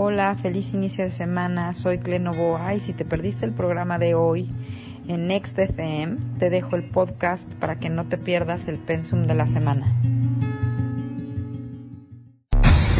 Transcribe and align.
Hola, 0.00 0.36
feliz 0.40 0.74
inicio 0.74 1.02
de 1.02 1.10
semana. 1.10 1.74
Soy 1.74 1.98
Clenovoa 1.98 2.72
y 2.72 2.78
si 2.78 2.92
te 2.92 3.04
perdiste 3.04 3.44
el 3.44 3.50
programa 3.50 3.98
de 3.98 4.14
hoy 4.14 4.48
en 5.08 5.26
Next 5.26 5.58
FM, 5.58 6.18
te 6.38 6.50
dejo 6.50 6.76
el 6.76 6.84
podcast 6.84 7.42
para 7.54 7.80
que 7.80 7.90
no 7.90 8.04
te 8.04 8.16
pierdas 8.16 8.68
el 8.68 8.78
pensum 8.78 9.26
de 9.26 9.34
la 9.34 9.48
semana. 9.48 9.92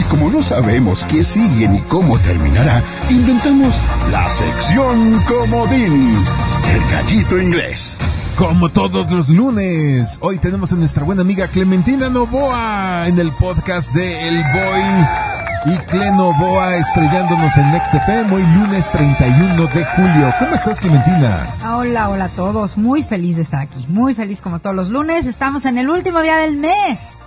Y 0.01 0.03
como 0.11 0.29
no 0.29 0.43
sabemos 0.43 1.05
qué 1.05 1.23
sigue 1.23 1.69
ni 1.69 1.79
cómo 1.83 2.19
terminará, 2.19 2.83
inventamos 3.09 3.81
la 4.11 4.29
sección 4.29 5.23
comodín, 5.29 6.13
el 6.13 6.81
gallito 6.91 7.41
inglés. 7.41 8.01
Como 8.37 8.71
todos 8.71 9.09
los 9.13 9.29
lunes, 9.29 10.19
hoy 10.21 10.39
tenemos 10.39 10.73
a 10.73 10.77
nuestra 10.77 11.05
buena 11.05 11.23
amiga 11.23 11.47
Clementina 11.47 12.09
Novoa 12.09 13.07
en 13.07 13.21
el 13.21 13.31
podcast 13.31 13.95
de 13.95 14.29
El 14.29 14.35
Boy 14.35 15.38
y 15.71 15.77
Cleno 15.87 16.33
Boa 16.39 16.77
estrellándonos 16.77 17.57
en 17.59 17.71
Next 17.73 17.93
FM 17.93 18.35
hoy 18.35 18.43
lunes 18.55 18.91
31 18.91 19.67
de 19.67 19.85
julio. 19.85 20.35
¿Cómo 20.39 20.55
estás, 20.55 20.81
Clementina? 20.81 21.47
Hola, 21.75 22.09
hola 22.09 22.25
a 22.25 22.29
todos. 22.29 22.79
Muy 22.79 23.03
feliz 23.03 23.37
de 23.37 23.43
estar 23.43 23.61
aquí. 23.61 23.85
Muy 23.89 24.15
feliz 24.15 24.41
como 24.41 24.61
todos 24.61 24.75
los 24.75 24.89
lunes. 24.89 25.27
Estamos 25.27 25.67
en 25.67 25.77
el 25.77 25.91
último 25.91 26.23
día 26.23 26.37
del 26.37 26.57
mes. 26.57 27.19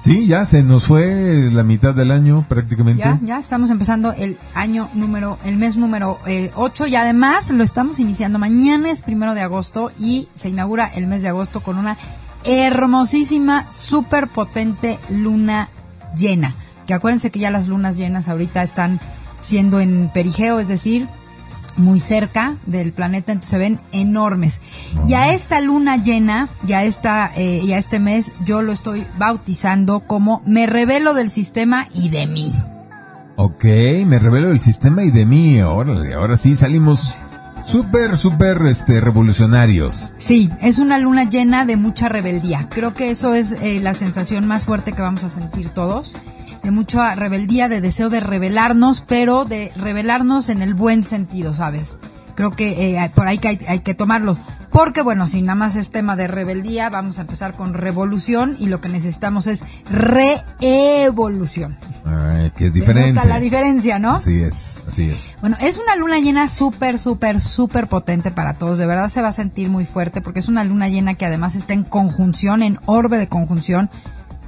Sí, 0.00 0.26
ya 0.26 0.44
se 0.44 0.62
nos 0.62 0.86
fue 0.86 1.50
la 1.52 1.62
mitad 1.62 1.94
del 1.94 2.10
año 2.10 2.44
prácticamente. 2.48 3.02
Ya, 3.02 3.18
ya 3.22 3.38
estamos 3.38 3.70
empezando 3.70 4.12
el 4.12 4.38
año 4.54 4.88
número, 4.94 5.38
el 5.44 5.56
mes 5.56 5.76
número 5.76 6.18
eh, 6.26 6.50
8 6.56 6.86
y 6.88 6.96
además 6.96 7.50
lo 7.50 7.62
estamos 7.62 8.00
iniciando 8.00 8.38
mañana 8.38 8.90
es 8.90 9.02
primero 9.02 9.34
de 9.34 9.42
agosto 9.42 9.92
y 9.98 10.28
se 10.34 10.48
inaugura 10.48 10.86
el 10.86 11.06
mes 11.06 11.22
de 11.22 11.28
agosto 11.28 11.60
con 11.60 11.78
una 11.78 11.96
hermosísima, 12.44 13.64
súper 13.70 14.28
potente 14.28 14.98
luna 15.10 15.68
llena. 16.16 16.54
Que 16.88 16.94
acuérdense 16.94 17.30
que 17.30 17.38
ya 17.38 17.50
las 17.50 17.68
lunas 17.68 17.98
llenas 17.98 18.30
ahorita 18.30 18.62
están 18.62 18.98
siendo 19.42 19.78
en 19.78 20.08
perigeo, 20.08 20.58
es 20.58 20.68
decir, 20.68 21.06
muy 21.76 22.00
cerca 22.00 22.54
del 22.64 22.94
planeta, 22.94 23.32
entonces 23.32 23.50
se 23.50 23.58
ven 23.58 23.78
enormes. 23.92 24.62
Y 25.06 25.12
a 25.12 25.34
esta 25.34 25.60
luna 25.60 26.02
llena, 26.02 26.48
ya 26.64 26.84
esta, 26.84 27.30
eh, 27.36 27.60
y 27.62 27.72
a 27.74 27.78
este 27.78 28.00
mes, 28.00 28.32
yo 28.46 28.62
lo 28.62 28.72
estoy 28.72 29.04
bautizando 29.18 30.00
como 30.00 30.40
me 30.46 30.64
revelo 30.66 31.12
del 31.12 31.28
sistema 31.28 31.86
y 31.92 32.08
de 32.08 32.26
mí. 32.26 32.50
Ok, 33.36 33.64
me 34.06 34.18
revelo 34.18 34.48
del 34.48 34.60
sistema 34.60 35.04
y 35.04 35.10
de 35.10 35.26
mí. 35.26 35.60
Órale, 35.60 36.14
ahora 36.14 36.38
sí 36.38 36.56
salimos 36.56 37.14
súper, 37.66 38.16
súper 38.16 38.62
este, 38.62 39.02
revolucionarios. 39.02 40.14
Sí, 40.16 40.50
es 40.62 40.78
una 40.78 40.98
luna 40.98 41.24
llena 41.24 41.66
de 41.66 41.76
mucha 41.76 42.08
rebeldía. 42.08 42.66
Creo 42.70 42.94
que 42.94 43.10
eso 43.10 43.34
es 43.34 43.52
eh, 43.52 43.78
la 43.82 43.92
sensación 43.92 44.46
más 44.46 44.64
fuerte 44.64 44.92
que 44.92 45.02
vamos 45.02 45.22
a 45.24 45.28
sentir 45.28 45.68
todos. 45.68 46.16
De 46.62 46.70
mucha 46.70 47.14
rebeldía, 47.14 47.68
de 47.68 47.80
deseo 47.80 48.10
de 48.10 48.20
rebelarnos, 48.20 49.00
pero 49.00 49.44
de 49.44 49.72
rebelarnos 49.76 50.48
en 50.48 50.62
el 50.62 50.74
buen 50.74 51.04
sentido, 51.04 51.54
¿sabes? 51.54 51.98
Creo 52.34 52.50
que 52.50 52.96
eh, 52.96 53.10
por 53.14 53.26
ahí 53.26 53.38
que 53.38 53.48
hay, 53.48 53.58
hay 53.68 53.80
que 53.80 53.94
tomarlo. 53.94 54.36
Porque 54.70 55.02
bueno, 55.02 55.26
si 55.26 55.42
nada 55.42 55.54
más 55.54 55.76
es 55.76 55.90
tema 55.90 56.14
de 56.14 56.28
rebeldía, 56.28 56.90
vamos 56.90 57.18
a 57.18 57.22
empezar 57.22 57.54
con 57.54 57.74
revolución 57.74 58.56
y 58.58 58.66
lo 58.66 58.80
que 58.80 58.88
necesitamos 58.88 59.46
es 59.46 59.64
reevolución. 59.90 61.76
Ay, 62.04 62.52
que 62.56 62.66
es 62.66 62.74
diferente. 62.74 63.24
la 63.26 63.40
diferencia, 63.40 63.98
¿no? 63.98 64.16
Así 64.16 64.40
es, 64.40 64.82
así 64.86 65.10
es. 65.10 65.34
Bueno, 65.40 65.56
es 65.60 65.78
una 65.78 65.96
luna 65.96 66.18
llena 66.18 66.48
súper, 66.48 66.98
súper, 66.98 67.40
súper 67.40 67.88
potente 67.88 68.30
para 68.30 68.54
todos. 68.54 68.78
De 68.78 68.86
verdad 68.86 69.08
se 69.08 69.22
va 69.22 69.28
a 69.28 69.32
sentir 69.32 69.68
muy 69.68 69.84
fuerte 69.84 70.20
porque 70.20 70.40
es 70.40 70.48
una 70.48 70.64
luna 70.64 70.88
llena 70.88 71.14
que 71.14 71.26
además 71.26 71.54
está 71.54 71.72
en 71.72 71.82
conjunción, 71.82 72.62
en 72.62 72.78
orbe 72.86 73.18
de 73.18 73.28
conjunción. 73.28 73.90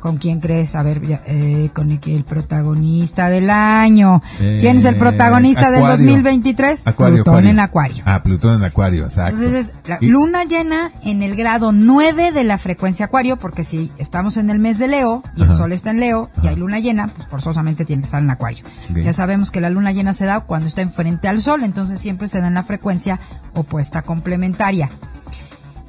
¿Con 0.01 0.17
quién 0.17 0.41
crees? 0.41 0.75
A 0.75 0.83
ver, 0.83 1.07
ya, 1.07 1.21
eh, 1.27 1.71
con 1.75 1.91
el, 1.93 2.01
el 2.07 2.25
protagonista 2.25 3.29
del 3.29 3.51
año. 3.51 4.23
¿Quién 4.39 4.79
es 4.79 4.85
el 4.85 4.97
protagonista 4.97 5.71
del 5.71 5.85
Acuario. 5.85 6.07
2023? 6.07 6.87
Acuario, 6.87 7.17
Plutón 7.17 7.35
Acuario. 7.35 7.51
en 7.51 7.61
Acuario. 7.61 8.03
Ah, 8.07 8.23
Plutón 8.23 8.55
en 8.55 8.65
Acuario, 8.65 9.05
exacto. 9.05 9.37
Entonces 9.37 9.69
es 9.69 9.89
la 9.89 9.99
luna 10.01 10.45
llena 10.45 10.91
en 11.05 11.23
el 11.23 11.37
grado 11.37 11.73
9 11.73 12.33
de 12.33 12.45
la 12.45 12.59
frecuencia 12.59 13.07
Acuario, 13.07 13.37
porque 13.37 13.65
si 13.65 13.93
estamos 13.99 14.37
en 14.37 14.51
el 14.51 14.59
mes 14.59 14.79
de 14.79 14.89
Leo 14.89 15.23
y 15.37 15.43
el 15.43 15.53
sol 15.53 15.73
está 15.73 15.91
en 15.91 16.01
Leo 16.01 16.31
y 16.43 16.49
hay 16.49 16.57
luna 16.57 16.79
llena, 16.79 17.09
pues 17.09 17.29
forzosamente 17.29 17.85
tiene 17.85 18.03
que 18.03 18.07
estar 18.07 18.23
en 18.23 18.31
Acuario. 18.31 18.65
Ya 18.95 19.13
sabemos 19.13 19.51
que 19.51 19.61
la 19.61 19.71
luna 19.71 19.93
llena 19.93 20.13
se 20.13 20.25
da 20.25 20.41
cuando 20.41 20.67
está 20.67 20.83
enfrente 20.83 21.29
al 21.29 21.41
sol, 21.41 21.63
entonces 21.63 22.01
siempre 22.01 22.29
se 22.29 22.41
da 22.41 22.49
en 22.49 22.55
la 22.55 22.63
frecuencia 22.63 23.21
opuesta 23.55 24.03
complementaria. 24.03 24.89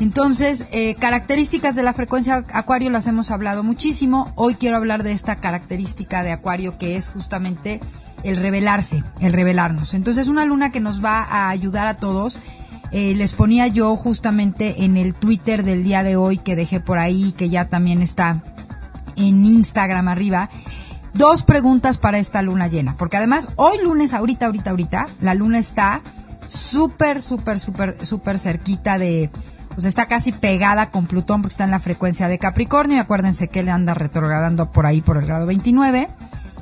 Entonces, 0.02 0.66
eh, 0.72 0.96
características 0.96 1.76
de 1.76 1.84
la 1.84 1.94
frecuencia 1.94 2.44
Acuario 2.54 2.90
las 2.90 3.06
hemos 3.06 3.30
hablado 3.30 3.62
muchísimo. 3.62 4.34
Hoy 4.36 4.56
quiero 4.56 4.78
hablar 4.78 5.04
de 5.04 5.12
esta 5.12 5.36
característica 5.36 6.24
de 6.24 6.32
Acuario 6.32 6.76
que 6.80 6.98
es 6.98 7.08
justamente 7.08 7.80
el 8.24 8.38
revelarse, 8.38 9.04
el 9.20 9.32
revelarnos. 9.32 9.94
Entonces, 9.94 10.28
una 10.28 10.44
luna 10.44 10.72
que 10.72 10.80
nos 10.80 11.06
va 11.06 11.22
a 11.22 11.50
ayudar 11.50 11.86
a 11.86 11.98
todos. 11.98 12.40
Eh, 12.92 13.14
les 13.16 13.34
ponía 13.34 13.68
yo 13.68 13.96
justamente 13.96 14.86
en 14.86 14.98
el 14.98 15.14
Twitter 15.14 15.64
del 15.64 15.84
día 15.84 16.02
de 16.02 16.16
hoy 16.16 16.40
que 16.40 16.56
dejé 16.56 16.80
por 16.80 16.98
ahí, 16.98 17.36
que 17.38 17.50
ya 17.50 17.66
también 17.66 18.02
está 18.02 18.44
en 19.18 19.46
Instagram 19.46 20.08
arriba. 20.08 20.50
Dos 21.14 21.44
preguntas 21.44 22.00
para 22.00 22.18
esta 22.18 22.42
luna 22.42 22.68
llena, 22.68 22.98
porque 22.98 23.18
además 23.18 23.50
hoy 23.56 23.78
lunes, 23.84 24.16
ahorita, 24.16 24.48
ahorita, 24.48 24.72
ahorita, 24.72 25.08
la 25.22 25.36
luna 25.36 25.60
está 25.60 26.02
súper, 26.48 27.22
súper, 27.22 27.60
súper, 27.60 28.04
súper 28.04 28.40
cerquita 28.40 28.98
de, 28.98 29.30
pues 29.74 29.86
está 29.86 30.06
casi 30.06 30.32
pegada 30.32 30.90
con 30.90 31.06
Plutón 31.06 31.42
porque 31.42 31.54
está 31.54 31.64
en 31.64 31.72
la 31.72 31.80
frecuencia 31.80 32.28
de 32.28 32.40
Capricornio 32.40 32.98
y 32.98 33.00
acuérdense 33.00 33.48
que 33.48 33.62
él 33.62 33.70
anda 33.70 33.94
retrogradando 33.94 34.72
por 34.72 34.86
ahí 34.86 35.02
por 35.02 35.18
el 35.18 35.26
grado 35.26 35.46
29 35.46 36.08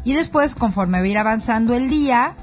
y 0.03 0.13
después 0.13 0.55
conforme 0.55 0.99
va 0.99 1.05
a 1.05 1.07
ir 1.07 1.17
avanzando 1.17 1.75
el 1.75 1.89
día 1.89 2.35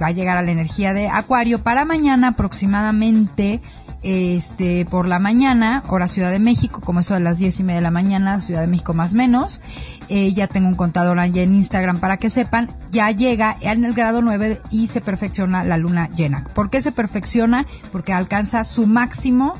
va 0.00 0.08
a 0.08 0.12
llegar 0.12 0.36
a 0.36 0.42
la 0.42 0.50
energía 0.50 0.92
de 0.92 1.08
Acuario 1.08 1.62
para 1.62 1.84
mañana 1.84 2.28
aproximadamente 2.28 3.60
este 4.02 4.84
por 4.84 5.08
la 5.08 5.18
mañana 5.18 5.82
hora 5.88 6.06
Ciudad 6.06 6.30
de 6.30 6.38
México 6.38 6.80
como 6.80 7.00
eso 7.00 7.14
de 7.14 7.20
las 7.20 7.38
diez 7.38 7.58
y 7.58 7.64
media 7.64 7.76
de 7.76 7.82
la 7.82 7.90
mañana 7.90 8.40
Ciudad 8.40 8.60
de 8.60 8.68
México 8.68 8.94
más 8.94 9.14
menos. 9.14 9.60
Eh, 10.08 10.32
ya 10.32 10.46
tengo 10.46 10.68
un 10.68 10.74
contador 10.74 11.18
allá 11.18 11.42
en 11.42 11.52
Instagram 11.52 11.98
para 11.98 12.16
que 12.16 12.30
sepan 12.30 12.68
ya 12.90 13.10
llega 13.10 13.56
en 13.60 13.84
el 13.84 13.94
grado 13.94 14.22
9 14.22 14.60
y 14.70 14.86
se 14.86 15.00
perfecciona 15.00 15.64
la 15.64 15.76
luna 15.76 16.08
llena. 16.10 16.44
¿por 16.54 16.70
qué 16.70 16.80
se 16.80 16.92
perfecciona? 16.92 17.66
porque 17.90 18.12
alcanza 18.12 18.64
su 18.64 18.86
máximo 18.86 19.54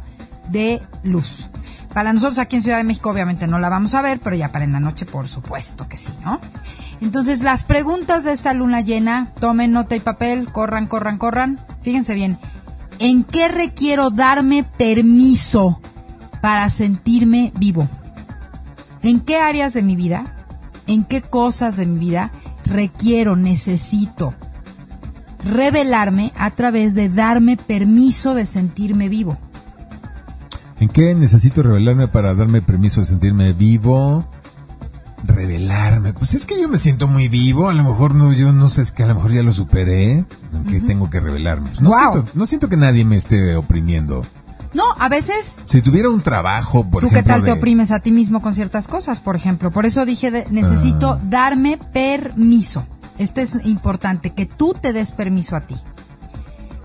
de 0.51 0.81
luz. 1.03 1.49
Para 1.93 2.13
nosotros 2.13 2.39
aquí 2.39 2.57
en 2.57 2.63
Ciudad 2.63 2.77
de 2.77 2.85
México 2.85 3.11
obviamente 3.11 3.47
no 3.47 3.59
la 3.59 3.69
vamos 3.69 3.95
a 3.95 4.03
ver, 4.03 4.21
pero 4.21 4.37
ya 4.37 4.53
para 4.53 4.65
en 4.65 4.73
la 4.73 4.81
noche 4.81 5.07
por 5.07 5.27
supuesto 5.27 5.89
que 5.89 5.97
sí, 5.97 6.11
¿no? 6.25 6.41
Entonces 7.01 7.43
las 7.43 7.65
preguntas 7.65 8.25
de 8.25 8.33
esta 8.33 8.55
luna 8.55 8.81
llena, 8.81 9.29
tomen 9.41 9.73
nota 9.73 9.97
y 9.97 10.01
papel, 10.01 10.51
corran, 10.53 10.87
corran, 10.87 11.19
corran. 11.19 11.59
Fíjense 11.83 12.15
bien, 12.15 12.39
¿en 12.99 13.25
qué 13.25 13.49
requiero 13.49 14.11
darme 14.11 14.65
permiso 14.65 15.81
para 16.41 16.69
sentirme 16.71 17.53
vivo? 17.57 17.89
¿En 19.03 19.21
qué 19.21 19.39
áreas 19.39 19.75
de 19.75 19.83
mi 19.83 19.97
vida, 19.97 20.25
en 20.87 21.05
qué 21.05 21.23
cosas 21.23 21.77
de 21.77 21.87
mi 21.87 21.99
vida 21.99 22.33
requiero, 22.65 23.37
necesito 23.37 24.35
revelarme 25.45 26.33
a 26.37 26.51
través 26.51 26.95
de 26.95 27.09
darme 27.09 27.57
permiso 27.57 28.35
de 28.35 28.45
sentirme 28.45 29.09
vivo? 29.09 29.39
¿En 30.81 30.89
qué 30.89 31.15
necesito 31.15 31.63
revelarme 31.63 32.07
para 32.09 32.35
darme 32.35 32.63
permiso 32.63 33.01
de 33.01 33.07
sentirme 33.07 33.53
vivo? 33.53 34.25
Revelarme. 35.25 36.13
Pues 36.13 36.35
es 36.35 36.47
que 36.47 36.61
yo 36.61 36.69
me 36.69 36.79
siento 36.79 37.09
muy 37.09 37.29
vivo. 37.29 37.69
A 37.69 37.75
lo 37.75 37.83
mejor 37.83 38.15
no, 38.15 38.33
yo 38.33 38.53
no 38.53 38.69
sé, 38.69 38.83
es 38.83 38.93
que 38.93 39.03
a 39.03 39.07
lo 39.07 39.17
mejor 39.17 39.33
ya 39.33 39.43
lo 39.43 39.53
superé. 39.53 40.13
¿En 40.13 40.65
qué 40.69 40.81
tengo 40.81 41.11
que 41.11 41.19
revelarme? 41.21 41.69
Pues 41.69 41.81
no, 41.81 41.91
siento, 41.91 42.25
no 42.35 42.47
siento 42.47 42.69
que 42.69 42.77
nadie 42.77 43.05
me 43.05 43.17
esté 43.17 43.57
oprimiendo. 43.57 44.25
No, 44.75 44.85
a 44.99 45.09
veces 45.09 45.61
Si 45.65 45.81
tuviera 45.83 46.11
un 46.11 46.21
trabajo, 46.21 46.85
por 46.89 47.01
¿Tú 47.01 47.09
ejemplo. 47.09 47.23
qué 47.23 47.29
tal 47.41 47.43
te 47.45 47.53
oprimes 47.53 47.91
a 47.91 48.01
ti 48.01 48.13
mismo 48.13 48.41
con 48.41 48.55
ciertas 48.55 48.87
cosas, 48.87 49.19
por 49.19 49.35
ejemplo? 49.35 49.71
Por 49.73 49.87
eso 49.87 50.05
dije, 50.07 50.31
de- 50.31 50.47
necesito 50.51 51.13
Ah. 51.13 51.21
darme 51.25 51.79
permiso. 51.93 52.87
Este 53.19 53.43
es 53.43 53.57
importante, 53.65 54.31
que 54.31 54.47
tú 54.47 54.75
te 54.81 54.93
des 54.93 55.11
permiso 55.11 55.57
a 55.57 55.63
ti. 55.63 55.75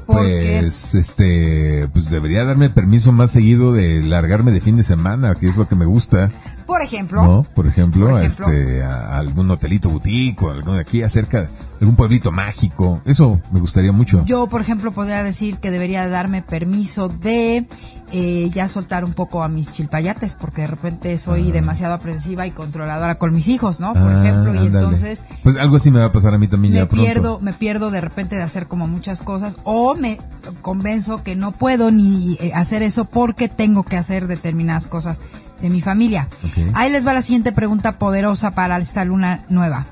Pues, 0.05 0.95
este, 0.95 1.87
pues 1.93 2.09
debería 2.09 2.43
darme 2.43 2.69
permiso 2.69 3.11
más 3.11 3.31
seguido 3.31 3.73
de 3.73 4.01
largarme 4.03 4.51
de 4.51 4.61
fin 4.61 4.77
de 4.77 4.83
semana, 4.83 5.35
que 5.35 5.47
es 5.47 5.57
lo 5.57 5.67
que 5.67 5.75
me 5.75 5.85
gusta, 5.85 6.31
por 6.73 6.81
ejemplo, 6.81 7.23
¿no? 7.23 7.43
Por 7.55 7.67
ejemplo, 7.67 8.07
Por 8.07 8.15
a 8.17 8.25
ejemplo. 8.25 8.47
este, 8.51 8.83
a, 8.83 9.17
algún 9.17 9.49
hotelito 9.51 9.89
boutique 9.89 10.41
o 10.43 10.49
algún 10.51 10.75
de 10.75 10.81
aquí 10.81 11.03
acerca, 11.03 11.47
algún 11.79 11.95
pueblito 11.95 12.31
mágico. 12.31 13.01
Eso 13.05 13.39
me 13.51 13.59
gustaría 13.59 13.91
mucho. 13.91 14.23
yo, 14.25 14.47
por 14.47 14.61
ejemplo, 14.61 14.91
podría 14.91 15.21
decir 15.23 15.57
que 15.57 15.69
debería 15.69 16.09
darme 16.09 16.41
permiso 16.41 17.09
de 17.09 17.65
eh, 18.11 18.49
ya 18.53 18.67
soltar 18.67 19.05
un 19.05 19.13
poco 19.13 19.43
a 19.43 19.49
mis 19.49 19.71
chilpayates, 19.71 20.35
porque 20.35 20.61
de 20.61 20.67
repente 20.67 21.17
soy 21.19 21.51
demasiado 21.51 21.93
aprensiva 21.93 22.45
y 22.47 22.51
controladora 22.51 23.15
con 23.15 23.33
mis 23.33 23.47
hijos, 23.47 23.79
¿no? 23.79 23.93
Por 23.93 24.11
Ah, 24.13 24.21
ejemplo, 24.23 24.53
y 24.55 24.67
entonces 24.67 25.23
Pues 25.43 25.57
algo 25.57 25.75
así 25.77 25.89
me 25.91 25.99
va 25.99 26.05
a 26.05 26.11
pasar 26.11 26.33
a 26.33 26.37
mí 26.39 26.47
también 26.47 26.73
me 26.73 26.79
ya 26.79 26.87
pronto. 26.87 27.03
pierdo, 27.05 27.39
me 27.39 27.53
pierdo 27.53 27.91
de 27.91 28.01
repente 28.01 28.35
de 28.35 28.41
hacer 28.43 28.67
como 28.67 28.87
muchas 28.87 29.21
cosas 29.21 29.55
o 29.63 29.95
me 29.95 30.17
convenzo 30.61 31.23
que 31.23 31.35
no 31.35 31.51
puedo 31.51 31.91
ni 31.91 32.35
eh, 32.39 32.51
hacer 32.53 32.83
eso 32.83 33.05
porque 33.05 33.47
tengo 33.49 33.83
que 33.83 33.97
hacer 33.97 34.27
determinadas 34.27 34.87
cosas 34.87 35.19
de 35.63 35.71
mi 35.71 35.81
familia. 35.81 36.27
Ahí 36.75 36.91
les 36.91 37.07
va 37.07 37.13
la 37.13 37.23
siguiente 37.23 37.51
pregunta 37.51 37.93
poderosa 37.93 38.51
para 38.51 38.77
esta 38.77 39.03
luna 39.05 39.39
nueva. 39.49 39.87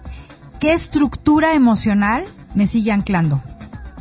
¿Qué 0.59 0.73
estructura 0.73 1.53
emocional 1.53 2.25
me 2.53 2.67
sigue 2.67 2.91
anclando 2.91 3.41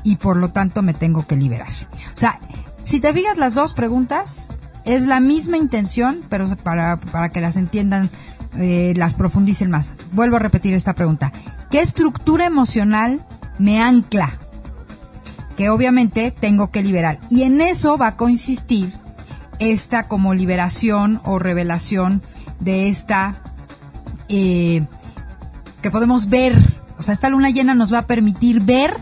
y 0.02 0.16
por 0.16 0.36
lo 0.36 0.48
tanto 0.48 0.82
me 0.82 0.94
tengo 0.94 1.26
que 1.26 1.36
liberar. 1.36 1.68
O 2.14 2.16
sea, 2.16 2.38
si 2.82 3.00
te 3.00 3.12
fijas 3.12 3.38
las 3.38 3.54
dos 3.54 3.74
preguntas, 3.74 4.48
es 4.84 5.06
la 5.06 5.20
misma 5.20 5.56
intención, 5.56 6.20
pero 6.28 6.48
para, 6.56 6.96
para 6.96 7.28
que 7.28 7.40
las 7.40 7.56
entiendan, 7.56 8.10
eh, 8.56 8.94
las 8.96 9.14
profundicen 9.14 9.70
más. 9.70 9.92
Vuelvo 10.12 10.36
a 10.36 10.40
repetir 10.40 10.74
esta 10.74 10.94
pregunta. 10.94 11.32
¿Qué 11.70 11.80
estructura 11.80 12.46
emocional 12.46 13.20
me 13.58 13.80
ancla? 13.80 14.30
Que 15.56 15.70
obviamente 15.70 16.30
tengo 16.32 16.70
que 16.70 16.82
liberar. 16.82 17.20
Y 17.30 17.42
en 17.42 17.60
eso 17.60 17.98
va 17.98 18.08
a 18.08 18.16
consistir 18.16 18.92
esta 19.60 20.08
como 20.08 20.34
liberación 20.34 21.20
o 21.24 21.38
revelación 21.38 22.22
de 22.58 22.88
esta 22.88 23.36
eh, 24.28 24.84
que 25.82 25.90
podemos 25.90 26.28
ver. 26.28 26.56
O 26.98 27.02
sea, 27.02 27.14
esta 27.14 27.28
luna 27.28 27.50
llena 27.50 27.74
nos 27.74 27.92
va 27.92 27.98
a 27.98 28.06
permitir 28.06 28.60
ver 28.60 28.94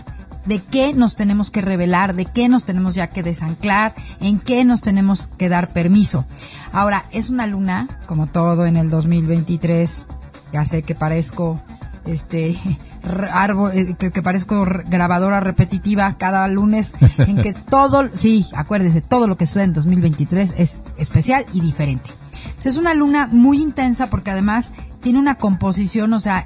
de 0.44 0.60
qué 0.60 0.94
nos 0.94 1.14
tenemos 1.14 1.50
que 1.50 1.60
revelar, 1.60 2.14
de 2.14 2.24
qué 2.24 2.48
nos 2.48 2.64
tenemos 2.64 2.94
ya 2.94 3.08
que 3.08 3.22
desanclar, 3.22 3.94
en 4.20 4.38
qué 4.38 4.64
nos 4.64 4.82
tenemos 4.82 5.28
que 5.38 5.48
dar 5.48 5.68
permiso. 5.68 6.24
Ahora, 6.72 7.04
es 7.12 7.28
una 7.28 7.46
luna, 7.46 7.86
como 8.06 8.26
todo 8.26 8.66
en 8.66 8.76
el 8.76 8.88
2023, 8.88 10.06
ya 10.52 10.64
sé 10.64 10.82
que 10.82 10.94
parezco 10.94 11.60
este 12.06 12.56
árbol, 13.32 13.72
eh, 13.74 13.96
que, 13.98 14.10
que, 14.10 14.22
parezco 14.22 14.64
grabadora 14.86 15.40
repetitiva 15.40 16.14
cada 16.18 16.46
lunes, 16.48 16.94
en 17.18 17.40
que 17.42 17.52
todo, 17.70 18.08
sí, 18.14 18.46
acuérdese, 18.54 19.00
todo 19.00 19.26
lo 19.26 19.36
que 19.36 19.46
sucede 19.46 19.64
en 19.64 19.72
2023 19.72 20.54
es 20.58 20.78
especial 20.96 21.44
y 21.52 21.60
diferente. 21.60 22.10
Entonces, 22.48 22.72
es 22.72 22.78
una 22.78 22.94
luna 22.94 23.28
muy 23.30 23.60
intensa 23.60 24.08
porque 24.08 24.30
además 24.30 24.72
tiene 25.00 25.18
una 25.18 25.36
composición, 25.36 26.12
o 26.12 26.20
sea, 26.20 26.44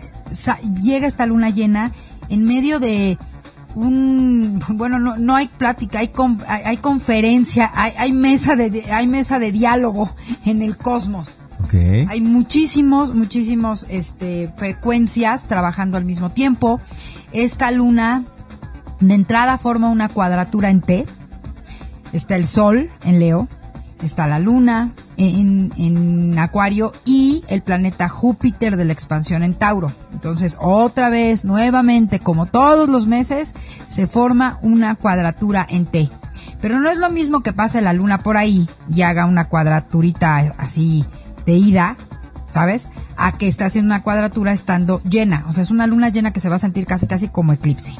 llega 0.82 1.06
esta 1.06 1.26
luna 1.26 1.50
llena 1.50 1.92
en 2.28 2.44
medio 2.44 2.80
de 2.80 3.18
un 3.74 4.60
bueno 4.74 4.98
no, 4.98 5.16
no 5.16 5.34
hay 5.34 5.48
plática 5.48 6.00
hay 6.00 6.10
hay, 6.46 6.76
conferencia 6.76 7.70
hay, 7.74 7.92
hay 7.96 8.12
mesa 8.12 8.54
de 8.54 8.84
hay 8.92 9.06
mesa 9.06 9.38
de 9.38 9.50
diálogo 9.50 10.14
en 10.44 10.60
el 10.60 10.76
cosmos 10.76 11.38
hay 12.08 12.20
muchísimos 12.20 13.14
muchísimos 13.14 13.86
este 13.88 14.52
frecuencias 14.56 15.44
trabajando 15.44 15.96
al 15.96 16.04
mismo 16.04 16.30
tiempo 16.30 16.80
esta 17.32 17.70
luna 17.70 18.22
de 19.00 19.14
entrada 19.14 19.58
forma 19.58 19.88
una 19.88 20.08
cuadratura 20.08 20.70
en 20.70 20.80
T 20.80 21.06
está 22.12 22.36
el 22.36 22.46
sol 22.46 22.90
en 23.04 23.20
Leo 23.20 23.48
está 24.02 24.26
la 24.26 24.38
luna 24.38 24.90
en, 25.16 25.72
en, 25.76 26.38
Acuario 26.38 26.92
y 27.04 27.44
el 27.48 27.62
planeta 27.62 28.08
Júpiter 28.08 28.76
de 28.76 28.84
la 28.84 28.92
expansión 28.92 29.42
en 29.42 29.54
Tauro. 29.54 29.92
Entonces, 30.12 30.56
otra 30.58 31.10
vez, 31.10 31.44
nuevamente, 31.44 32.18
como 32.18 32.46
todos 32.46 32.88
los 32.88 33.06
meses, 33.06 33.54
se 33.86 34.06
forma 34.06 34.58
una 34.62 34.96
cuadratura 34.96 35.64
en 35.68 35.86
T. 35.86 36.08
Pero 36.60 36.80
no 36.80 36.90
es 36.90 36.98
lo 36.98 37.10
mismo 37.10 37.40
que 37.40 37.52
pase 37.52 37.80
la 37.80 37.92
luna 37.92 38.18
por 38.18 38.36
ahí 38.36 38.68
y 38.92 39.02
haga 39.02 39.26
una 39.26 39.44
cuadraturita 39.48 40.38
así 40.58 41.04
de 41.46 41.54
ida, 41.54 41.96
¿sabes? 42.50 42.88
A 43.16 43.32
que 43.32 43.48
está 43.48 43.66
haciendo 43.66 43.94
una 43.94 44.02
cuadratura 44.02 44.52
estando 44.52 45.02
llena. 45.02 45.44
O 45.48 45.52
sea, 45.52 45.62
es 45.62 45.70
una 45.70 45.86
luna 45.86 46.08
llena 46.08 46.32
que 46.32 46.40
se 46.40 46.48
va 46.48 46.56
a 46.56 46.60
sentir 46.60 46.86
casi 46.86 47.06
casi 47.06 47.28
como 47.28 47.52
eclipse. 47.52 47.94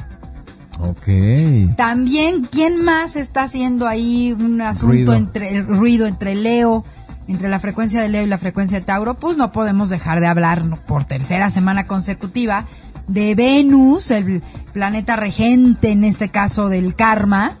Ok. 0.79 1.75
También, 1.77 2.45
¿quién 2.51 2.83
más 2.83 3.15
está 3.15 3.43
haciendo 3.43 3.87
ahí 3.87 4.35
un 4.37 4.61
asunto 4.61 4.93
Ruido. 4.93 5.13
entre 5.13 5.55
el 5.55 5.65
ruido 5.65 6.07
entre 6.07 6.35
Leo, 6.35 6.83
entre 7.27 7.47
la 7.47 7.59
frecuencia 7.59 8.01
de 8.01 8.09
Leo 8.09 8.23
y 8.23 8.27
la 8.27 8.37
frecuencia 8.37 8.79
de 8.79 8.85
Tauro? 8.85 9.13
Pues 9.13 9.37
no 9.37 9.51
podemos 9.51 9.89
dejar 9.89 10.19
de 10.19 10.27
hablar 10.27 10.63
por 10.87 11.05
tercera 11.05 11.49
semana 11.49 11.85
consecutiva 11.85 12.65
de 13.07 13.35
Venus, 13.35 14.11
el 14.11 14.41
planeta 14.71 15.15
regente 15.15 15.91
en 15.91 16.03
este 16.03 16.29
caso 16.29 16.69
del 16.69 16.95
karma, 16.95 17.53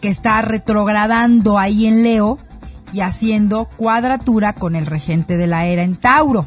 que 0.00 0.08
está 0.08 0.40
retrogradando 0.42 1.58
ahí 1.58 1.86
en 1.86 2.02
Leo 2.02 2.38
y 2.92 3.00
haciendo 3.00 3.66
cuadratura 3.76 4.52
con 4.52 4.76
el 4.76 4.86
regente 4.86 5.36
de 5.36 5.46
la 5.46 5.66
era 5.66 5.82
en 5.82 5.96
Tauro. 5.96 6.46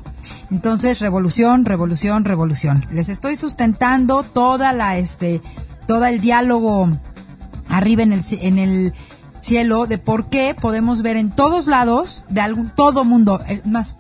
Entonces, 0.52 1.00
revolución, 1.00 1.66
revolución, 1.66 2.26
revolución. 2.26 2.86
Les 2.92 3.10
estoy 3.10 3.38
sustentando 3.38 4.24
toda 4.24 4.74
la 4.74 4.98
este 4.98 5.42
todo 5.86 6.06
el 6.06 6.22
diálogo 6.22 6.90
arriba 7.68 8.04
en 8.04 8.14
el, 8.14 8.24
en 8.42 8.60
el 8.60 8.94
cielo 9.42 9.88
de 9.88 9.98
por 9.98 10.30
qué 10.30 10.56
podemos 10.60 11.02
ver 11.02 11.18
en 11.18 11.32
todos 11.32 11.68
lados, 11.68 12.26
de 12.30 12.42
algún, 12.42 12.70
todo 12.70 13.04
mundo, 13.04 13.42
más, 13.66 13.96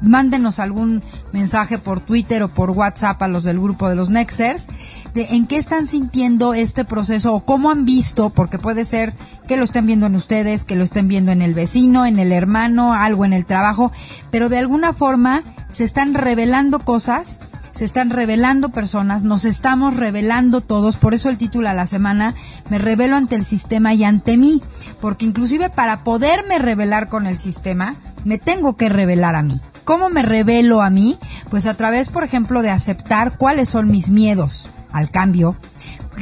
mándenos 0.00 0.58
algún 0.58 1.02
mensaje 1.32 1.78
por 1.78 2.00
Twitter 2.00 2.42
o 2.42 2.48
por 2.48 2.70
WhatsApp 2.70 3.22
a 3.22 3.28
los 3.28 3.44
del 3.44 3.60
grupo 3.60 3.88
de 3.88 3.94
los 3.94 4.10
Nexers, 4.10 4.68
de 5.14 5.26
en 5.30 5.46
qué 5.46 5.56
están 5.56 5.86
sintiendo 5.86 6.54
este 6.54 6.84
proceso 6.84 7.34
o 7.34 7.44
cómo 7.44 7.70
han 7.70 7.84
visto, 7.84 8.30
porque 8.30 8.58
puede 8.58 8.84
ser 8.84 9.12
que 9.48 9.56
lo 9.56 9.64
estén 9.64 9.86
viendo 9.86 10.06
en 10.06 10.14
ustedes, 10.14 10.64
que 10.64 10.76
lo 10.76 10.84
estén 10.84 11.08
viendo 11.08 11.32
en 11.32 11.42
el 11.42 11.54
vecino, 11.54 12.06
en 12.06 12.18
el 12.18 12.32
hermano, 12.32 12.94
algo 12.94 13.24
en 13.24 13.32
el 13.32 13.46
trabajo, 13.46 13.92
pero 14.30 14.48
de 14.48 14.58
alguna 14.58 14.92
forma 14.92 15.42
se 15.70 15.84
están 15.84 16.14
revelando 16.14 16.78
cosas 16.78 17.40
se 17.72 17.84
están 17.84 18.10
revelando 18.10 18.70
personas, 18.70 19.22
nos 19.22 19.44
estamos 19.44 19.96
revelando 19.96 20.60
todos, 20.60 20.96
por 20.96 21.14
eso 21.14 21.28
el 21.28 21.38
título 21.38 21.68
a 21.68 21.72
la 21.72 21.86
semana, 21.86 22.34
me 22.68 22.78
revelo 22.78 23.16
ante 23.16 23.36
el 23.36 23.44
sistema 23.44 23.94
y 23.94 24.04
ante 24.04 24.36
mí, 24.36 24.60
porque 25.00 25.24
inclusive 25.24 25.70
para 25.70 25.98
poderme 25.98 26.58
revelar 26.58 27.08
con 27.08 27.26
el 27.26 27.38
sistema, 27.38 27.94
me 28.24 28.38
tengo 28.38 28.76
que 28.76 28.88
revelar 28.88 29.36
a 29.36 29.42
mí. 29.42 29.60
¿Cómo 29.84 30.08
me 30.08 30.22
revelo 30.22 30.82
a 30.82 30.90
mí? 30.90 31.16
Pues 31.48 31.66
a 31.66 31.74
través, 31.74 32.08
por 32.08 32.22
ejemplo, 32.22 32.62
de 32.62 32.70
aceptar 32.70 33.36
cuáles 33.38 33.68
son 33.68 33.88
mis 33.88 34.10
miedos 34.10 34.70
al 34.92 35.10
cambio, 35.10 35.54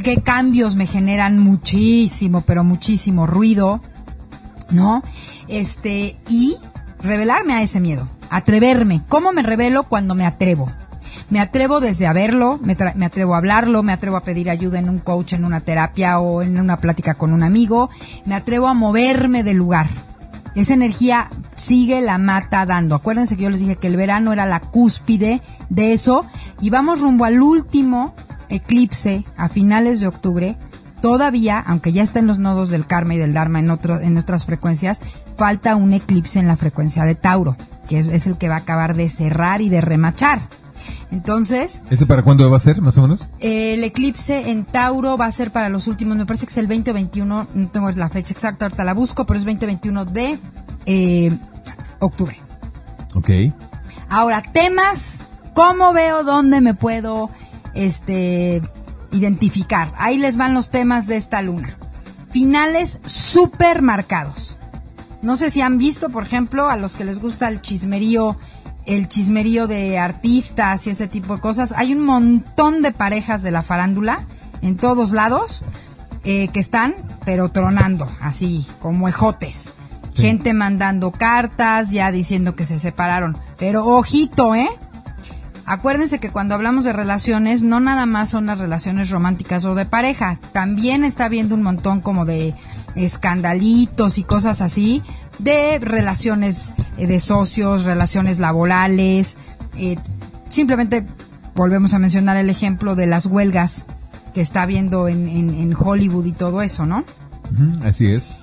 qué 0.03 0.21
cambios 0.21 0.75
me 0.75 0.87
generan 0.87 1.39
muchísimo, 1.39 2.41
pero 2.41 2.63
muchísimo 2.63 3.27
ruido, 3.27 3.81
¿no? 4.71 5.03
Este, 5.47 6.15
y 6.29 6.57
revelarme 7.01 7.53
a 7.53 7.61
ese 7.61 7.79
miedo, 7.79 8.07
atreverme. 8.29 9.01
¿Cómo 9.09 9.31
me 9.33 9.43
revelo 9.43 9.83
cuando 9.83 10.15
me 10.15 10.25
atrevo? 10.25 10.67
me 11.29 11.39
atrevo 11.39 11.79
desde 11.79 12.07
a 12.07 12.13
verlo, 12.13 12.59
me, 12.63 12.75
me, 12.95 13.05
atrevo 13.05 13.35
a 13.35 13.37
hablarlo, 13.37 13.83
me 13.83 13.93
atrevo 13.93 14.17
a 14.17 14.23
pedir 14.23 14.49
ayuda 14.49 14.79
en 14.79 14.89
un 14.89 14.99
coach, 14.99 15.33
en 15.33 15.45
una 15.45 15.59
terapia 15.59 16.19
o 16.19 16.41
en 16.41 16.59
una 16.59 16.77
plática 16.77 17.13
con 17.13 17.33
un 17.33 17.43
amigo, 17.43 17.89
me 18.25 18.35
atrevo 18.35 18.67
a 18.67 18.73
moverme 18.73 19.43
del 19.43 19.57
lugar. 19.57 19.87
Esa 20.55 20.73
energía 20.73 21.29
sigue 21.55 22.01
la 22.01 22.17
mata 22.17 22.65
dando. 22.65 22.95
Acuérdense 22.95 23.35
que 23.35 23.43
yo 23.43 23.49
les 23.49 23.59
dije 23.59 23.75
que 23.75 23.87
el 23.87 23.95
verano 23.95 24.33
era 24.33 24.45
la 24.45 24.59
cúspide 24.59 25.41
de 25.69 25.93
eso 25.93 26.25
y 26.59 26.71
vamos 26.71 27.01
rumbo 27.01 27.25
al 27.25 27.41
último 27.41 28.15
eclipse 28.49 29.23
a 29.37 29.49
finales 29.49 29.99
de 29.99 30.07
octubre. 30.07 30.55
Todavía, 31.01 31.59
aunque 31.59 31.93
ya 31.93 32.03
está 32.03 32.19
en 32.19 32.27
los 32.27 32.39
nodos 32.39 32.69
del 32.69 32.85
karma 32.85 33.15
y 33.15 33.17
del 33.17 33.33
dharma 33.33 33.59
en, 33.59 33.69
otro, 33.69 33.99
en 33.99 34.17
otras 34.17 34.45
frecuencias, 34.45 35.01
falta 35.37 35.75
un 35.75 35.93
eclipse 35.93 36.39
en 36.39 36.47
la 36.47 36.57
frecuencia 36.57 37.05
de 37.05 37.15
Tauro, 37.15 37.55
que 37.87 37.99
es, 37.99 38.07
es 38.07 38.27
el 38.27 38.37
que 38.37 38.49
va 38.49 38.55
a 38.55 38.59
acabar 38.59 38.95
de 38.95 39.09
cerrar 39.09 39.61
y 39.61 39.69
de 39.69 39.81
remachar. 39.81 40.41
Entonces. 41.11 41.81
¿Este 41.89 42.05
para 42.05 42.21
cuándo 42.21 42.49
va 42.49 42.57
a 42.57 42.59
ser, 42.59 42.81
más 42.81 42.97
o 42.97 43.01
menos? 43.01 43.31
Eh, 43.39 43.73
el 43.73 43.83
eclipse 43.83 44.51
en 44.51 44.65
Tauro 44.65 45.17
va 45.17 45.25
a 45.25 45.31
ser 45.31 45.51
para 45.51 45.69
los 45.69 45.87
últimos, 45.87 46.17
me 46.17 46.25
parece 46.25 46.45
que 46.45 46.51
es 46.51 46.57
el 46.57 46.67
2021, 46.67 47.47
no 47.53 47.67
tengo 47.69 47.89
la 47.91 48.09
fecha 48.09 48.33
exacta, 48.33 48.65
ahorita 48.65 48.83
la 48.83 48.93
busco, 48.93 49.25
pero 49.25 49.39
es 49.39 49.45
2021 49.45 50.05
de 50.05 50.37
eh, 50.85 51.31
octubre. 51.99 52.37
Ok. 53.15 53.29
Ahora, 54.09 54.43
temas, 54.53 55.21
¿cómo 55.53 55.93
veo 55.93 56.23
dónde 56.23 56.61
me 56.61 56.73
puedo 56.73 57.29
este, 57.73 58.61
identificar? 59.11 59.91
Ahí 59.97 60.17
les 60.17 60.37
van 60.37 60.53
los 60.53 60.69
temas 60.69 61.07
de 61.07 61.17
esta 61.17 61.41
luna. 61.41 61.75
Finales 62.31 62.99
súper 63.05 63.81
marcados. 63.81 64.57
No 65.21 65.35
sé 65.35 65.49
si 65.49 65.61
han 65.61 65.77
visto, 65.77 66.09
por 66.09 66.23
ejemplo, 66.23 66.69
a 66.69 66.77
los 66.77 66.95
que 66.95 67.05
les 67.05 67.19
gusta 67.19 67.49
el 67.49 67.61
chismerío 67.61 68.37
el 68.89 69.07
chismerío 69.07 69.67
de 69.67 69.99
artistas 69.99 70.87
y 70.87 70.89
ese 70.89 71.07
tipo 71.07 71.35
de 71.35 71.41
cosas. 71.41 71.73
Hay 71.77 71.93
un 71.93 72.01
montón 72.01 72.81
de 72.81 72.91
parejas 72.91 73.43
de 73.43 73.51
la 73.51 73.61
farándula 73.61 74.25
en 74.61 74.77
todos 74.77 75.11
lados 75.11 75.63
eh, 76.23 76.47
que 76.49 76.59
están, 76.59 76.95
pero 77.23 77.49
tronando, 77.49 78.09
así, 78.19 78.65
como 78.81 79.07
ejotes. 79.07 79.73
Sí. 80.11 80.23
Gente 80.23 80.53
mandando 80.53 81.11
cartas, 81.11 81.91
ya 81.91 82.11
diciendo 82.11 82.55
que 82.55 82.65
se 82.65 82.79
separaron. 82.79 83.37
Pero 83.57 83.85
ojito, 83.85 84.55
¿eh? 84.55 84.69
Acuérdense 85.69 86.17
que 86.17 86.31
cuando 86.31 86.55
hablamos 86.55 86.83
de 86.83 86.93
relaciones, 86.93 87.61
no 87.61 87.79
nada 87.79 88.07
más 88.07 88.31
son 88.31 88.47
las 88.47 88.57
relaciones 88.57 89.11
románticas 89.11 89.65
o 89.65 89.75
de 89.75 89.85
pareja. 89.85 90.39
También 90.51 91.03
está 91.03 91.25
habiendo 91.25 91.53
un 91.53 91.61
montón 91.61 92.01
como 92.01 92.25
de 92.25 92.55
escandalitos 92.95 94.17
y 94.17 94.23
cosas 94.23 94.61
así 94.61 95.03
de 95.37 95.77
relaciones 95.77 96.73
eh, 96.97 97.05
de 97.05 97.19
socios, 97.19 97.83
relaciones 97.83 98.39
laborales. 98.39 99.37
Eh, 99.77 99.95
simplemente 100.49 101.05
volvemos 101.53 101.93
a 101.93 101.99
mencionar 101.99 102.37
el 102.37 102.49
ejemplo 102.49 102.95
de 102.95 103.05
las 103.05 103.27
huelgas 103.27 103.85
que 104.33 104.41
está 104.41 104.63
habiendo 104.63 105.07
en, 105.07 105.29
en, 105.29 105.51
en 105.51 105.75
Hollywood 105.77 106.25
y 106.25 106.31
todo 106.31 106.63
eso, 106.63 106.87
¿no? 106.87 107.05
Así 107.83 108.07
es. 108.07 108.37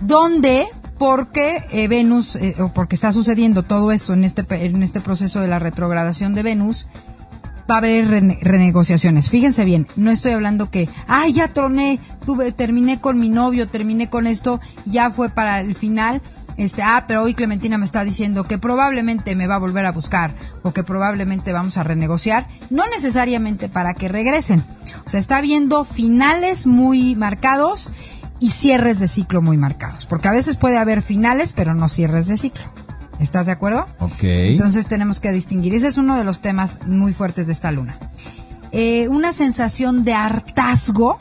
Donde, 0.00 0.66
porque 0.98 1.64
eh, 1.72 1.88
Venus, 1.88 2.38
o 2.58 2.68
porque 2.68 2.94
está 2.94 3.12
sucediendo 3.12 3.62
todo 3.62 3.92
esto 3.92 4.12
en 4.14 4.24
este, 4.24 4.44
en 4.64 4.82
este 4.82 5.00
proceso 5.00 5.40
de 5.40 5.48
la 5.48 5.58
retrogradación 5.58 6.34
de 6.34 6.42
Venus, 6.42 6.86
va 7.70 7.76
a 7.76 7.78
haber 7.78 8.06
rene- 8.08 8.38
renegociaciones. 8.42 9.28
Fíjense 9.28 9.64
bien, 9.64 9.86
no 9.96 10.10
estoy 10.10 10.32
hablando 10.32 10.70
que, 10.70 10.88
ay, 11.08 11.32
ya 11.32 11.48
troné, 11.48 11.98
tuve, 12.24 12.52
terminé 12.52 13.00
con 13.00 13.18
mi 13.18 13.28
novio, 13.28 13.66
terminé 13.66 14.08
con 14.08 14.26
esto, 14.26 14.60
ya 14.84 15.10
fue 15.10 15.28
para 15.30 15.60
el 15.60 15.74
final. 15.74 16.22
Este, 16.56 16.82
ah, 16.82 17.04
pero 17.06 17.22
hoy 17.22 17.34
Clementina 17.34 17.76
me 17.76 17.84
está 17.84 18.02
diciendo 18.02 18.44
que 18.44 18.56
probablemente 18.56 19.34
me 19.36 19.46
va 19.46 19.56
a 19.56 19.58
volver 19.58 19.84
a 19.84 19.92
buscar 19.92 20.32
o 20.62 20.72
que 20.72 20.82
probablemente 20.82 21.52
vamos 21.52 21.76
a 21.76 21.82
renegociar, 21.82 22.48
no 22.70 22.84
necesariamente 22.88 23.68
para 23.68 23.92
que 23.92 24.08
regresen. 24.08 24.64
O 25.04 25.10
sea, 25.10 25.20
está 25.20 25.42
viendo 25.42 25.84
finales 25.84 26.66
muy 26.66 27.14
marcados 27.14 27.90
y 28.40 28.50
cierres 28.50 28.98
de 28.98 29.08
ciclo 29.08 29.42
muy 29.42 29.56
marcados, 29.56 30.06
porque 30.06 30.28
a 30.28 30.32
veces 30.32 30.56
puede 30.56 30.78
haber 30.78 31.02
finales, 31.02 31.52
pero 31.52 31.74
no 31.74 31.88
cierres 31.88 32.28
de 32.28 32.36
ciclo. 32.36 32.64
¿Estás 33.18 33.46
de 33.46 33.52
acuerdo? 33.52 33.86
Ok. 33.98 34.22
Entonces 34.22 34.86
tenemos 34.88 35.20
que 35.20 35.32
distinguir. 35.32 35.74
Ese 35.74 35.88
es 35.88 35.96
uno 35.96 36.16
de 36.16 36.24
los 36.24 36.40
temas 36.40 36.86
muy 36.86 37.14
fuertes 37.14 37.46
de 37.46 37.52
esta 37.52 37.70
luna. 37.70 37.98
Eh, 38.72 39.08
una 39.08 39.32
sensación 39.32 40.04
de 40.04 40.12
hartazgo 40.12 41.18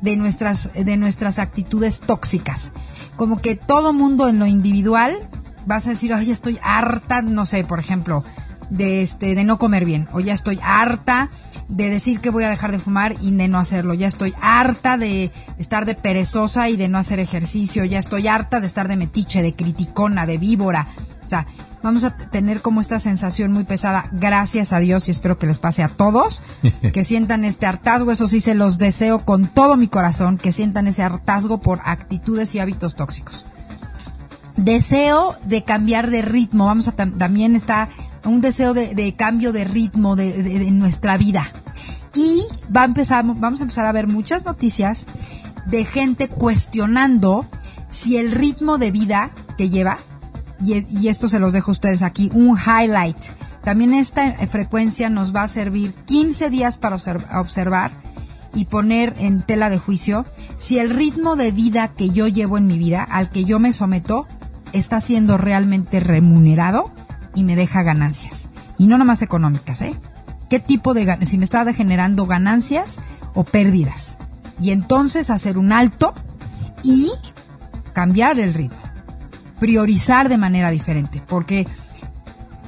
de 0.00 0.16
nuestras, 0.16 0.72
de 0.74 0.96
nuestras 0.96 1.38
actitudes 1.38 2.00
tóxicas. 2.00 2.72
Como 3.16 3.40
que 3.40 3.54
todo 3.54 3.92
mundo 3.92 4.28
en 4.28 4.38
lo 4.38 4.46
individual 4.46 5.16
vas 5.66 5.86
a 5.86 5.90
decir, 5.90 6.12
ay, 6.14 6.30
estoy 6.30 6.58
harta, 6.62 7.22
no 7.22 7.46
sé, 7.46 7.64
por 7.64 7.80
ejemplo, 7.80 8.24
de 8.70 9.02
este, 9.02 9.34
de 9.34 9.44
no 9.44 9.58
comer 9.58 9.84
bien, 9.84 10.08
o 10.12 10.20
ya 10.20 10.34
estoy 10.34 10.58
harta 10.62 11.28
de 11.68 11.90
decir 11.90 12.20
que 12.20 12.30
voy 12.30 12.44
a 12.44 12.50
dejar 12.50 12.72
de 12.72 12.78
fumar 12.78 13.14
y 13.20 13.30
de 13.30 13.48
no 13.48 13.58
hacerlo, 13.58 13.94
ya 13.94 14.06
estoy 14.06 14.34
harta 14.40 14.96
de 14.98 15.30
estar 15.58 15.86
de 15.86 15.94
perezosa 15.94 16.68
y 16.68 16.76
de 16.76 16.88
no 16.88 16.98
hacer 16.98 17.20
ejercicio, 17.20 17.84
ya 17.84 17.98
estoy 17.98 18.28
harta 18.28 18.60
de 18.60 18.66
estar 18.66 18.88
de 18.88 18.96
metiche, 18.96 19.42
de 19.42 19.54
criticona, 19.54 20.26
de 20.26 20.36
víbora. 20.38 20.86
O 21.24 21.28
sea, 21.28 21.46
vamos 21.82 22.04
a 22.04 22.14
tener 22.16 22.60
como 22.60 22.80
esta 22.82 22.98
sensación 23.00 23.50
muy 23.52 23.64
pesada, 23.64 24.06
gracias 24.12 24.72
a 24.74 24.78
Dios 24.78 25.08
y 25.08 25.10
espero 25.10 25.38
que 25.38 25.46
les 25.46 25.58
pase 25.58 25.82
a 25.82 25.88
todos, 25.88 26.42
que 26.92 27.04
sientan 27.04 27.44
este 27.46 27.66
hartazgo, 27.66 28.12
eso 28.12 28.28
sí 28.28 28.40
se 28.40 28.54
los 28.54 28.76
deseo 28.78 29.24
con 29.24 29.46
todo 29.46 29.76
mi 29.76 29.88
corazón, 29.88 30.36
que 30.36 30.52
sientan 30.52 30.86
ese 30.86 31.02
hartazgo 31.02 31.60
por 31.60 31.80
actitudes 31.84 32.54
y 32.54 32.58
hábitos 32.58 32.94
tóxicos. 32.94 33.46
Deseo 34.56 35.34
de 35.46 35.64
cambiar 35.64 36.10
de 36.10 36.22
ritmo, 36.22 36.66
vamos 36.66 36.86
a 36.88 36.94
tam- 36.96 37.16
también 37.18 37.56
está 37.56 37.88
un 38.24 38.40
deseo 38.40 38.74
de, 38.74 39.14
cambio 39.16 39.52
de 39.52 39.64
ritmo 39.64 40.16
de, 40.16 40.70
nuestra 40.70 41.16
vida. 41.16 41.50
Y 42.14 42.42
va 42.74 42.82
a 42.82 42.86
empezar, 42.86 43.24
vamos 43.24 43.60
a 43.60 43.64
empezar 43.64 43.86
a 43.86 43.92
ver 43.92 44.06
muchas 44.06 44.44
noticias 44.44 45.06
de 45.66 45.84
gente 45.84 46.28
cuestionando 46.28 47.44
si 47.88 48.16
el 48.16 48.32
ritmo 48.32 48.78
de 48.78 48.90
vida 48.90 49.30
que 49.58 49.70
lleva, 49.70 49.98
y, 50.60 50.84
y 50.98 51.08
esto 51.08 51.28
se 51.28 51.38
los 51.40 51.52
dejo 51.52 51.70
a 51.70 51.72
ustedes 51.72 52.02
aquí, 52.02 52.30
un 52.34 52.56
highlight. 52.56 53.16
También 53.62 53.94
esta 53.94 54.26
eh, 54.28 54.46
frecuencia 54.46 55.10
nos 55.10 55.34
va 55.34 55.42
a 55.42 55.48
servir 55.48 55.92
15 56.06 56.50
días 56.50 56.78
para 56.78 56.96
observ- 56.96 57.26
observar 57.38 57.90
y 58.54 58.66
poner 58.66 59.14
en 59.18 59.42
tela 59.42 59.68
de 59.70 59.78
juicio 59.78 60.24
si 60.56 60.78
el 60.78 60.90
ritmo 60.90 61.34
de 61.34 61.50
vida 61.50 61.88
que 61.88 62.10
yo 62.10 62.28
llevo 62.28 62.58
en 62.58 62.66
mi 62.66 62.78
vida, 62.78 63.02
al 63.02 63.30
que 63.30 63.44
yo 63.44 63.58
me 63.58 63.72
someto, 63.72 64.26
está 64.72 65.00
siendo 65.00 65.38
realmente 65.38 65.98
remunerado 65.98 66.92
y 67.34 67.44
me 67.44 67.56
deja 67.56 67.82
ganancias. 67.82 68.50
Y 68.78 68.86
no 68.86 68.98
nomás 68.98 69.22
económicas, 69.22 69.82
¿eh? 69.82 69.94
¿Qué 70.50 70.60
tipo 70.60 70.94
de 70.94 71.04
gan- 71.06 71.24
si 71.24 71.38
me 71.38 71.44
está 71.44 71.70
generando 71.72 72.26
ganancias 72.26 73.00
o 73.34 73.44
pérdidas? 73.44 74.18
Y 74.60 74.70
entonces 74.70 75.30
hacer 75.30 75.58
un 75.58 75.72
alto 75.72 76.14
y 76.82 77.10
cambiar 77.92 78.38
el 78.38 78.54
ritmo. 78.54 78.78
Priorizar 79.58 80.28
de 80.28 80.36
manera 80.36 80.70
diferente, 80.70 81.22
porque 81.26 81.66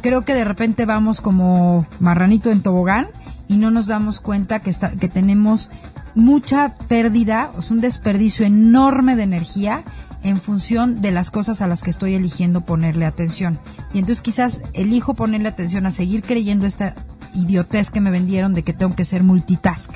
creo 0.00 0.24
que 0.24 0.34
de 0.34 0.44
repente 0.44 0.86
vamos 0.86 1.20
como 1.20 1.86
marranito 2.00 2.50
en 2.50 2.62
tobogán 2.62 3.06
y 3.48 3.56
no 3.56 3.70
nos 3.70 3.88
damos 3.88 4.20
cuenta 4.20 4.60
que, 4.60 4.70
está, 4.70 4.90
que 4.92 5.08
tenemos 5.08 5.70
mucha 6.14 6.74
pérdida, 6.88 7.50
sea, 7.62 7.74
un 7.76 7.80
desperdicio 7.82 8.46
enorme 8.46 9.16
de 9.16 9.24
energía 9.24 9.82
en 10.26 10.40
función 10.40 11.00
de 11.00 11.12
las 11.12 11.30
cosas 11.30 11.62
a 11.62 11.68
las 11.68 11.84
que 11.84 11.90
estoy 11.90 12.14
eligiendo 12.14 12.60
ponerle 12.60 13.06
atención. 13.06 13.56
Y 13.94 14.00
entonces 14.00 14.22
quizás 14.22 14.62
elijo 14.72 15.14
ponerle 15.14 15.48
atención 15.48 15.86
a 15.86 15.92
seguir 15.92 16.22
creyendo 16.22 16.66
esta 16.66 16.94
idiotez 17.32 17.90
que 17.90 18.00
me 18.00 18.10
vendieron 18.10 18.52
de 18.52 18.64
que 18.64 18.72
tengo 18.72 18.96
que 18.96 19.04
ser 19.04 19.22
multitask 19.22 19.92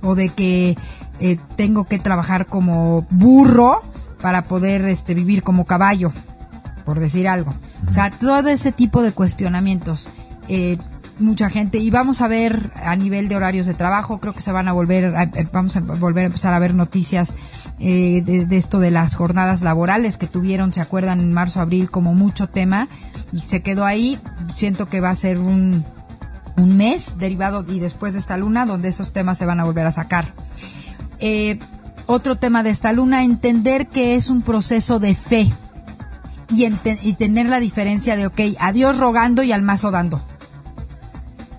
o 0.00 0.14
de 0.14 0.28
que 0.28 0.76
eh, 1.18 1.38
tengo 1.56 1.84
que 1.84 1.98
trabajar 1.98 2.46
como 2.46 3.04
burro 3.10 3.82
para 4.20 4.44
poder 4.44 4.84
este, 4.86 5.12
vivir 5.14 5.42
como 5.42 5.64
caballo, 5.64 6.12
por 6.84 7.00
decir 7.00 7.26
algo. 7.26 7.52
O 7.88 7.92
sea, 7.92 8.10
todo 8.12 8.48
ese 8.48 8.70
tipo 8.70 9.02
de 9.02 9.10
cuestionamientos. 9.10 10.08
eh, 10.48 10.78
mucha 11.18 11.50
gente 11.50 11.78
y 11.78 11.90
vamos 11.90 12.20
a 12.22 12.28
ver 12.28 12.70
a 12.84 12.96
nivel 12.96 13.28
de 13.28 13.36
horarios 13.36 13.66
de 13.66 13.74
trabajo 13.74 14.18
creo 14.18 14.34
que 14.34 14.40
se 14.40 14.50
van 14.50 14.66
a 14.66 14.72
volver 14.72 15.14
a- 15.14 15.24
eh, 15.24 15.46
vamos 15.52 15.76
a 15.76 15.80
volver 15.80 16.24
a 16.24 16.26
empezar 16.26 16.54
a 16.54 16.58
ver 16.58 16.74
noticias 16.74 17.34
eh, 17.78 18.22
de, 18.24 18.56
esto 18.56 18.80
de 18.80 18.90
las 18.90 19.14
jornadas 19.14 19.62
laborales 19.62 20.16
que 20.16 20.26
tuvieron 20.26 20.72
se 20.72 20.80
acuerdan 20.80 21.20
en 21.20 21.32
marzo 21.32 21.60
abril 21.60 21.90
como 21.90 22.14
mucho 22.14 22.46
tema 22.48 22.88
y 23.32 23.38
se 23.38 23.62
quedó 23.62 23.84
ahí 23.84 24.18
siento 24.54 24.86
que 24.88 25.00
va 25.00 25.10
a 25.10 25.14
ser 25.14 25.38
un 25.38 25.84
un 26.56 26.76
mes 26.76 27.16
derivado 27.18 27.64
y 27.68 27.78
después 27.78 28.12
de 28.14 28.18
esta 28.18 28.36
luna 28.36 28.66
donde 28.66 28.88
esos 28.88 29.12
temas 29.12 29.38
se 29.38 29.46
van 29.46 29.58
a 29.60 29.64
volver 29.64 29.86
a 29.86 29.90
sacar. 29.90 30.26
Eh, 31.20 31.58
otro 32.04 32.36
tema 32.36 32.62
de 32.62 32.68
esta 32.68 32.92
luna, 32.92 33.24
entender 33.24 33.86
que 33.86 34.16
es 34.16 34.28
un 34.28 34.42
proceso 34.42 34.98
de 34.98 35.14
fe 35.14 35.50
y, 36.50 36.66
y 37.04 37.12
tener 37.14 37.48
la 37.48 37.58
diferencia 37.58 38.16
de, 38.16 38.26
ok, 38.26 38.40
a 38.60 38.72
Dios 38.72 38.98
rogando 38.98 39.42
y 39.42 39.52
al 39.52 39.62
mazo 39.62 39.90
dando. 39.90 40.20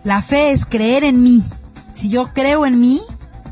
La 0.03 0.21
fe 0.21 0.51
es 0.51 0.65
creer 0.65 1.03
en 1.03 1.21
mí. 1.23 1.43
Si 1.93 2.09
yo 2.09 2.29
creo 2.33 2.65
en 2.65 2.79
mí, 2.79 3.01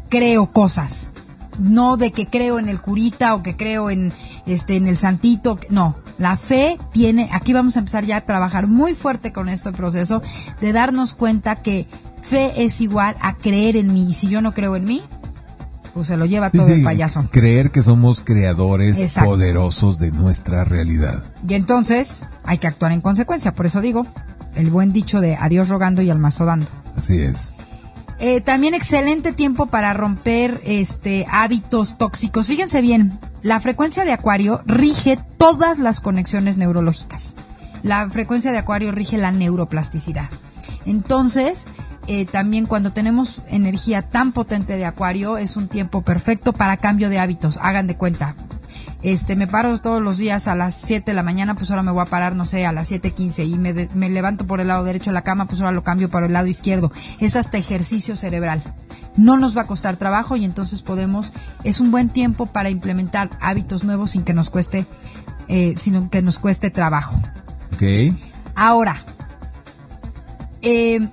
creo 0.09 0.51
cosas. 0.51 1.11
No 1.59 1.97
de 1.97 2.11
que 2.11 2.27
creo 2.27 2.59
en 2.59 2.69
el 2.69 2.79
curita 2.81 3.35
o 3.35 3.43
que 3.43 3.55
creo 3.55 3.89
en 3.89 4.11
este 4.45 4.75
en 4.75 4.87
el 4.87 4.97
santito, 4.97 5.57
no. 5.69 5.95
La 6.17 6.37
fe 6.37 6.77
tiene, 6.91 7.29
aquí 7.33 7.53
vamos 7.53 7.75
a 7.75 7.79
empezar 7.79 8.05
ya 8.05 8.17
a 8.17 8.21
trabajar 8.25 8.67
muy 8.67 8.93
fuerte 8.95 9.31
con 9.31 9.49
este 9.49 9.71
proceso 9.71 10.21
de 10.59 10.71
darnos 10.71 11.13
cuenta 11.13 11.55
que 11.55 11.87
fe 12.21 12.63
es 12.63 12.79
igual 12.81 13.15
a 13.21 13.33
creer 13.35 13.75
en 13.75 13.93
mí. 13.93 14.07
Y 14.09 14.13
si 14.13 14.27
yo 14.27 14.41
no 14.41 14.53
creo 14.53 14.75
en 14.75 14.85
mí, 14.85 15.01
pues 15.93 16.07
se 16.07 16.17
lo 16.17 16.25
lleva 16.25 16.49
Sí, 16.49 16.57
todo 16.57 16.67
sí, 16.67 16.73
el 16.73 16.83
payaso. 16.83 17.25
Creer 17.31 17.71
que 17.71 17.81
somos 17.83 18.21
creadores 18.21 18.99
Exacto. 18.99 19.31
poderosos 19.31 19.99
de 19.99 20.11
nuestra 20.11 20.63
realidad. 20.63 21.23
Y 21.47 21.55
entonces 21.55 22.23
hay 22.43 22.57
que 22.59 22.67
actuar 22.67 22.91
en 22.91 23.01
consecuencia. 23.01 23.53
Por 23.53 23.65
eso 23.65 23.81
digo, 23.81 24.05
el 24.55 24.69
buen 24.69 24.93
dicho 24.93 25.21
de 25.21 25.35
adiós 25.35 25.69
rogando 25.69 26.01
y 26.01 26.09
al 26.09 26.19
mazo 26.19 26.45
dando. 26.45 26.67
Así 26.97 27.21
es. 27.21 27.55
Eh, 28.19 28.39
también 28.39 28.75
excelente 28.75 29.31
tiempo 29.31 29.65
para 29.65 29.93
romper 29.93 30.61
este 30.63 31.25
hábitos 31.31 31.97
tóxicos. 31.97 32.47
Fíjense 32.47 32.81
bien, 32.81 33.19
la 33.41 33.59
frecuencia 33.59 34.05
de 34.05 34.11
Acuario 34.11 34.61
rige 34.67 35.17
todas 35.37 35.79
las 35.79 35.99
conexiones 35.99 36.57
neurológicas. 36.57 37.35
La 37.81 38.07
frecuencia 38.11 38.51
de 38.51 38.59
Acuario 38.59 38.91
rige 38.91 39.17
la 39.17 39.31
neuroplasticidad. 39.31 40.29
Entonces, 40.85 41.65
eh, 42.05 42.25
también 42.25 42.67
cuando 42.67 42.91
tenemos 42.91 43.41
energía 43.49 44.03
tan 44.03 44.33
potente 44.33 44.77
de 44.77 44.85
Acuario 44.85 45.37
es 45.37 45.57
un 45.57 45.67
tiempo 45.67 46.03
perfecto 46.03 46.53
para 46.53 46.77
cambio 46.77 47.09
de 47.09 47.17
hábitos. 47.17 47.57
Hagan 47.59 47.87
de 47.87 47.95
cuenta. 47.95 48.35
Este, 49.03 49.35
me 49.35 49.47
paro 49.47 49.79
todos 49.79 50.01
los 50.01 50.17
días 50.17 50.47
a 50.47 50.55
las 50.55 50.75
7 50.75 51.09
de 51.11 51.15
la 51.15 51.23
mañana, 51.23 51.55
pues 51.55 51.71
ahora 51.71 51.81
me 51.81 51.91
voy 51.91 52.01
a 52.03 52.05
parar, 52.05 52.35
no 52.35 52.45
sé, 52.45 52.65
a 52.67 52.71
las 52.71 52.91
7.15 52.91 53.45
y 53.47 53.57
me, 53.57 53.73
de- 53.73 53.89
me 53.95 54.09
levanto 54.09 54.45
por 54.45 54.61
el 54.61 54.67
lado 54.67 54.83
derecho 54.83 55.09
de 55.09 55.15
la 55.15 55.23
cama, 55.23 55.45
pues 55.45 55.59
ahora 55.61 55.71
lo 55.71 55.83
cambio 55.83 56.09
para 56.09 56.27
el 56.27 56.33
lado 56.33 56.45
izquierdo. 56.47 56.91
Es 57.19 57.35
hasta 57.35 57.57
ejercicio 57.57 58.15
cerebral. 58.15 58.61
No 59.17 59.37
nos 59.37 59.57
va 59.57 59.61
a 59.63 59.67
costar 59.67 59.97
trabajo 59.97 60.35
y 60.35 60.45
entonces 60.45 60.81
podemos, 60.83 61.33
es 61.63 61.79
un 61.79 61.89
buen 61.91 62.09
tiempo 62.09 62.45
para 62.45 62.69
implementar 62.69 63.29
hábitos 63.41 63.83
nuevos 63.83 64.11
sin 64.11 64.23
que 64.23 64.33
nos 64.35 64.49
cueste, 64.49 64.85
eh, 65.47 65.73
sino 65.77 66.09
que 66.09 66.21
nos 66.21 66.37
cueste 66.39 66.69
trabajo. 66.69 67.19
Ok. 67.73 68.13
Ahora, 68.55 69.03
eh, 70.61 71.07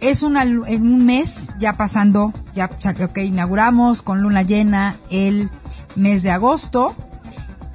es 0.00 0.22
una, 0.22 0.42
en 0.42 0.82
un 0.82 1.06
mes 1.06 1.54
ya 1.58 1.72
pasando, 1.72 2.32
ya 2.54 2.66
ok, 3.04 3.18
inauguramos 3.18 4.02
con 4.02 4.20
luna 4.22 4.42
llena 4.42 4.94
el 5.10 5.50
mes 5.96 6.22
de 6.22 6.30
agosto. 6.30 6.94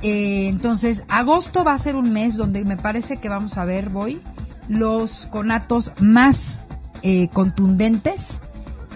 Eh, 0.08 0.50
entonces, 0.50 1.04
agosto 1.10 1.64
va 1.64 1.74
a 1.74 1.80
ser 1.80 1.96
un 1.96 2.14
mes 2.14 2.38
donde 2.38 2.64
me 2.64 2.78
parece 2.78 3.18
que 3.18 3.28
vamos 3.28 3.58
a 3.58 3.66
ver, 3.66 3.90
voy, 3.90 4.22
los 4.68 5.26
conatos 5.32 5.94
más 6.00 6.60
eh, 7.02 7.28
contundentes 7.30 8.42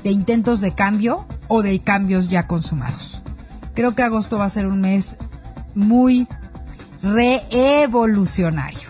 de 0.04 0.12
intentos 0.12 0.62
de 0.62 0.76
cambio 0.76 1.26
o 1.48 1.64
de 1.64 1.80
cambios 1.80 2.30
ya 2.30 2.46
consumados. 2.46 3.24
Creo 3.74 3.96
que 3.96 4.04
agosto 4.04 4.38
va 4.38 4.46
a 4.46 4.50
ser 4.50 4.68
un 4.68 4.82
mes 4.82 5.18
muy 5.74 6.28
reevolucionario. 7.02 8.90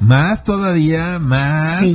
Más 0.00 0.44
todavía, 0.44 1.18
más. 1.18 1.80
Sí. 1.80 1.94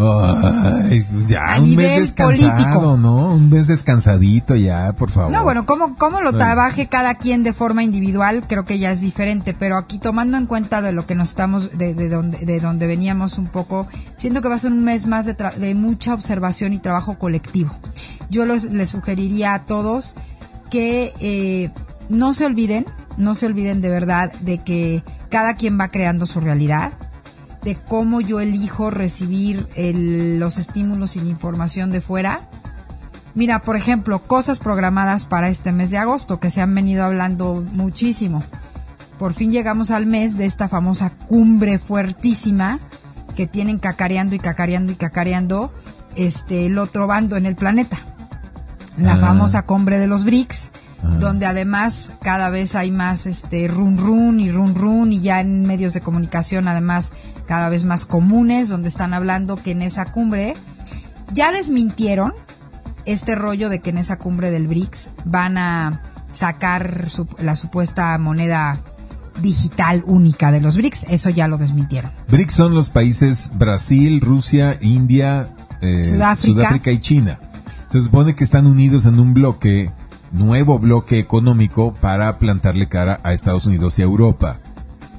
Ay, 0.00 1.04
pues 1.12 1.28
ya, 1.28 1.54
A 1.54 1.56
un 1.58 1.62
mes 1.62 1.70
nivel 1.70 2.00
descansado, 2.02 2.52
político. 2.56 2.96
¿no? 2.96 3.34
Un 3.34 3.50
mes 3.50 3.66
descansadito 3.66 4.54
ya, 4.54 4.92
por 4.92 5.10
favor. 5.10 5.32
No, 5.32 5.42
bueno, 5.44 5.66
cómo, 5.66 5.96
cómo 5.96 6.20
lo 6.20 6.32
trabaje 6.32 6.86
cada 6.86 7.14
quien 7.16 7.42
de 7.42 7.52
forma 7.52 7.82
individual, 7.82 8.44
creo 8.48 8.64
que 8.64 8.78
ya 8.78 8.92
es 8.92 9.00
diferente, 9.00 9.54
pero 9.58 9.76
aquí 9.76 9.98
tomando 9.98 10.36
en 10.38 10.46
cuenta 10.46 10.82
de 10.82 10.92
lo 10.92 11.06
que 11.06 11.14
nos 11.14 11.30
estamos, 11.30 11.76
de, 11.76 11.94
de 11.94 12.08
donde, 12.08 12.38
de 12.38 12.60
donde 12.60 12.86
veníamos 12.86 13.38
un 13.38 13.46
poco, 13.46 13.88
siento 14.16 14.40
que 14.40 14.48
va 14.48 14.54
a 14.54 14.58
ser 14.58 14.72
un 14.72 14.84
mes 14.84 15.06
más 15.06 15.26
de, 15.26 15.36
tra- 15.36 15.54
de 15.54 15.74
mucha 15.74 16.14
observación 16.14 16.72
y 16.72 16.78
trabajo 16.78 17.18
colectivo. 17.18 17.70
Yo 18.30 18.44
los, 18.46 18.64
les 18.64 18.90
sugeriría 18.90 19.54
a 19.54 19.64
todos 19.64 20.14
que 20.70 21.12
eh, 21.20 21.70
no 22.08 22.34
se 22.34 22.44
olviden, 22.46 22.86
no 23.16 23.34
se 23.34 23.46
olviden 23.46 23.80
de 23.80 23.88
verdad 23.90 24.32
de 24.42 24.58
que 24.58 25.02
cada 25.30 25.54
quien 25.54 25.78
va 25.80 25.88
creando 25.88 26.24
su 26.26 26.40
realidad, 26.40 26.92
de 27.68 27.74
cómo 27.74 28.22
yo 28.22 28.40
elijo 28.40 28.88
recibir 28.90 29.66
el- 29.76 30.38
los 30.40 30.56
estímulos 30.56 31.16
y 31.16 31.20
la 31.20 31.28
información 31.28 31.90
de 31.90 32.00
fuera. 32.00 32.40
Mira, 33.34 33.58
por 33.60 33.76
ejemplo, 33.76 34.20
cosas 34.20 34.58
programadas 34.58 35.26
para 35.26 35.50
este 35.50 35.70
mes 35.72 35.90
de 35.90 35.98
agosto 35.98 36.40
que 36.40 36.48
se 36.48 36.62
han 36.62 36.74
venido 36.74 37.04
hablando 37.04 37.62
muchísimo. 37.72 38.42
Por 39.18 39.34
fin 39.34 39.50
llegamos 39.50 39.90
al 39.90 40.06
mes 40.06 40.38
de 40.38 40.46
esta 40.46 40.70
famosa 40.70 41.10
cumbre 41.10 41.78
fuertísima 41.78 42.78
que 43.36 43.46
tienen 43.46 43.78
cacareando 43.78 44.34
y 44.34 44.38
cacareando 44.38 44.92
y 44.92 44.96
cacareando 44.96 45.70
este 46.16 46.64
el 46.64 46.78
otro 46.78 47.06
bando 47.06 47.36
en 47.36 47.44
el 47.44 47.54
planeta. 47.54 47.98
La 48.96 49.12
Ah. 49.12 49.18
famosa 49.18 49.62
cumbre 49.66 49.98
de 49.98 50.06
los 50.06 50.24
BRICS, 50.24 50.70
Ah. 51.04 51.08
donde 51.20 51.44
además 51.44 52.12
cada 52.22 52.48
vez 52.48 52.74
hay 52.74 52.90
más 52.90 53.26
este 53.26 53.68
run 53.68 53.98
run 53.98 54.40
y 54.40 54.50
run 54.50 54.74
run 54.74 55.12
y 55.12 55.20
ya 55.20 55.40
en 55.42 55.62
medios 55.66 55.92
de 55.92 56.00
comunicación 56.00 56.66
además 56.66 57.12
cada 57.48 57.68
vez 57.70 57.84
más 57.84 58.04
comunes, 58.04 58.68
donde 58.68 58.88
están 58.88 59.14
hablando 59.14 59.56
que 59.56 59.72
en 59.72 59.82
esa 59.82 60.04
cumbre 60.12 60.54
ya 61.32 61.50
desmintieron 61.50 62.32
este 63.06 63.34
rollo 63.34 63.68
de 63.70 63.80
que 63.80 63.90
en 63.90 63.98
esa 63.98 64.18
cumbre 64.18 64.50
del 64.50 64.68
BRICS 64.68 65.10
van 65.24 65.56
a 65.58 66.02
sacar 66.30 67.08
su- 67.08 67.26
la 67.40 67.56
supuesta 67.56 68.16
moneda 68.18 68.78
digital 69.40 70.02
única 70.06 70.50
de 70.52 70.60
los 70.60 70.76
BRICS, 70.76 71.06
eso 71.08 71.30
ya 71.30 71.48
lo 71.48 71.56
desmintieron. 71.58 72.10
BRICS 72.28 72.54
son 72.54 72.74
los 72.74 72.90
países 72.90 73.50
Brasil, 73.54 74.20
Rusia, 74.20 74.76
India, 74.82 75.48
eh, 75.80 76.04
Sudáfrica. 76.04 76.58
Sudáfrica 76.60 76.90
y 76.90 77.00
China. 77.00 77.38
Se 77.88 78.02
supone 78.02 78.34
que 78.36 78.44
están 78.44 78.66
unidos 78.66 79.06
en 79.06 79.18
un 79.18 79.32
bloque, 79.32 79.90
nuevo 80.32 80.78
bloque 80.78 81.18
económico 81.18 81.94
para 81.94 82.38
plantarle 82.38 82.88
cara 82.88 83.20
a 83.22 83.32
Estados 83.32 83.64
Unidos 83.64 83.98
y 83.98 84.02
a 84.02 84.04
Europa. 84.04 84.56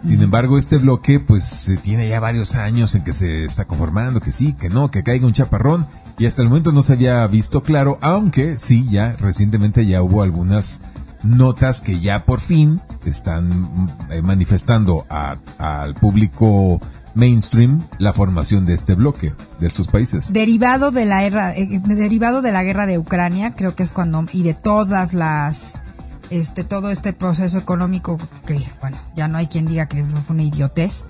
Sin 0.01 0.21
embargo, 0.21 0.57
este 0.57 0.77
bloque 0.77 1.19
pues 1.19 1.71
tiene 1.83 2.07
ya 2.07 2.19
varios 2.19 2.55
años 2.55 2.95
en 2.95 3.03
que 3.03 3.13
se 3.13 3.45
está 3.45 3.65
conformando, 3.65 4.21
que 4.21 4.31
sí, 4.31 4.53
que 4.53 4.69
no, 4.69 4.89
que 4.91 5.03
caiga 5.03 5.27
un 5.27 5.33
chaparrón 5.33 5.85
y 6.17 6.25
hasta 6.25 6.41
el 6.41 6.49
momento 6.49 6.71
no 6.71 6.81
se 6.81 6.93
había 6.93 7.25
visto 7.27 7.63
claro, 7.63 7.97
aunque 8.01 8.57
sí, 8.57 8.87
ya 8.89 9.15
recientemente 9.19 9.85
ya 9.85 10.01
hubo 10.01 10.21
algunas 10.23 10.81
notas 11.23 11.81
que 11.81 11.99
ya 11.99 12.25
por 12.25 12.39
fin 12.39 12.79
están 13.05 13.89
eh, 14.09 14.21
manifestando 14.21 15.05
al 15.09 15.93
público 15.95 16.79
mainstream 17.15 17.81
la 17.97 18.13
formación 18.13 18.65
de 18.65 18.73
este 18.73 18.95
bloque, 18.95 19.33
de 19.59 19.67
estos 19.67 19.87
países. 19.87 20.31
Derivado 20.31 20.91
de 20.91 21.05
la 21.05 21.21
guerra, 21.21 21.55
eh, 21.55 21.81
derivado 21.85 22.41
de 22.41 22.51
la 22.51 22.63
guerra 22.63 22.85
de 22.85 22.97
Ucrania, 22.97 23.53
creo 23.55 23.75
que 23.75 23.83
es 23.83 23.91
cuando 23.91 24.25
y 24.31 24.43
de 24.43 24.53
todas 24.53 25.13
las 25.13 25.77
este 26.29 26.63
todo 26.63 26.89
este 26.91 27.13
proceso 27.13 27.57
económico 27.57 28.17
que 28.45 28.61
bueno, 28.81 28.97
ya 29.15 29.27
no 29.27 29.37
hay 29.37 29.47
quien 29.47 29.65
diga 29.65 29.87
que 29.87 30.03
fue 30.03 30.33
una 30.35 30.43
idiotez. 30.43 31.05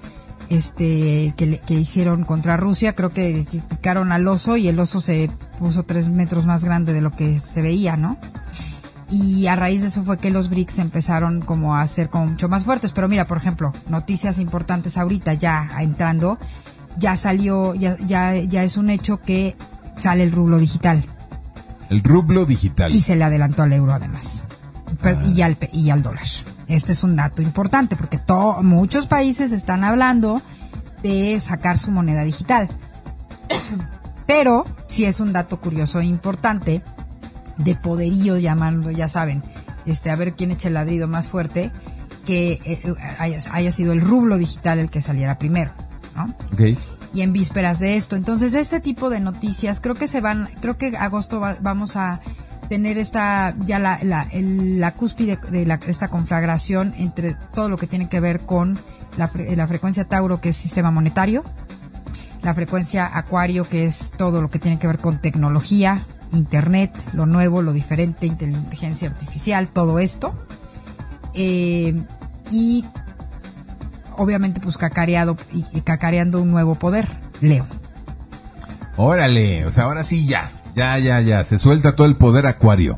Este 0.50 1.32
que, 1.38 1.60
que 1.60 1.74
hicieron 1.76 2.24
contra 2.26 2.58
Rusia, 2.58 2.96
creo 2.96 3.12
que, 3.12 3.46
que 3.52 3.60
picaron 3.60 4.12
al 4.12 4.28
oso 4.28 4.58
y 4.58 4.68
el 4.68 4.80
oso 4.80 5.00
se 5.00 5.30
puso 5.60 5.84
tres 5.84 6.10
metros 6.10 6.48
más 6.48 6.66
grande 6.66 6.92
de 6.92 7.02
lo 7.02 7.12
que 7.12 7.40
se 7.40 7.62
veía, 7.62 7.98
¿no? 7.98 8.18
y 9.12 9.48
a 9.48 9.56
raíz 9.56 9.82
de 9.82 9.88
eso 9.88 10.04
fue 10.04 10.18
que 10.20 10.30
los 10.30 10.50
BRICS 10.50 10.80
empezaron 10.80 11.42
como 11.42 11.76
a 11.76 11.88
ser 11.88 12.10
como 12.10 12.28
mucho 12.28 12.48
más 12.48 12.66
fuertes. 12.66 12.92
Pero 12.92 13.08
mira, 13.08 13.26
por 13.26 13.38
ejemplo, 13.38 13.74
noticias 13.90 14.38
importantes 14.40 14.98
ahorita 14.98 15.34
ya 15.34 15.68
entrando, 15.80 16.38
ya 16.98 17.16
salió, 17.16 17.74
ya, 17.76 17.98
ya, 18.06 18.36
ya 18.36 18.64
es 18.64 18.78
un 18.78 18.90
hecho 18.92 19.20
que 19.20 19.56
sale 19.98 20.24
el 20.24 20.32
rublo 20.32 20.60
digital 20.60 21.04
El 21.90 22.04
rublo 22.04 22.46
digital. 22.46 22.94
y 22.94 23.02
se 23.02 23.16
le 23.16 23.24
adelantó 23.24 23.64
al 23.64 23.74
euro 23.74 23.94
además. 23.94 24.44
Y, 25.36 25.42
al, 25.42 25.58
y 25.72 25.90
al 25.90 26.02
dólar. 26.02 26.24
Este 26.68 26.92
es 26.92 27.04
un 27.04 27.16
dato 27.16 27.42
importante 27.42 27.96
porque 27.96 28.18
to- 28.18 28.62
muchos 28.64 29.08
países 29.08 29.52
están 29.52 29.84
hablando 29.84 30.42
de 31.04 31.40
sacar 31.40 31.78
su 31.80 31.92
moneda 31.92 32.24
digital. 32.24 32.68
Pero 34.28 34.66
sí 34.88 35.06
es 35.06 35.20
un 35.20 35.34
dato 35.34 35.60
curioso 35.60 36.00
e 36.00 36.06
importante 36.06 36.82
de 37.58 37.76
poderío 37.76 38.38
llamando, 38.38 38.92
ya 38.92 39.10
saben, 39.10 39.42
este 39.86 40.12
a 40.12 40.16
ver 40.16 40.34
quién 40.34 40.52
echa 40.52 40.68
el 40.68 40.76
ladrido 40.76 41.08
más 41.08 41.28
fuerte, 41.30 41.72
que 42.26 42.54
eh, 42.54 42.62
eh, 42.84 42.94
haya, 43.18 43.40
haya 43.52 43.72
sido 43.72 43.92
el 43.92 44.02
rublo 44.02 44.38
digital 44.38 44.78
el 44.80 44.90
que 44.92 45.02
saliera 45.02 45.40
primero, 45.40 45.72
¿no? 46.16 46.34
Y 47.12 47.22
en 47.22 47.34
vísperas 47.34 47.80
de 47.80 47.98
esto. 47.98 48.16
Entonces, 48.16 48.54
este 48.54 48.80
tipo 48.80 49.10
de 49.10 49.20
noticias, 49.20 49.80
creo 49.82 49.96
que 49.96 50.06
se 50.06 50.22
van, 50.22 50.48
creo 50.62 50.78
que 50.78 50.96
agosto 50.96 51.40
va- 51.40 51.58
vamos 51.60 51.96
a 51.98 52.20
tener 52.70 52.98
esta, 52.98 53.54
ya 53.66 53.80
la, 53.80 54.00
la, 54.04 54.28
la 54.34 54.92
cúspide 54.94 55.38
de 55.52 55.66
la, 55.66 55.80
esta 55.88 56.08
conflagración 56.08 56.94
entre 56.98 57.36
todo 57.54 57.68
lo 57.68 57.78
que 57.78 57.88
tiene 57.88 58.08
que 58.08 58.20
ver 58.20 58.42
con 58.42 58.80
la, 59.18 59.30
fre- 59.30 59.56
la 59.56 59.68
frecuencia 59.68 60.06
Tauro, 60.06 60.40
que 60.40 60.50
es 60.50 60.56
sistema 60.56 60.92
monetario, 60.92 61.44
la 62.44 62.54
frecuencia 62.54 63.10
Acuario, 63.18 63.68
que 63.68 63.86
es 63.86 64.12
todo 64.18 64.42
lo 64.42 64.50
que 64.50 64.60
tiene 64.60 64.80
que 64.80 64.88
ver 64.88 65.00
con 65.00 65.20
tecnología, 65.20 66.06
Internet, 66.32 66.92
lo 67.14 67.26
nuevo, 67.26 67.62
lo 67.64 67.74
diferente, 67.74 68.28
inteligencia 68.28 69.10
artificial, 69.10 69.68
todo 69.68 69.98
esto. 70.00 70.36
Eh, 71.34 71.96
y 72.52 72.86
obviamente 74.16 74.60
pues 74.62 74.78
cacareado 74.78 75.36
y, 75.52 75.66
y 75.74 75.82
cacareando 75.82 76.42
un 76.42 76.52
nuevo 76.52 76.76
poder, 76.76 77.08
Leo. 77.42 77.66
Órale, 78.96 79.66
o 79.66 79.72
sea, 79.72 79.86
ahora 79.86 80.04
sí 80.04 80.26
ya, 80.26 80.52
ya, 80.76 80.98
ya, 81.00 81.22
ya, 81.22 81.44
se 81.44 81.58
suelta 81.58 81.96
todo 81.96 82.08
el 82.08 82.16
poder 82.16 82.46
acuario. 82.48 82.98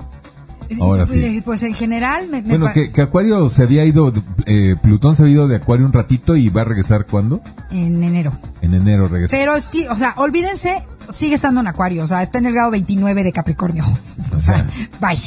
Ahora 0.80 1.06
sí. 1.06 1.24
Eh, 1.24 1.42
Pues 1.44 1.64
en 1.64 1.74
general 1.74 2.28
me, 2.30 2.42
me 2.42 2.50
Bueno, 2.50 2.72
que, 2.74 2.92
que 2.92 3.02
Acuario 3.02 3.50
se 3.50 3.64
había 3.64 3.86
ido, 3.86 4.14
eh, 4.46 4.76
Plutón 4.82 5.16
se 5.16 5.24
había 5.24 5.34
ido 5.34 5.48
de 5.48 5.58
Acuario 5.58 5.86
un 5.86 5.94
ratito 5.94 6.36
y 6.36 6.50
va 6.50 6.62
a 6.62 6.66
regresar 6.66 7.06
¿cuándo? 7.06 7.42
en 7.72 8.02
enero. 8.04 8.32
En 8.62 8.74
enero 8.74 9.08
regresa. 9.08 9.36
Pero, 9.36 9.54
o 9.56 9.98
sea, 9.98 10.14
olvídense, 10.18 10.84
sigue 11.12 11.36
estando 11.36 11.62
en 11.62 11.68
Acuario, 11.68 12.04
o 12.04 12.08
sea, 12.08 12.24
está 12.24 12.38
en 12.38 12.46
el 12.46 12.54
grado 12.54 12.72
29 12.72 13.24
de 13.24 13.32
Capricornio. 13.32 13.84
O 14.34 14.40
sea, 14.40 14.66
bye. 15.02 15.18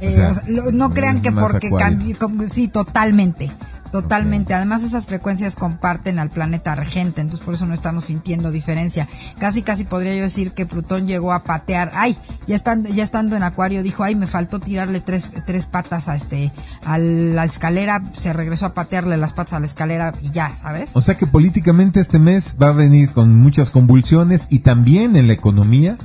Eh, 0.00 0.10
o 0.10 0.34
sea, 0.34 0.42
no 0.72 0.90
crean 0.90 1.22
que 1.22 1.32
porque 1.32 1.70
cambió, 1.70 2.14
sí, 2.46 2.68
totalmente. 2.68 3.50
Totalmente. 3.90 4.54
Además, 4.54 4.84
esas 4.84 5.06
frecuencias 5.06 5.56
comparten 5.56 6.18
al 6.18 6.30
planeta 6.30 6.74
regente, 6.74 7.20
entonces 7.20 7.44
por 7.44 7.54
eso 7.54 7.66
no 7.66 7.74
estamos 7.74 8.04
sintiendo 8.04 8.50
diferencia. 8.50 9.08
Casi, 9.38 9.62
casi 9.62 9.84
podría 9.84 10.14
yo 10.14 10.22
decir 10.22 10.52
que 10.52 10.66
Plutón 10.66 11.06
llegó 11.06 11.32
a 11.32 11.42
patear. 11.42 11.90
Ay, 11.94 12.16
ya 12.46 12.54
estando, 12.54 12.88
ya 12.88 13.02
estando 13.02 13.36
en 13.36 13.42
Acuario, 13.42 13.82
dijo, 13.82 14.04
ay, 14.04 14.14
me 14.14 14.26
faltó 14.26 14.60
tirarle 14.60 15.00
tres, 15.00 15.28
tres 15.46 15.66
patas 15.66 16.08
a 16.08 16.14
este, 16.14 16.52
a 16.84 16.98
la 16.98 17.44
escalera, 17.44 18.02
se 18.18 18.32
regresó 18.32 18.66
a 18.66 18.74
patearle 18.74 19.16
las 19.16 19.32
patas 19.32 19.54
a 19.54 19.60
la 19.60 19.66
escalera 19.66 20.12
y 20.22 20.30
ya, 20.30 20.50
¿sabes? 20.50 20.90
O 20.94 21.00
sea 21.00 21.16
que 21.16 21.26
políticamente 21.26 22.00
este 22.00 22.18
mes 22.18 22.56
va 22.60 22.68
a 22.68 22.72
venir 22.72 23.10
con 23.10 23.34
muchas 23.34 23.70
convulsiones 23.70 24.46
y 24.50 24.60
también 24.60 25.16
en 25.16 25.26
la 25.26 25.32
economía. 25.32 25.96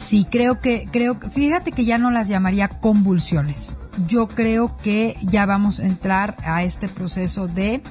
Sí, 0.00 0.26
creo 0.28 0.60
que, 0.60 0.88
creo 0.90 1.14
fíjate 1.14 1.72
que 1.72 1.84
ya 1.84 1.98
no 1.98 2.10
las 2.10 2.26
llamaría 2.26 2.68
convulsiones. 2.68 3.76
Yo 4.08 4.28
creo 4.28 4.74
que 4.78 5.14
ya 5.24 5.44
vamos 5.44 5.78
a 5.78 5.84
entrar 5.84 6.38
a 6.42 6.62
este 6.62 6.88
proceso 6.88 7.48
de 7.48 7.82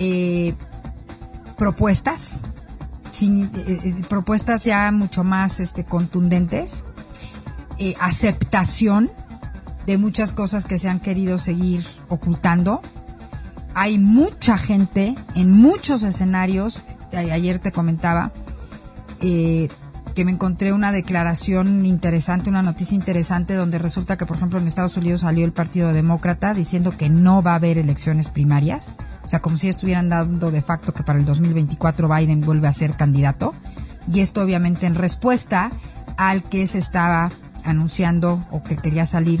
eh, 0.00 0.54
propuestas, 1.56 2.40
eh, 3.22 3.48
eh, 3.54 4.02
propuestas 4.08 4.64
ya 4.64 4.90
mucho 4.90 5.22
más 5.22 5.60
este, 5.60 5.84
contundentes, 5.84 6.82
aceptación 8.00 9.08
de 9.86 9.98
muchas 9.98 10.32
cosas 10.32 10.64
que 10.64 10.80
se 10.80 10.88
han 10.88 10.98
querido 10.98 11.38
seguir 11.38 11.86
ocultando. 12.08 12.82
Hay 13.74 13.98
mucha 13.98 14.58
gente 14.58 15.14
en 15.36 15.52
muchos 15.52 16.02
escenarios, 16.02 16.82
ayer 17.12 17.60
te 17.60 17.70
comentaba, 17.70 18.32
que 20.14 20.24
me 20.24 20.32
encontré 20.32 20.72
una 20.72 20.92
declaración 20.92 21.86
interesante, 21.86 22.50
una 22.50 22.62
noticia 22.62 22.94
interesante, 22.94 23.54
donde 23.54 23.78
resulta 23.78 24.16
que, 24.16 24.26
por 24.26 24.36
ejemplo, 24.36 24.58
en 24.58 24.66
Estados 24.66 24.96
Unidos 24.96 25.22
salió 25.22 25.44
el 25.44 25.52
Partido 25.52 25.92
Demócrata 25.92 26.54
diciendo 26.54 26.92
que 26.96 27.08
no 27.08 27.42
va 27.42 27.52
a 27.52 27.56
haber 27.56 27.78
elecciones 27.78 28.28
primarias. 28.28 28.96
O 29.24 29.28
sea, 29.28 29.40
como 29.40 29.56
si 29.56 29.68
estuvieran 29.68 30.08
dando 30.08 30.50
de 30.50 30.62
facto 30.62 30.92
que 30.92 31.02
para 31.02 31.18
el 31.18 31.24
2024 31.24 32.08
Biden 32.08 32.40
vuelve 32.40 32.68
a 32.68 32.72
ser 32.72 32.96
candidato. 32.96 33.54
Y 34.12 34.20
esto 34.20 34.42
obviamente 34.42 34.86
en 34.86 34.94
respuesta 34.94 35.70
al 36.16 36.42
que 36.42 36.66
se 36.66 36.78
estaba 36.78 37.30
anunciando 37.64 38.44
o 38.50 38.62
que 38.62 38.76
quería 38.76 39.06
salir 39.06 39.40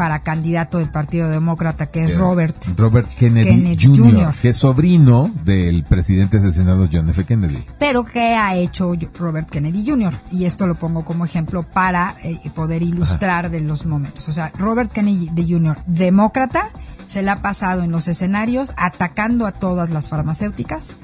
para 0.00 0.20
candidato 0.20 0.78
del 0.78 0.88
Partido 0.88 1.28
Demócrata, 1.28 1.90
que 1.90 2.04
es 2.04 2.16
Robert. 2.16 2.56
Robert 2.78 3.06
Kennedy, 3.18 3.50
Kennedy 3.50 3.86
Jr., 3.86 4.12
Jr., 4.12 4.34
que 4.40 4.48
es 4.48 4.56
sobrino 4.56 5.30
del 5.44 5.84
presidente 5.84 6.38
asesinado 6.38 6.88
John 6.90 7.10
F. 7.10 7.26
Kennedy. 7.26 7.62
Pero 7.78 8.02
¿qué 8.02 8.34
ha 8.34 8.56
hecho 8.56 8.94
Robert 9.18 9.50
Kennedy 9.50 9.84
Jr.? 9.86 10.14
Y 10.32 10.46
esto 10.46 10.66
lo 10.66 10.74
pongo 10.74 11.04
como 11.04 11.26
ejemplo 11.26 11.64
para 11.64 12.14
eh, 12.24 12.40
poder 12.54 12.82
ilustrar 12.82 13.50
de 13.50 13.60
los 13.60 13.84
momentos. 13.84 14.26
O 14.30 14.32
sea, 14.32 14.50
Robert 14.56 14.90
Kennedy 14.90 15.28
Jr., 15.46 15.76
demócrata, 15.86 16.70
se 17.06 17.22
le 17.22 17.30
ha 17.30 17.42
pasado 17.42 17.82
en 17.82 17.92
los 17.92 18.08
escenarios 18.08 18.72
atacando 18.78 19.44
a 19.44 19.52
todas 19.52 19.90
las 19.90 20.08
farmacéuticas, 20.08 20.96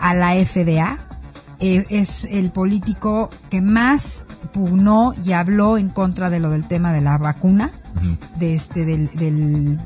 a 0.00 0.12
la 0.12 0.32
FDA, 0.34 0.98
eh, 1.60 1.86
es 1.90 2.24
el 2.24 2.50
político 2.50 3.30
que 3.50 3.60
más 3.60 4.26
pugnó 4.52 5.14
y 5.24 5.32
habló 5.32 5.78
en 5.78 5.88
contra 5.88 6.30
de 6.30 6.40
lo 6.40 6.50
del 6.50 6.64
tema 6.64 6.92
de 6.92 7.00
la 7.00 7.18
vacuna, 7.18 7.70
de 8.38 8.54
este, 8.54 8.84
del, 8.84 9.10
del, 9.14 9.78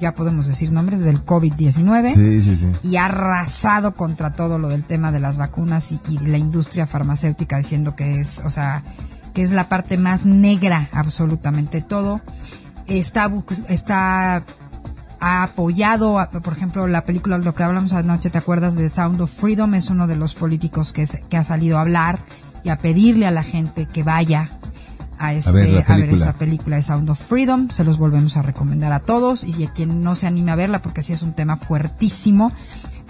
ya 0.00 0.14
podemos 0.14 0.46
decir 0.46 0.70
nombres, 0.70 1.00
del 1.00 1.24
COVID-19. 1.24 2.14
Sí, 2.14 2.40
sí, 2.40 2.56
sí. 2.56 2.72
Y 2.82 2.96
ha 2.96 3.06
arrasado 3.06 3.94
contra 3.94 4.32
todo 4.32 4.58
lo 4.58 4.68
del 4.68 4.84
tema 4.84 5.12
de 5.12 5.20
las 5.20 5.36
vacunas 5.36 5.92
y, 5.92 6.00
y 6.08 6.18
la 6.18 6.38
industria 6.38 6.86
farmacéutica 6.86 7.56
diciendo 7.56 7.96
que 7.96 8.20
es, 8.20 8.42
o 8.44 8.50
sea, 8.50 8.82
que 9.32 9.42
es 9.42 9.50
la 9.52 9.68
parte 9.68 9.98
más 9.98 10.26
negra 10.26 10.88
absolutamente 10.92 11.80
todo. 11.80 12.20
Está, 12.86 13.32
está 13.68 14.44
ha 15.24 15.42
apoyado, 15.42 16.18
por 16.42 16.52
ejemplo, 16.52 16.86
la 16.86 17.02
película, 17.04 17.38
lo 17.38 17.54
que 17.54 17.62
hablamos 17.62 17.94
anoche, 17.94 18.28
¿te 18.28 18.36
acuerdas 18.36 18.74
de 18.74 18.90
Sound 18.90 19.22
of 19.22 19.30
Freedom? 19.32 19.74
Es 19.74 19.88
uno 19.88 20.06
de 20.06 20.16
los 20.16 20.34
políticos 20.34 20.92
que, 20.92 21.00
es, 21.00 21.18
que 21.30 21.38
ha 21.38 21.44
salido 21.44 21.78
a 21.78 21.80
hablar 21.80 22.18
y 22.62 22.68
a 22.68 22.76
pedirle 22.76 23.26
a 23.26 23.30
la 23.30 23.42
gente 23.42 23.86
que 23.86 24.02
vaya 24.02 24.50
a, 25.18 25.32
este, 25.32 25.48
A 25.86 25.96
ver 25.96 26.10
a 26.10 26.12
esta 26.12 26.34
película 26.34 26.76
de 26.76 26.82
Sound 26.82 27.08
of 27.08 27.18
Freedom. 27.18 27.70
Se 27.70 27.84
los 27.84 27.96
volvemos 27.96 28.36
a 28.36 28.42
recomendar 28.42 28.92
a 28.92 29.00
todos 29.00 29.44
y 29.44 29.64
a 29.64 29.72
quien 29.72 30.02
no 30.02 30.14
se 30.14 30.26
anime 30.26 30.52
a 30.52 30.56
verla 30.56 30.80
porque 30.80 31.00
sí 31.00 31.14
es 31.14 31.22
un 31.22 31.32
tema 31.32 31.56
fuertísimo. 31.56 32.52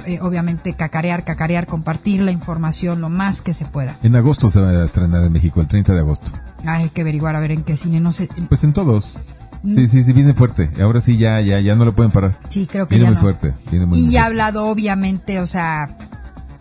Eh, 0.07 0.21
obviamente 0.21 0.75
cacarear, 0.75 1.25
cacarear, 1.25 1.67
compartir 1.67 2.21
la 2.21 2.31
información 2.31 3.01
lo 3.01 3.09
más 3.09 3.43
que 3.43 3.55
se 3.55 3.65
pueda. 3.65 3.97
En 4.05 4.15
agosto 4.15 4.51
se 4.51 4.61
va 4.61 4.69
a 4.69 4.85
estrenar 4.85 5.25
en 5.25 5.33
México, 5.33 5.61
el 5.61 5.67
30 5.67 5.95
de 5.95 5.99
agosto. 5.99 6.31
Hay 6.65 6.91
que 6.91 7.01
averiguar 7.01 7.35
a 7.35 7.41
ver 7.41 7.51
en 7.51 7.65
qué 7.65 7.77
cine, 7.77 7.99
no 7.99 8.13
sé. 8.13 8.29
Pues 8.49 8.63
en 8.63 8.73
todos. 8.73 9.19
Sí, 9.65 9.89
sí, 9.89 10.03
sí, 10.05 10.13
viene 10.13 10.35
fuerte. 10.35 10.71
Ahora 10.83 11.01
sí, 11.01 11.17
ya, 11.17 11.41
ya, 11.41 11.59
ya 11.61 11.75
no 11.75 11.85
lo 11.85 11.95
pueden 11.95 12.13
parar. 12.13 12.37
Sí, 12.49 12.67
creo 12.71 12.87
que 12.87 12.97
Viene 12.97 13.05
ya 13.05 13.11
muy 13.11 13.15
no. 13.17 13.21
fuerte. 13.23 13.55
Viene 13.71 13.87
muy, 13.87 13.99
y 13.99 14.17
ha 14.19 14.27
hablado 14.27 14.67
obviamente, 14.67 15.41
o 15.41 15.47
sea, 15.47 15.89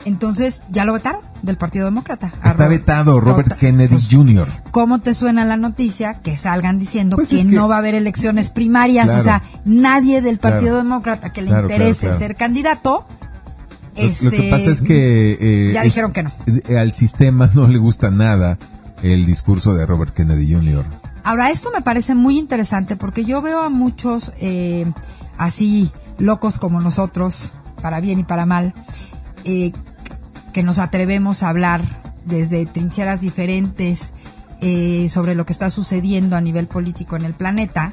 entonces 0.06 0.62
ya 0.70 0.86
lo 0.86 0.94
vetaron 0.94 1.22
del 1.42 1.58
Partido 1.58 1.86
Demócrata. 1.86 2.28
Está 2.28 2.52
Robert- 2.54 2.70
vetado 2.82 3.20
Robert 3.20 3.50
Tota- 3.50 3.60
Kennedy 3.60 3.90
pues, 3.94 4.08
Jr. 4.12 4.48
¿Cómo 4.72 5.00
te 5.00 5.14
suena 5.14 5.46
la 5.46 5.58
noticia 5.58 6.14
que 6.14 6.36
salgan 6.38 6.80
diciendo 6.80 7.16
Pues 7.18 7.30
que, 7.30 7.40
es 7.40 7.46
que- 7.46 7.52
no 7.52 7.68
va 7.68 7.76
a 7.76 7.80
haber 7.80 7.96
elecciones 7.96 8.50
primarias? 8.50 9.06
Claro. 9.06 9.20
O 9.20 9.24
sea, 9.24 9.44
nadie 9.66 10.22
del 10.22 10.40
Partido 10.40 10.72
Claro. 10.72 10.84
Demócrata 10.84 11.32
que 11.32 11.42
le 11.42 11.48
Claro, 11.50 11.64
interese 11.70 12.12
ser 12.18 12.36
candidato. 12.36 13.06
Lo- 13.96 14.02
este, 14.04 14.26
Lo 14.26 14.32
que 14.32 14.50
pasa 14.50 14.72
es 14.72 14.82
que... 14.82 15.38
eh, 15.40 15.72
ya 15.74 15.82
es- 15.82 15.86
dijeron 15.86 16.12
que 16.14 16.24
no. 16.24 16.32
eh, 16.48 16.78
Al 16.78 16.94
sistema 16.94 17.50
no 17.54 17.68
le 17.68 17.78
gusta 17.78 18.12
nada 18.12 18.58
el 19.04 19.26
discurso 19.26 19.74
de 19.74 19.86
Robert 19.86 20.14
Kennedy 20.14 20.54
Jr. 20.54 20.84
Ahora, 21.24 21.52
esto 21.52 21.72
me 21.72 21.82
parece 21.82 22.16
muy 22.16 22.38
interesante 22.38 22.96
porque 22.96 23.24
yo 23.24 23.42
veo 23.42 23.62
a 23.62 23.70
muchos 23.70 24.34
eh, 24.42 24.86
así 25.38 25.92
locos 26.18 26.58
como 26.58 26.82
nosotros, 26.82 27.52
para 27.82 28.02
bien 28.02 28.20
y 28.20 28.24
para 28.24 28.46
mal, 28.46 28.74
eh, 29.46 29.72
que 30.52 30.64
nos 30.64 30.80
atrevemos 30.80 31.42
a 31.42 31.50
hablar 31.50 31.82
desde 32.26 32.66
trincheras 32.66 33.22
diferentes 33.22 34.14
eh, 34.62 35.08
sobre 35.10 35.36
lo 35.36 35.46
que 35.46 35.54
está 35.54 35.70
sucediendo 35.70 36.36
a 36.36 36.42
nivel 36.42 36.68
político 36.68 37.16
en 37.16 37.26
el 37.26 37.34
planeta. 37.34 37.92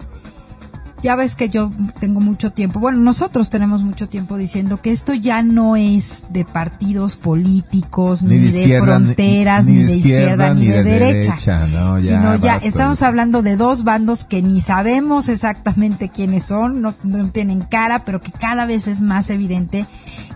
Ya 1.03 1.17
ves 1.17 1.35
que 1.35 1.49
yo 1.49 1.71
tengo 1.99 2.21
mucho 2.21 2.53
tiempo, 2.53 2.79
bueno, 2.79 2.99
nosotros 2.99 3.49
tenemos 3.49 3.83
mucho 3.83 4.09
tiempo 4.09 4.37
diciendo 4.37 4.81
que 4.83 4.91
esto 4.91 5.15
ya 5.15 5.43
no 5.43 5.77
es 5.77 6.25
de 6.31 6.45
partidos 6.45 7.17
políticos, 7.17 8.23
ni, 8.23 8.37
Ni 8.39 8.51
de 8.51 8.83
fronteras, 8.83 9.67
ni 9.67 9.73
ni, 9.73 9.79
de 9.79 9.87
de 9.87 9.97
izquierda, 9.97 10.55
ni, 10.55 10.67
de, 10.67 10.83
de 10.83 10.85
derecha. 10.85 11.31
derecha, 11.31 11.67
no, 11.69 11.99
ya, 11.99 12.09
sino 12.09 12.37
ya 12.37 12.57
estamos 12.57 13.03
hablando 13.03 13.43
de 13.43 13.57
dos 13.57 13.85
bandos 13.85 14.25
que 14.25 14.43
ni 14.43 14.61
sabemos 14.61 15.29
exactamente 15.29 16.11
quiénes 16.11 16.45
son, 16.45 16.83
no, 16.83 16.95
no 17.03 17.29
tienen 17.29 17.63
cara, 17.63 18.05
pero 18.05 18.21
que 18.21 18.33
cada 18.33 18.67
vez 18.67 18.87
es 18.87 19.01
más 19.01 19.31
evidente 19.31 19.87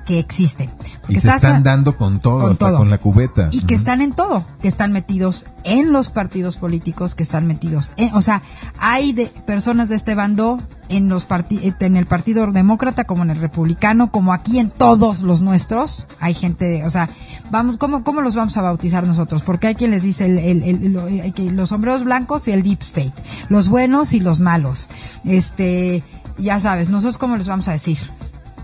que 0.07 0.19
existen. 0.19 0.71
Y 1.09 1.15
se 1.15 1.29
estás 1.29 1.45
a- 1.45 1.49
están 1.49 1.63
dando 1.63 1.97
con 1.97 2.21
todo, 2.21 2.41
con 2.41 2.53
hasta 2.53 2.69
todo. 2.69 2.79
con 2.79 2.91
la 2.91 2.99
cubeta. 2.99 3.49
y 3.53 3.61
que 3.63 3.75
están 3.75 4.01
en 4.01 4.13
todo, 4.13 4.45
que 4.63 4.69
están 4.69 4.93
metidos 4.93 5.45
en 5.65 5.93
los 5.93 6.09
partidos 6.09 6.57
políticos, 6.57 7.15
que 7.15 7.23
están 7.23 7.47
metidos 7.47 7.93
en, 7.97 8.15
o 8.15 8.23
sea, 8.23 8.43
hay 8.79 9.13
de 9.13 9.27
personas 9.47 9.89
de 9.89 9.97
este 9.97 10.15
bando 10.15 10.59
en 10.89 11.09
los 11.09 11.25
eh, 11.51 11.73
en 11.81 11.97
el 11.97 12.07
Partido 12.07 12.51
Demócrata 12.53 13.05
como 13.05 13.23
en 13.23 13.31
el 13.31 13.41
Republicano, 13.41 14.11
como 14.11 14.33
aquí 14.33 14.59
en 14.59 14.71
todos 14.71 15.21
los 15.21 15.41
nuestros, 15.43 16.07
hay 16.21 16.35
gente, 16.35 16.85
o 16.85 16.91
sea, 16.91 17.09
vamos, 17.51 17.77
¿cómo, 17.79 18.05
cómo 18.05 18.21
los 18.21 18.35
vamos 18.35 18.57
a 18.57 18.63
bautizar 18.63 19.07
nosotros? 19.07 19.43
Porque 19.43 19.67
hay 19.69 19.75
quien 19.75 19.91
les 19.91 20.03
dice 20.03 20.27
el, 20.27 20.39
el- 20.39 20.63
el- 20.63 20.93
lo- 20.93 21.09
eh, 21.09 21.33
que 21.35 21.51
los 21.51 21.71
sombreros 21.71 22.05
blancos 22.05 22.49
y 22.49 22.53
el 22.53 22.63
deep 22.63 22.81
state, 22.83 23.13
los 23.49 23.69
buenos 23.69 24.13
y 24.15 24.21
los 24.21 24.41
malos, 24.41 24.89
este, 25.25 26.03
ya 26.39 26.61
sabes, 26.61 26.91
nosotros 26.91 27.19
cómo 27.19 27.37
les 27.37 27.47
vamos 27.49 27.69
a 27.69 27.73
decir, 27.73 27.99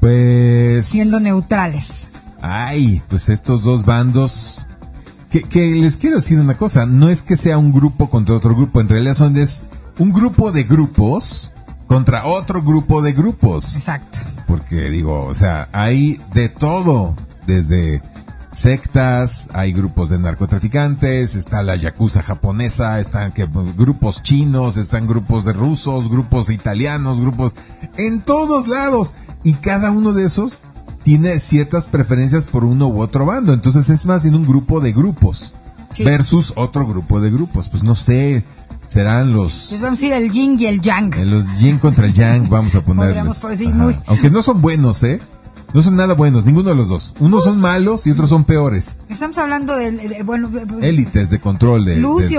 Pues... 0.00 0.86
siendo 0.86 1.20
neutrales. 1.20 2.10
Ay, 2.42 3.02
pues 3.08 3.28
estos 3.28 3.62
dos 3.62 3.84
bandos... 3.84 4.66
Que, 5.30 5.42
que 5.42 5.76
les 5.76 5.96
quiero 5.96 6.16
decir 6.16 6.40
una 6.40 6.56
cosa, 6.56 6.86
no 6.86 7.08
es 7.08 7.22
que 7.22 7.36
sea 7.36 7.56
un 7.56 7.72
grupo 7.72 8.10
contra 8.10 8.34
otro 8.34 8.56
grupo, 8.56 8.80
en 8.80 8.88
realidad 8.88 9.14
son 9.14 9.36
es 9.36 9.62
un 10.00 10.12
grupo 10.12 10.50
de 10.50 10.64
grupos 10.64 11.52
contra 11.86 12.26
otro 12.26 12.62
grupo 12.62 13.02
de 13.02 13.12
grupos. 13.12 13.76
Exacto. 13.76 14.20
Porque 14.48 14.90
digo, 14.90 15.26
o 15.26 15.34
sea, 15.34 15.68
hay 15.72 16.20
de 16.34 16.48
todo, 16.48 17.14
desde 17.46 18.02
sectas, 18.52 19.48
hay 19.52 19.72
grupos 19.72 20.10
de 20.10 20.18
narcotraficantes, 20.18 21.34
está 21.34 21.62
la 21.62 21.76
yakuza 21.76 22.22
japonesa, 22.22 23.00
están 23.00 23.32
que, 23.32 23.46
grupos 23.76 24.22
chinos, 24.22 24.76
están 24.76 25.06
grupos 25.06 25.44
de 25.44 25.52
rusos, 25.52 26.10
grupos 26.10 26.50
italianos, 26.50 27.20
grupos 27.20 27.54
en 27.96 28.20
todos 28.20 28.68
lados. 28.68 29.14
Y 29.42 29.54
cada 29.54 29.90
uno 29.90 30.12
de 30.12 30.26
esos 30.26 30.62
tiene 31.02 31.38
ciertas 31.40 31.88
preferencias 31.88 32.46
por 32.46 32.64
uno 32.64 32.88
u 32.88 33.00
otro 33.00 33.26
bando. 33.26 33.52
Entonces 33.52 33.88
es 33.90 34.06
más 34.06 34.24
en 34.24 34.34
un 34.34 34.46
grupo 34.46 34.80
de 34.80 34.92
grupos 34.92 35.54
Sí. 35.92 36.04
versus 36.04 36.52
otro 36.56 36.86
grupo 36.86 37.20
de 37.20 37.30
grupos. 37.30 37.68
Pues 37.68 37.82
no 37.82 37.96
sé, 37.96 38.44
serán 38.86 39.32
los... 39.32 39.72
Les 39.72 39.80
vamos 39.80 40.00
a 40.02 40.06
ir 40.06 40.12
el 40.12 40.30
yin 40.30 40.56
y 40.60 40.66
el 40.66 40.80
yang. 40.80 41.14
En 41.16 41.30
los 41.30 41.46
yin 41.58 41.78
contra 41.78 42.06
el 42.06 42.12
yang 42.14 42.48
vamos 42.48 42.74
a 42.74 42.80
por 42.82 42.96
decir 43.50 43.74
muy- 43.74 43.96
Aunque 44.06 44.30
no 44.30 44.42
son 44.42 44.60
buenos, 44.60 45.02
¿eh? 45.02 45.20
No 45.72 45.82
son 45.82 45.94
nada 45.96 46.14
buenos, 46.14 46.44
ninguno 46.46 46.70
de 46.70 46.74
los 46.74 46.88
dos. 46.88 47.14
Unos 47.20 47.44
son 47.44 47.60
malos 47.60 48.06
y 48.06 48.10
otros 48.10 48.28
son 48.28 48.42
peores. 48.44 48.98
Estamos 49.08 49.38
hablando 49.38 49.76
de, 49.76 50.22
bueno, 50.24 50.48
de- 50.48 50.88
Élites 50.88 51.30
de 51.30 51.40
control 51.40 51.84
de, 51.84 51.96
y 51.96 52.00
luz 52.00 52.30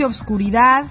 y 0.00 0.04
obscuridad. 0.04 0.84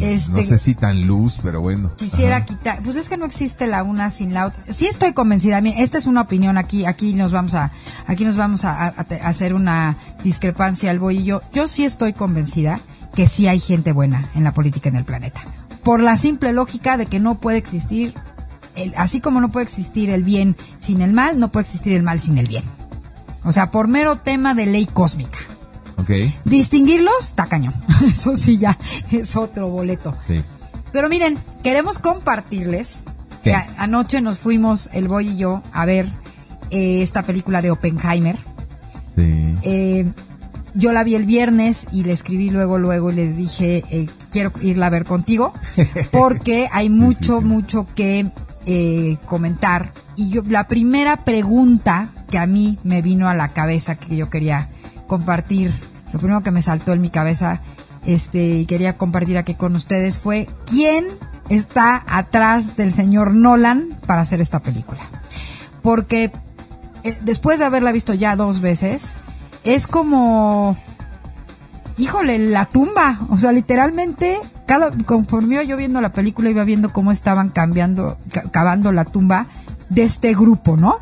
Este, 0.00 0.32
No 0.32 0.42
sé 0.42 0.58
si 0.58 0.74
tan 0.74 1.06
luz, 1.06 1.38
pero 1.42 1.60
bueno. 1.62 1.90
quisiera 1.96 2.36
Ajá. 2.36 2.44
quitar, 2.46 2.82
pues 2.82 2.96
es 2.96 3.08
que 3.08 3.16
no 3.16 3.24
existe 3.24 3.66
la 3.66 3.82
una 3.82 4.10
sin 4.10 4.34
la 4.34 4.46
otra. 4.46 4.62
Sí 4.70 4.86
estoy 4.86 5.12
convencida, 5.14 5.60
miren, 5.62 5.80
esta 5.82 5.96
es 5.98 6.06
una 6.06 6.20
opinión 6.22 6.58
aquí, 6.58 6.84
aquí 6.84 7.14
nos 7.14 7.32
vamos 7.32 7.54
a, 7.54 7.72
aquí 8.06 8.24
nos 8.24 8.36
vamos 8.36 8.64
a, 8.64 8.88
hacer 8.88 9.54
una 9.54 9.96
discrepancia 10.22 10.90
el 10.90 10.98
boy 10.98 11.18
y 11.18 11.24
yo. 11.24 11.40
Yo 11.52 11.66
sí 11.66 11.84
estoy 11.84 12.12
convencida 12.12 12.78
que 13.14 13.26
sí 13.26 13.48
hay 13.48 13.58
gente 13.58 13.92
buena 13.92 14.28
en 14.34 14.44
la 14.44 14.52
política 14.52 14.88
en 14.90 14.96
el 14.96 15.04
planeta. 15.04 15.40
Por 15.82 16.00
la 16.00 16.16
simple 16.18 16.52
lógica 16.52 16.96
de 16.98 17.06
que 17.06 17.18
no 17.20 17.36
puede 17.36 17.56
existir, 17.56 18.12
el- 18.74 18.92
así 18.96 19.20
como 19.20 19.40
no 19.40 19.50
puede 19.50 19.64
existir 19.64 20.10
el 20.10 20.22
bien 20.24 20.56
sin 20.80 21.00
el 21.00 21.14
mal, 21.14 21.38
no 21.38 21.48
puede 21.50 21.62
existir 21.64 21.94
el 21.94 22.02
mal 22.02 22.20
sin 22.20 22.36
el 22.36 22.48
bien. 22.48 22.64
O 23.44 23.52
sea, 23.52 23.70
por 23.70 23.88
mero 23.88 24.16
tema 24.16 24.52
de 24.54 24.66
ley 24.66 24.84
cósmica. 24.86 25.38
Ok, 25.96 26.10
Distinguirlos, 26.44 27.34
cañón. 27.48 27.74
Eso 28.06 28.36
sí 28.36 28.58
ya 28.58 28.76
es 29.10 29.36
otro 29.36 29.68
boleto. 29.68 30.14
sí. 30.26 30.42
Pero 30.92 31.08
miren, 31.10 31.36
queremos 31.62 31.98
compartirles. 31.98 33.04
Que 33.42 33.54
anoche 33.78 34.20
nos 34.22 34.40
fuimos, 34.40 34.88
el 34.92 35.06
boy 35.06 35.28
y 35.28 35.36
yo, 35.36 35.62
a 35.72 35.84
ver 35.84 36.10
eh, 36.70 37.02
esta 37.02 37.22
película 37.22 37.62
de 37.62 37.70
Oppenheimer. 37.70 38.36
Sí. 39.14 39.54
Eh, 39.62 40.04
yo 40.74 40.92
la 40.92 41.04
vi 41.04 41.14
el 41.14 41.26
viernes 41.26 41.86
y 41.92 42.02
le 42.02 42.12
escribí 42.12 42.50
luego, 42.50 42.78
luego 42.78 43.10
y 43.10 43.14
le 43.14 43.32
dije, 43.32 43.84
eh, 43.90 44.08
quiero 44.30 44.52
irla 44.62 44.86
a 44.86 44.90
ver 44.90 45.04
contigo, 45.04 45.52
porque 46.12 46.68
hay 46.72 46.90
mucho, 46.90 47.38
sí. 47.38 47.44
mucho 47.44 47.86
que 47.94 48.26
eh, 48.66 49.16
comentar. 49.26 49.92
Y 50.16 50.30
yo, 50.30 50.42
la 50.48 50.66
primera 50.66 51.16
pregunta 51.16 52.08
que 52.30 52.38
a 52.38 52.46
mí 52.46 52.78
me 52.82 53.00
vino 53.00 53.28
a 53.28 53.34
la 53.34 53.48
cabeza 53.50 53.94
que 53.94 54.16
yo 54.16 54.28
quería 54.28 54.68
compartir, 55.06 55.72
lo 56.12 56.18
primero 56.18 56.42
que 56.42 56.50
me 56.50 56.62
saltó 56.62 56.92
en 56.92 57.00
mi 57.00 57.10
cabeza, 57.10 57.60
este, 58.06 58.58
y 58.58 58.66
quería 58.66 58.96
compartir 58.96 59.36
aquí 59.38 59.54
con 59.54 59.74
ustedes 59.74 60.18
fue, 60.18 60.48
¿quién 60.66 61.04
está 61.48 62.04
atrás 62.06 62.76
del 62.76 62.92
señor 62.92 63.34
Nolan 63.34 63.88
para 64.06 64.20
hacer 64.22 64.40
esta 64.40 64.60
película? 64.60 65.00
Porque 65.82 66.30
eh, 67.04 67.18
después 67.22 67.58
de 67.58 67.64
haberla 67.64 67.92
visto 67.92 68.14
ya 68.14 68.36
dos 68.36 68.60
veces, 68.60 69.14
es 69.64 69.86
como, 69.86 70.76
híjole, 71.98 72.38
la 72.38 72.64
tumba. 72.66 73.18
O 73.30 73.38
sea, 73.38 73.52
literalmente 73.52 74.38
cada, 74.66 74.90
conforme 75.04 75.64
yo 75.66 75.76
viendo 75.76 76.00
la 76.00 76.12
película, 76.12 76.50
iba 76.50 76.64
viendo 76.64 76.92
cómo 76.92 77.12
estaban 77.12 77.48
cambiando, 77.48 78.16
ca- 78.32 78.44
cavando 78.50 78.92
la 78.92 79.04
tumba 79.04 79.46
de 79.88 80.02
este 80.04 80.34
grupo, 80.34 80.76
¿no? 80.76 80.98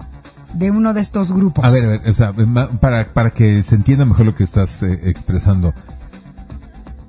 De 0.55 0.71
uno 0.71 0.95
de 0.95 1.01
estos 1.01 1.33
grupos. 1.33 1.65
A 1.65 1.71
ver, 1.71 1.85
a 1.85 1.89
ver, 1.89 2.09
o 2.09 2.15
sea, 2.15 2.33
para, 2.81 3.07
para 3.09 3.31
que 3.31 3.63
se 3.63 3.75
entienda 3.75 4.05
mejor 4.05 4.27
lo 4.27 4.35
que 4.35 4.45
estás 4.45 4.83
eh, 4.83 5.01
expresando. 5.05 5.75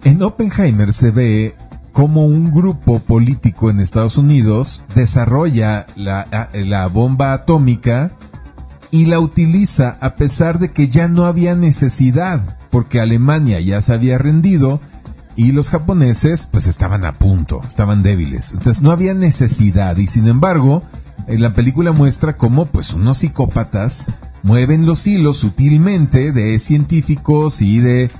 En 0.04 0.22
Oppenheimer 0.22 0.94
se 0.94 1.12
ve 1.12 1.56
cómo 1.96 2.26
un 2.26 2.52
grupo 2.52 3.00
político 3.00 3.70
en 3.70 3.80
Estados 3.80 4.18
Unidos 4.18 4.84
desarrolla 4.96 5.88
la, 5.96 6.50
la 6.54 6.88
bomba 6.88 7.34
atómica 7.34 8.12
y 8.92 9.06
la 9.06 9.20
utiliza 9.20 9.98
a 10.02 10.16
pesar 10.16 10.60
de 10.60 10.72
que 10.72 10.90
ya 10.90 11.08
no 11.08 11.26
había 11.26 11.56
necesidad, 11.56 12.42
porque 12.70 13.00
Alemania 13.00 13.60
ya 13.62 13.82
se 13.82 13.94
había 13.94 14.18
rendido 14.18 14.82
y 15.36 15.52
los 15.54 15.70
japoneses 15.70 16.48
pues 16.52 16.68
estaban 16.68 17.06
a 17.06 17.14
punto, 17.14 17.62
estaban 17.66 18.04
débiles. 18.04 18.52
Entonces 18.52 18.84
no 18.84 18.92
había 18.92 19.14
necesidad 19.14 19.98
y 19.98 20.08
sin 20.08 20.28
embargo 20.28 20.82
en 21.28 21.42
la 21.42 21.54
película 21.54 21.92
muestra 21.92 22.38
cómo 22.38 22.66
pues 22.66 22.94
unos 22.94 23.20
psicópatas 23.20 24.12
mueven 24.44 24.86
los 24.86 25.06
hilos 25.08 25.38
sutilmente 25.38 26.32
de 26.32 26.60
científicos 26.60 27.62
y 27.62 27.80
de, 27.80 28.12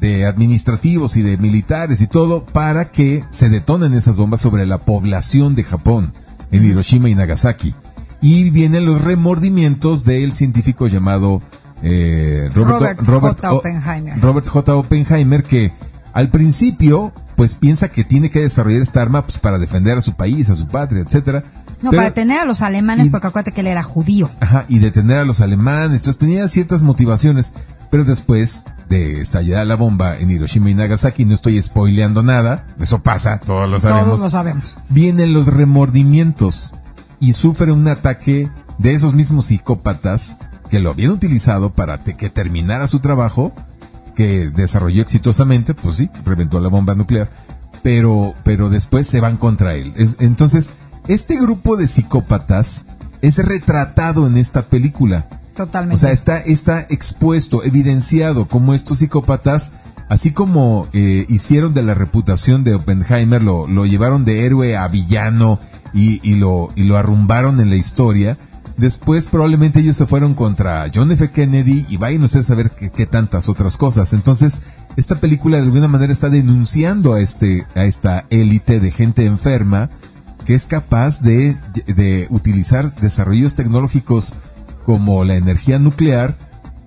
de 0.00 0.26
administrativos 0.26 1.16
y 1.16 1.22
de 1.22 1.36
militares 1.36 2.00
y 2.00 2.06
todo 2.06 2.44
para 2.44 2.90
que 2.90 3.22
se 3.30 3.50
detonen 3.50 3.94
esas 3.94 4.16
bombas 4.16 4.40
sobre 4.40 4.64
la 4.66 4.78
población 4.78 5.54
de 5.54 5.64
Japón 5.64 6.12
en 6.50 6.64
Hiroshima 6.64 7.08
y 7.08 7.14
Nagasaki. 7.14 7.74
Y 8.22 8.50
vienen 8.50 8.86
los 8.86 9.02
remordimientos 9.02 10.04
del 10.04 10.32
científico 10.32 10.86
llamado 10.86 11.42
eh, 11.82 12.48
Robert, 12.54 12.98
Robert 13.00 13.36
J. 13.40 13.52
Oppenheimer. 13.52 14.20
Robert 14.20 14.46
J. 14.46 14.74
Oppenheimer 14.74 15.42
que 15.42 15.70
al 16.14 16.30
principio 16.30 17.12
pues 17.36 17.56
piensa 17.56 17.88
que 17.88 18.04
tiene 18.04 18.30
que 18.30 18.40
desarrollar 18.40 18.80
esta 18.80 19.02
arma 19.02 19.22
pues, 19.22 19.38
para 19.38 19.58
defender 19.58 19.98
a 19.98 20.00
su 20.00 20.14
país, 20.14 20.48
a 20.48 20.54
su 20.54 20.66
patria, 20.66 21.02
etcétera. 21.02 21.44
No, 21.84 21.90
Pero- 21.90 22.00
para 22.00 22.10
detener 22.10 22.40
a 22.40 22.44
los 22.44 22.62
alemanes, 22.62 23.06
y- 23.06 23.10
porque 23.10 23.26
acuérdate 23.28 23.52
que 23.52 23.60
él 23.60 23.68
era 23.68 23.82
judío. 23.82 24.30
Ajá, 24.40 24.64
y 24.68 24.78
detener 24.80 25.18
a 25.18 25.24
los 25.24 25.40
alemanes. 25.40 26.00
Entonces 26.00 26.18
tenía 26.18 26.48
ciertas 26.48 26.82
motivaciones. 26.82 27.52
Pero 27.90 28.04
después 28.04 28.64
de 28.88 29.20
estallar 29.20 29.64
la 29.68 29.76
bomba 29.76 30.16
en 30.18 30.28
Hiroshima 30.30 30.68
y 30.70 30.74
Nagasaki, 30.74 31.24
no 31.24 31.34
estoy 31.34 31.62
spoileando 31.62 32.24
nada, 32.24 32.66
eso 32.80 32.98
pasa, 33.04 33.38
todos 33.38 33.70
lo 33.70 33.78
sabemos. 33.78 34.06
Todos 34.06 34.20
lo 34.20 34.30
sabemos. 34.30 34.78
Vienen 34.88 35.32
los 35.32 35.46
remordimientos 35.46 36.72
y 37.20 37.34
sufre 37.34 37.70
un 37.70 37.86
ataque 37.86 38.48
de 38.78 38.94
esos 38.94 39.14
mismos 39.14 39.46
psicópatas 39.46 40.38
que 40.70 40.80
lo 40.80 40.90
habían 40.90 41.12
utilizado 41.12 41.70
para 41.72 41.98
que 41.98 42.30
terminara 42.30 42.88
su 42.88 42.98
trabajo, 42.98 43.52
que 44.16 44.50
desarrolló 44.50 45.00
exitosamente, 45.00 45.72
pues 45.74 45.94
sí, 45.96 46.10
reventó 46.24 46.58
la 46.58 46.68
bomba 46.68 46.96
nuclear, 46.96 47.28
pero, 47.84 48.34
pero 48.42 48.70
después 48.70 49.06
se 49.06 49.20
van 49.20 49.36
contra 49.36 49.74
él. 49.74 49.92
Es- 49.96 50.16
entonces, 50.18 50.72
este 51.08 51.36
grupo 51.36 51.76
de 51.76 51.86
psicópatas 51.86 52.86
es 53.20 53.38
retratado 53.38 54.26
en 54.26 54.36
esta 54.36 54.62
película. 54.62 55.26
Totalmente. 55.56 55.94
O 55.94 55.98
sea, 55.98 56.10
está, 56.10 56.38
está 56.38 56.80
expuesto, 56.80 57.62
evidenciado 57.62 58.46
como 58.46 58.74
estos 58.74 58.98
psicópatas, 58.98 59.74
así 60.08 60.32
como 60.32 60.88
eh, 60.92 61.26
hicieron 61.28 61.74
de 61.74 61.82
la 61.82 61.94
reputación 61.94 62.64
de 62.64 62.74
Oppenheimer, 62.74 63.42
lo, 63.42 63.66
lo 63.66 63.86
llevaron 63.86 64.24
de 64.24 64.44
héroe 64.44 64.76
a 64.76 64.88
villano 64.88 65.60
y, 65.92 66.20
y, 66.28 66.34
lo, 66.34 66.70
y 66.74 66.84
lo 66.84 66.96
arrumbaron 66.96 67.60
en 67.60 67.70
la 67.70 67.76
historia. 67.76 68.36
Después 68.76 69.26
probablemente 69.26 69.78
ellos 69.78 69.96
se 69.96 70.06
fueron 70.06 70.34
contra 70.34 70.90
John 70.92 71.12
F. 71.12 71.30
Kennedy 71.30 71.86
y 71.88 71.96
vayan 71.96 72.24
ustedes 72.24 72.50
a 72.50 72.56
ver 72.56 72.70
qué, 72.70 72.90
qué 72.90 73.06
tantas 73.06 73.48
otras 73.48 73.76
cosas. 73.76 74.12
Entonces, 74.12 74.62
esta 74.96 75.20
película 75.20 75.58
de 75.58 75.62
alguna 75.62 75.86
manera 75.86 76.12
está 76.12 76.28
denunciando 76.28 77.12
a 77.12 77.20
este, 77.20 77.64
a 77.76 77.84
esta 77.84 78.24
élite 78.30 78.80
de 78.80 78.90
gente 78.90 79.24
enferma 79.24 79.90
que 80.44 80.54
es 80.54 80.66
capaz 80.66 81.20
de, 81.22 81.56
de 81.86 82.26
utilizar 82.30 82.94
desarrollos 82.96 83.54
tecnológicos 83.54 84.34
como 84.84 85.24
la 85.24 85.36
energía 85.36 85.78
nuclear, 85.78 86.34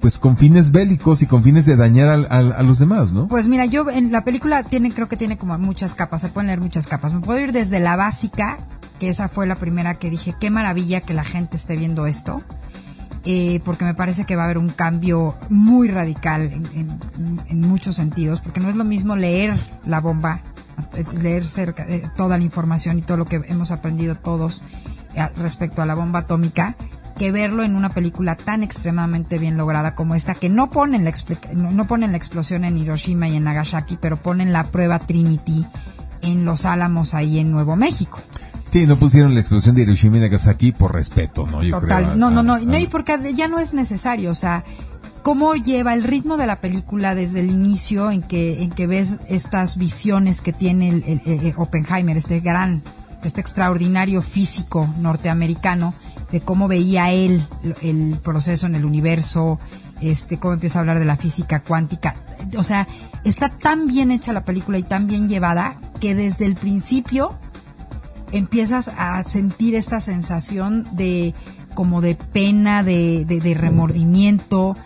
pues 0.02 0.20
con 0.20 0.38
fines 0.38 0.72
bélicos 0.72 1.24
y 1.24 1.26
con 1.26 1.44
fines 1.44 1.66
de 1.66 1.76
dañar 1.76 2.10
al- 2.10 2.28
a 2.54 2.62
los 2.64 2.78
demás, 2.80 3.14
¿no? 3.14 3.28
Pues 3.28 3.48
mira, 3.48 3.66
yo 3.66 3.90
en 3.90 4.12
la 4.12 4.24
película 4.24 4.62
tiene, 4.64 4.92
creo 4.92 5.08
que 5.10 5.18
tiene 5.18 5.38
como 5.38 5.58
muchas 5.58 5.96
capas, 5.96 6.22
se 6.22 6.30
pueden 6.30 6.48
leer 6.48 6.62
muchas 6.62 6.86
capas. 6.86 7.14
Me 7.16 7.22
puedo 7.22 7.40
ir 7.40 7.52
desde 7.52 7.80
la 7.80 7.96
básica, 7.96 8.58
que 9.00 9.10
esa 9.10 9.28
fue 9.28 9.48
la 9.48 9.56
primera 9.56 9.96
que 9.96 10.10
dije, 10.12 10.36
qué 10.40 10.52
maravilla 10.52 11.02
que 11.02 11.14
la 11.16 11.24
gente 11.26 11.58
esté 11.58 11.76
viendo 11.76 12.06
esto, 12.06 12.44
eh, 13.26 13.60
porque 13.66 13.86
me 13.86 13.96
parece 13.96 14.26
que 14.26 14.36
va 14.36 14.44
a 14.44 14.46
haber 14.46 14.60
un 14.60 14.70
cambio 14.70 15.34
muy 15.50 15.88
radical 15.90 16.44
en, 16.44 16.64
en- 17.50 17.62
muchos 17.62 17.96
sentidos, 17.96 18.40
porque 18.40 18.60
no 18.60 18.70
es 18.70 18.76
lo 18.76 18.84
mismo 18.86 19.16
leer 19.16 19.58
la 19.86 20.00
bomba, 20.00 20.42
leer 21.22 21.46
cerca, 21.46 21.84
eh, 21.88 22.04
toda 22.16 22.38
la 22.38 22.44
información 22.44 23.00
y 23.00 23.02
todo 23.02 23.18
lo 23.18 23.26
que 23.26 23.42
hemos 23.48 23.72
aprendido 23.72 24.16
todos 24.16 24.62
eh, 25.16 25.22
respecto 25.38 25.82
a 25.82 25.86
la 25.86 25.96
bomba 25.96 26.20
atómica, 26.20 26.76
que 27.18 27.32
verlo 27.32 27.64
en 27.64 27.76
una 27.76 27.90
película 27.90 28.36
tan 28.36 28.62
extremadamente 28.62 29.40
bien 29.40 29.58
lograda 29.58 29.96
como 29.96 30.14
esta, 30.16 30.36
que 30.36 30.50
no 30.50 30.70
ponen 30.70 31.04
la, 31.04 31.14
no, 31.56 31.88
ponen 31.88 32.12
la 32.12 32.18
explosión 32.18 32.64
en 32.64 32.78
Hiroshima 32.78 33.28
y 33.28 33.36
en 33.36 33.44
Nagasaki, 33.46 33.98
pero 34.00 34.18
ponen 34.18 34.54
la 34.54 34.64
prueba 34.66 35.00
Trinity 35.00 35.66
en 36.22 36.46
Los 36.46 36.66
Álamos 36.66 37.14
ahí 37.16 37.40
en 37.40 37.52
Nuevo 37.52 37.76
México. 37.76 38.20
Sí, 38.70 38.86
no 38.86 39.00
pusieron 39.00 39.34
la 39.34 39.40
explosión 39.40 39.74
de 39.76 39.84
Hiroshima 39.84 40.18
y 40.18 40.20
Nagasaki 40.20 40.74
por 40.74 40.94
respeto, 40.94 41.48
¿no? 41.48 41.64
Yo 41.64 41.80
Total. 41.80 42.04
creo, 42.04 42.12
a- 42.12 42.16
no, 42.16 42.30
no, 42.30 42.42
a- 42.42 42.44
no, 42.44 42.54
a- 42.56 42.60
no, 42.60 42.78
y 42.78 42.86
porque 42.86 43.18
ya 43.34 43.48
no 43.48 43.60
es 43.60 43.74
necesario, 43.74 44.30
o 44.30 44.36
sea, 44.36 44.64
cómo 45.28 45.56
lleva 45.56 45.94
el 45.94 46.06
ritmo 46.06 46.38
de 46.38 46.48
la 46.48 46.62
película 46.62 47.14
desde 47.14 47.42
el 47.42 47.52
inicio 47.52 48.12
en 48.12 48.22
que 48.22 48.64
en 48.64 48.70
que 48.70 48.88
ves 48.88 49.18
estas 49.28 49.76
visiones 49.76 50.40
que 50.40 50.54
tiene 50.54 50.88
el, 50.88 51.54
Oppenheimer, 51.58 52.16
este 52.16 52.40
gran, 52.40 52.82
este 53.26 53.42
extraordinario 53.42 54.22
físico 54.22 54.88
norteamericano, 55.02 55.94
de 56.32 56.40
cómo 56.40 56.70
veía 56.70 57.12
él 57.12 57.46
el 57.82 58.18
proceso 58.24 58.68
en 58.68 58.76
el 58.76 58.86
universo, 58.86 59.60
este, 60.00 60.40
cómo 60.40 60.54
empieza 60.54 60.80
a 60.80 60.82
hablar 60.84 60.98
de 60.98 61.04
la 61.04 61.18
física 61.18 61.60
cuántica, 61.60 62.14
o 62.58 62.64
sea, 62.64 62.88
está 63.26 63.50
tan 63.50 63.86
bien 63.86 64.12
hecha 64.12 64.32
la 64.32 64.46
película 64.46 64.78
y 64.78 64.84
tan 64.84 65.08
bien 65.08 65.28
llevada 65.28 65.76
que 66.00 66.16
desde 66.16 66.46
el 66.46 66.56
principio 66.56 67.38
empiezas 68.32 68.88
a 68.98 69.22
sentir 69.26 69.76
esta 69.76 70.00
sensación 70.00 70.88
de 70.94 71.34
como 71.76 72.00
de 72.00 72.16
pena, 72.16 72.82
de, 72.82 73.26
de, 73.26 73.42
de 73.42 73.54
remordimiento. 73.56 74.78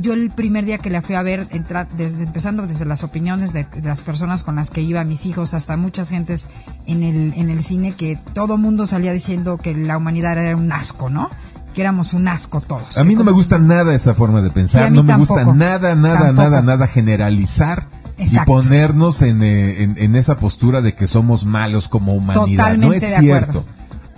Yo 0.00 0.12
el 0.12 0.30
primer 0.30 0.64
día 0.66 0.78
que 0.78 0.90
la 0.90 1.00
fui 1.02 1.14
a 1.14 1.22
ver, 1.22 1.46
entra- 1.52 1.86
desde, 1.96 2.22
empezando 2.24 2.66
desde 2.66 2.84
las 2.84 3.02
opiniones 3.02 3.52
de, 3.52 3.64
de 3.64 3.82
las 3.88 4.02
personas 4.02 4.42
con 4.42 4.56
las 4.56 4.68
que 4.70 4.82
iba, 4.82 5.02
mis 5.04 5.24
hijos, 5.26 5.54
hasta 5.54 5.76
muchas 5.76 6.10
gentes 6.10 6.48
en 6.86 7.02
el, 7.02 7.32
en 7.34 7.48
el 7.50 7.62
cine, 7.62 7.92
que 7.92 8.18
todo 8.34 8.58
mundo 8.58 8.86
salía 8.86 9.12
diciendo 9.12 9.56
que 9.56 9.74
la 9.74 9.96
humanidad 9.96 10.36
era 10.36 10.54
un 10.56 10.70
asco, 10.70 11.08
¿no? 11.08 11.30
Que 11.74 11.80
éramos 11.80 12.12
un 12.14 12.28
asco 12.28 12.60
todos. 12.60 12.98
A 12.98 13.04
mí 13.04 13.14
no 13.14 13.24
me 13.24 13.32
gusta 13.32 13.58
nada 13.58 13.94
esa 13.94 14.14
forma 14.14 14.42
de 14.42 14.50
pensar, 14.50 14.92
no 14.92 15.02
me 15.02 15.16
gusta 15.16 15.36
tampoco. 15.36 15.56
nada, 15.56 15.94
nada, 15.94 16.18
Tampoco. 16.26 16.42
nada, 16.50 16.62
nada 16.62 16.86
generalizar 16.86 17.84
Exacto. 18.18 18.52
y 18.52 18.54
ponernos 18.54 19.22
en, 19.22 19.42
eh, 19.42 19.82
en- 19.82 19.96
en 19.98 20.16
esa 20.16 20.36
postura 20.36 20.82
de 20.82 20.94
que 20.94 21.06
somos 21.06 21.44
malos 21.46 21.88
como 21.88 22.12
humanidad. 22.12 22.44
no 22.44 22.46
Totalmente 22.90 22.96
es 22.96 23.02
de 23.10 23.16
acuerdo. 23.16 23.52
cierto. 23.62 23.64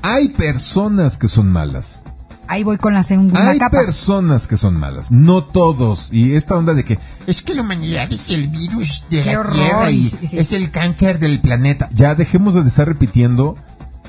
Hay 0.03 0.29
personas 0.31 1.19
que 1.19 1.27
son 1.29 1.51
malas. 1.53 2.05
Ahí 2.48 2.64
voy 2.64 2.78
con 2.78 2.94
la 2.94 3.02
segunda 3.02 3.50
Hay 3.50 3.58
capa. 3.58 3.78
personas 3.78 4.46
que 4.46 4.56
son 4.56 4.78
malas, 4.80 5.11
no 5.12 5.44
todos. 5.44 6.12
Y 6.12 6.34
esta 6.34 6.54
onda 6.54 6.72
de 6.74 6.82
que 6.84 6.98
es 7.26 7.42
que 7.42 7.54
la 7.54 7.61
humanidad 7.62 8.11
es 8.12 8.30
el 8.30 8.48
virus 8.48 9.04
de 9.11 9.22
Qué 9.22 9.32
la 9.32 9.40
horror, 9.40 9.54
Tierra 9.54 9.90
y 9.90 10.02
sí, 10.02 10.26
sí. 10.26 10.38
es 10.38 10.52
el 10.52 10.70
cáncer 10.70 11.18
del 11.18 11.40
planeta. 11.40 11.90
Ya 11.94 12.14
dejemos 12.14 12.54
de 12.54 12.62
estar 12.62 12.88
repitiendo 12.88 13.54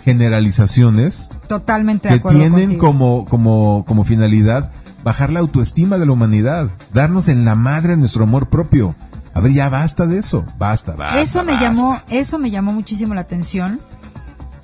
generalizaciones 0.06 1.30
Totalmente 1.48 2.08
de 2.08 2.16
que 2.16 2.20
acuerdo 2.20 2.40
tienen 2.40 2.62
contigo. 2.62 2.80
como, 2.88 3.26
como, 3.26 3.86
como 3.86 4.04
finalidad 4.04 4.72
bajar 5.04 5.30
la 5.32 5.40
autoestima 5.40 5.98
de 5.98 6.06
la 6.06 6.12
humanidad, 6.12 6.70
darnos 6.94 7.30
en 7.30 7.46
la 7.46 7.56
madre 7.56 7.96
nuestro 7.96 8.24
amor 8.24 8.50
propio. 8.50 8.96
A 9.34 9.40
ver, 9.40 9.54
ya 9.54 9.70
basta 9.70 10.06
de 10.08 10.20
eso, 10.20 10.46
basta, 10.58 10.94
basta. 10.96 11.22
eso 11.22 11.44
me 11.44 11.54
basta. 11.54 11.66
llamó 11.70 12.02
eso 12.10 12.38
me 12.38 12.52
llamó 12.52 12.74
muchísimo 12.74 13.14
la 13.14 13.22
atención 13.22 13.80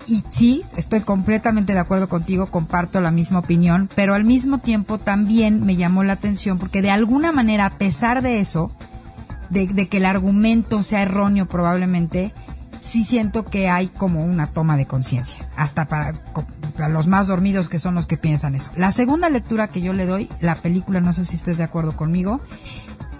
y 0.08 0.24
sí 0.30 0.64
estoy 0.76 1.02
completamente 1.02 1.74
de 1.74 1.80
acuerdo 1.80 2.10
contigo 2.10 2.46
comparto 2.48 3.02
la 3.02 3.12
misma 3.12 3.40
opinión 3.40 3.90
pero 3.96 4.14
al 4.14 4.24
mismo 4.24 4.60
tiempo 4.60 4.98
también 4.98 5.66
me 5.66 5.76
llamó 5.76 6.04
la 6.04 6.14
atención 6.14 6.58
porque 6.58 6.82
de 6.82 6.92
alguna 6.92 7.32
manera 7.32 7.66
a 7.66 7.70
pesar 7.72 8.22
de 8.22 8.40
eso 8.40 8.72
de, 9.50 9.88
que 9.88 9.98
el 9.98 10.06
argumento 10.06 10.84
sea 10.84 11.02
erróneo 11.02 11.48
probablemente 11.48 12.34
sí 12.80 13.04
siento 13.04 13.46
que 13.46 13.70
hay 13.70 13.88
como 13.88 14.24
una 14.24 14.48
toma 14.48 14.78
de 14.78 14.86
conciencia 14.86 15.48
hasta 15.56 15.86
para 15.88 16.14
los 16.90 17.08
más 17.08 17.28
dormidos 17.28 17.70
que 17.70 17.80
son 17.80 17.96
los 17.96 18.06
que 18.06 18.18
piensan 18.18 18.54
eso. 18.54 18.70
La 18.76 18.92
segunda 18.92 19.30
lectura 19.30 19.68
que 19.68 19.82
yo 19.82 19.94
le 19.94 20.06
doy 20.06 20.30
la 20.42 20.56
película 20.56 21.00
no 21.02 21.14
sé 21.14 21.26
si 21.26 21.36
estés 21.36 21.58
de 21.58 21.64
acuerdo 21.64 21.96
conmigo 21.96 22.40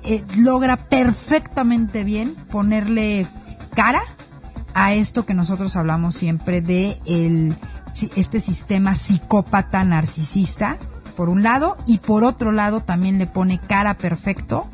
eh, 0.04 0.24
logra 0.38 0.78
perfectamente 0.78 2.04
bien 2.04 2.36
ponerle 2.52 3.26
cara 3.76 4.04
a 4.76 4.94
esto 4.94 5.26
que 5.26 5.34
nosotros 5.34 5.76
hablamos 5.76 6.14
siempre 6.14 6.62
de 6.62 7.00
el, 7.08 7.56
este 8.16 8.40
sistema 8.40 8.94
psicópata 8.94 9.84
narcisista, 9.84 10.78
por 11.18 11.30
un 11.30 11.42
lado, 11.42 11.78
y 11.88 11.98
por 11.98 12.24
otro 12.24 12.52
lado 12.52 12.82
también 12.82 13.18
le 13.18 13.26
pone 13.26 13.60
cara 13.60 13.96
perfecto 13.96 14.70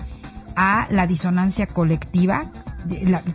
a 0.58 0.88
la 0.90 1.08
disonancia 1.08 1.68
colectiva 1.68 2.44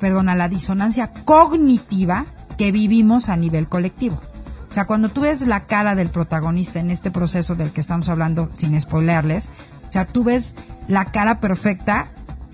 perdón, 0.01 0.29
a 0.29 0.35
la 0.35 0.49
disonancia 0.49 1.13
cognitiva 1.25 2.25
que 2.57 2.73
vivimos 2.73 3.29
a 3.29 3.37
nivel 3.37 3.69
colectivo. 3.69 4.21
O 4.71 4.75
sea, 4.75 4.87
cuando 4.87 5.09
tú 5.09 5.23
ves 5.23 5.47
la 5.47 5.61
cara 5.61 5.95
del 5.95 6.09
protagonista 6.09 6.81
en 6.81 6.91
este 6.91 7.11
proceso 7.11 7.55
del 7.55 7.71
que 7.71 7.81
estamos 7.81 8.09
hablando, 8.09 8.51
sin 8.55 8.79
spoilerles, 8.79 9.51
o 9.89 9.93
sea, 9.93 10.07
tú 10.07 10.25
ves 10.25 10.55
la 10.89 11.07
cara 11.07 11.41
perfecta 11.41 12.07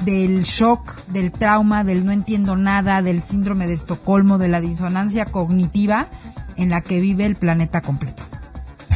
del 0.04 0.42
shock, 0.42 1.06
del 1.06 1.32
trauma, 1.32 1.84
del 1.84 2.04
no 2.04 2.12
entiendo 2.12 2.56
nada, 2.56 3.02
del 3.02 3.22
síndrome 3.22 3.66
de 3.66 3.74
Estocolmo, 3.74 4.38
de 4.38 4.48
la 4.48 4.60
disonancia 4.60 5.26
cognitiva 5.26 6.08
en 6.56 6.70
la 6.70 6.80
que 6.80 7.00
vive 7.00 7.26
el 7.26 7.36
planeta 7.36 7.80
completo. 7.80 8.22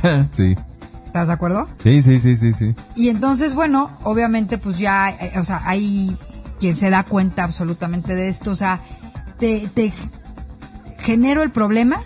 sí. 0.33 0.57
¿Estás 1.05 1.29
de 1.29 1.35
acuerdo? 1.35 1.67
Sí, 1.83 2.03
sí, 2.03 2.21
sí, 2.21 2.37
sí, 2.37 2.53
sí. 2.53 2.75
Y 2.95 3.09
entonces, 3.09 3.55
bueno, 3.55 3.91
obviamente 4.05 4.59
pues 4.59 4.79
ya, 4.79 5.11
eh, 5.11 5.39
o 5.39 5.45
sea, 5.45 5.63
hay 5.65 6.17
quien 6.61 6.77
se 6.77 6.91
da 6.91 7.05
cuenta 7.05 7.45
absolutamente 7.45 8.15
de 8.15 8.29
esto, 8.29 8.51
o 8.51 8.55
sea, 8.55 8.81
te, 9.39 9.69
te 9.69 9.93
genero 10.99 11.43
el 11.43 11.51
problema, 11.51 12.03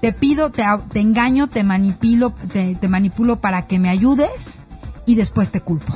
te 0.00 0.12
pido, 0.12 0.50
te, 0.50 0.64
te 0.92 1.00
engaño, 1.00 1.48
te 1.48 1.62
manipulo, 1.62 2.32
te, 2.52 2.74
te 2.74 2.88
manipulo 2.88 3.36
para 3.36 3.66
que 3.66 3.78
me 3.78 3.90
ayudes 3.90 4.60
y 5.04 5.14
después 5.16 5.50
te 5.50 5.60
culpo. 5.60 5.92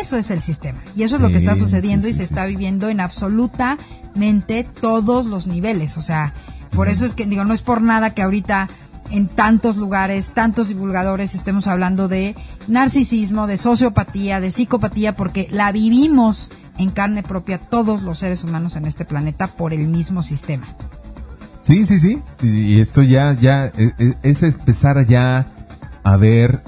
Eso 0.00 0.16
es 0.16 0.30
el 0.30 0.40
sistema. 0.40 0.78
Y 0.96 1.02
eso 1.02 1.16
es 1.16 1.20
lo 1.20 1.28
que 1.28 1.38
está 1.38 1.56
sucediendo 1.56 2.06
sí, 2.06 2.12
y 2.12 2.16
se 2.16 2.22
está 2.22 2.46
viviendo 2.46 2.88
en 2.88 3.00
absolutamente 3.00 4.64
todos 4.80 5.26
los 5.26 5.46
niveles. 5.46 5.96
O 5.96 6.02
sea, 6.02 6.34
por 6.70 6.88
eso 6.88 7.04
es 7.04 7.14
que, 7.14 7.26
digo, 7.26 7.44
no 7.44 7.54
es 7.54 7.62
por 7.62 7.80
nada 7.82 8.14
que 8.14 8.22
ahorita 8.22 8.68
en 9.10 9.28
tantos 9.28 9.76
lugares, 9.76 10.30
tantos 10.30 10.68
divulgadores 10.68 11.34
estemos 11.34 11.66
hablando 11.66 12.08
de 12.08 12.34
narcisismo, 12.68 13.46
de 13.46 13.56
sociopatía, 13.56 14.40
de 14.40 14.50
psicopatía, 14.50 15.14
porque 15.14 15.46
la 15.50 15.70
vivimos 15.72 16.50
en 16.78 16.90
carne 16.90 17.22
propia 17.22 17.58
todos 17.58 18.02
los 18.02 18.18
seres 18.18 18.42
humanos 18.42 18.76
en 18.76 18.86
este 18.86 19.04
planeta 19.04 19.46
por 19.46 19.72
el 19.72 19.86
mismo 19.86 20.22
sistema. 20.22 20.66
Sí, 21.62 21.86
sí, 21.86 21.98
sí. 21.98 22.22
Y 22.42 22.80
esto 22.80 23.02
ya, 23.02 23.34
ya, 23.34 23.66
e- 23.66 23.92
e- 23.98 24.16
es 24.22 24.42
empezar 24.42 25.06
ya 25.06 25.46
a 26.02 26.16
ver 26.16 26.62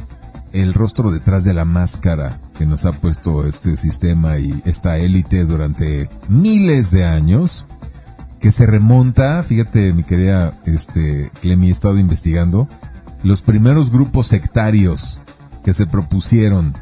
el 0.52 0.74
rostro 0.74 1.10
detrás 1.10 1.44
de 1.44 1.54
la 1.54 1.64
máscara 1.64 2.38
que 2.56 2.66
nos 2.66 2.86
ha 2.86 2.92
puesto 2.92 3.46
este 3.46 3.76
sistema 3.76 4.38
y 4.38 4.62
esta 4.64 4.98
élite 4.98 5.44
durante 5.44 6.08
miles 6.28 6.90
de 6.90 7.04
años, 7.04 7.66
que 8.40 8.52
se 8.52 8.66
remonta, 8.66 9.42
fíjate 9.42 9.92
mi 9.92 10.04
querida 10.04 10.52
este, 10.66 11.30
Clemi, 11.40 11.68
he 11.68 11.70
estado 11.70 11.98
investigando, 11.98 12.68
los 13.22 13.42
primeros 13.42 13.90
grupos 13.90 14.28
sectarios 14.28 15.20
que 15.64 15.72
se 15.72 15.86
propusieron 15.86 16.74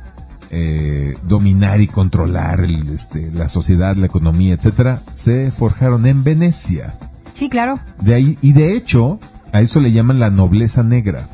eh, 0.51 1.17
dominar 1.27 1.81
y 1.81 1.89
controlar 1.89 2.61
el, 2.61 2.89
este, 2.91 3.31
la 3.33 3.49
sociedad, 3.49 3.97
la 3.97 4.07
economía, 4.07 4.55
etcétera, 4.55 5.03
se 5.15 5.51
forjaron 5.51 6.07
en 6.07 6.23
Venecia. 6.23 6.95
Sí, 7.33 7.49
claro. 7.49 7.81
De 8.01 8.15
ahí, 8.15 8.39
y 8.41 8.53
de 8.53 8.77
hecho, 8.77 9.19
a 9.53 9.61
eso 9.61 9.81
le 9.81 9.91
llaman 9.91 10.21
la 10.21 10.31
nobleza 10.31 10.83
negra. 10.83 11.29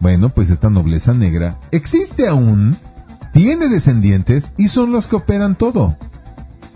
Bueno, 0.00 0.28
pues 0.28 0.50
esta 0.50 0.70
nobleza 0.70 1.14
negra 1.14 1.56
existe 1.70 2.28
aún, 2.28 2.76
tiene 3.32 3.68
descendientes 3.68 4.52
y 4.56 4.68
son 4.68 4.92
los 4.92 5.06
que 5.06 5.16
operan 5.16 5.54
todo. 5.56 5.96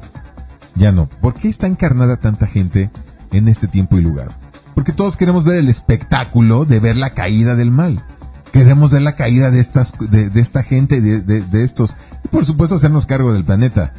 Ya 0.76 0.92
no. 0.92 1.06
¿Por 1.20 1.34
qué 1.34 1.48
está 1.48 1.66
encarnada 1.66 2.16
tanta 2.16 2.46
gente 2.46 2.90
en 3.32 3.48
este 3.48 3.68
tiempo 3.68 3.96
y 3.98 4.02
lugar? 4.02 4.28
Porque 4.74 4.92
todos 4.92 5.16
queremos 5.16 5.44
ver 5.44 5.56
el 5.56 5.68
espectáculo 5.68 6.64
de 6.64 6.80
ver 6.80 6.96
la 6.96 7.10
caída 7.10 7.54
del 7.54 7.70
mal. 7.70 8.04
Queremos 8.52 8.90
ver 8.90 9.02
la 9.02 9.16
caída 9.16 9.50
de 9.50 9.60
estas, 9.60 9.94
de, 9.98 10.30
de 10.30 10.40
esta 10.40 10.62
gente, 10.62 11.00
de, 11.00 11.20
de, 11.20 11.42
de 11.42 11.62
estos. 11.62 11.96
Y 12.24 12.28
por 12.28 12.44
supuesto 12.44 12.76
hacernos 12.76 13.06
cargo 13.06 13.32
del 13.32 13.44
planeta. 13.44 13.92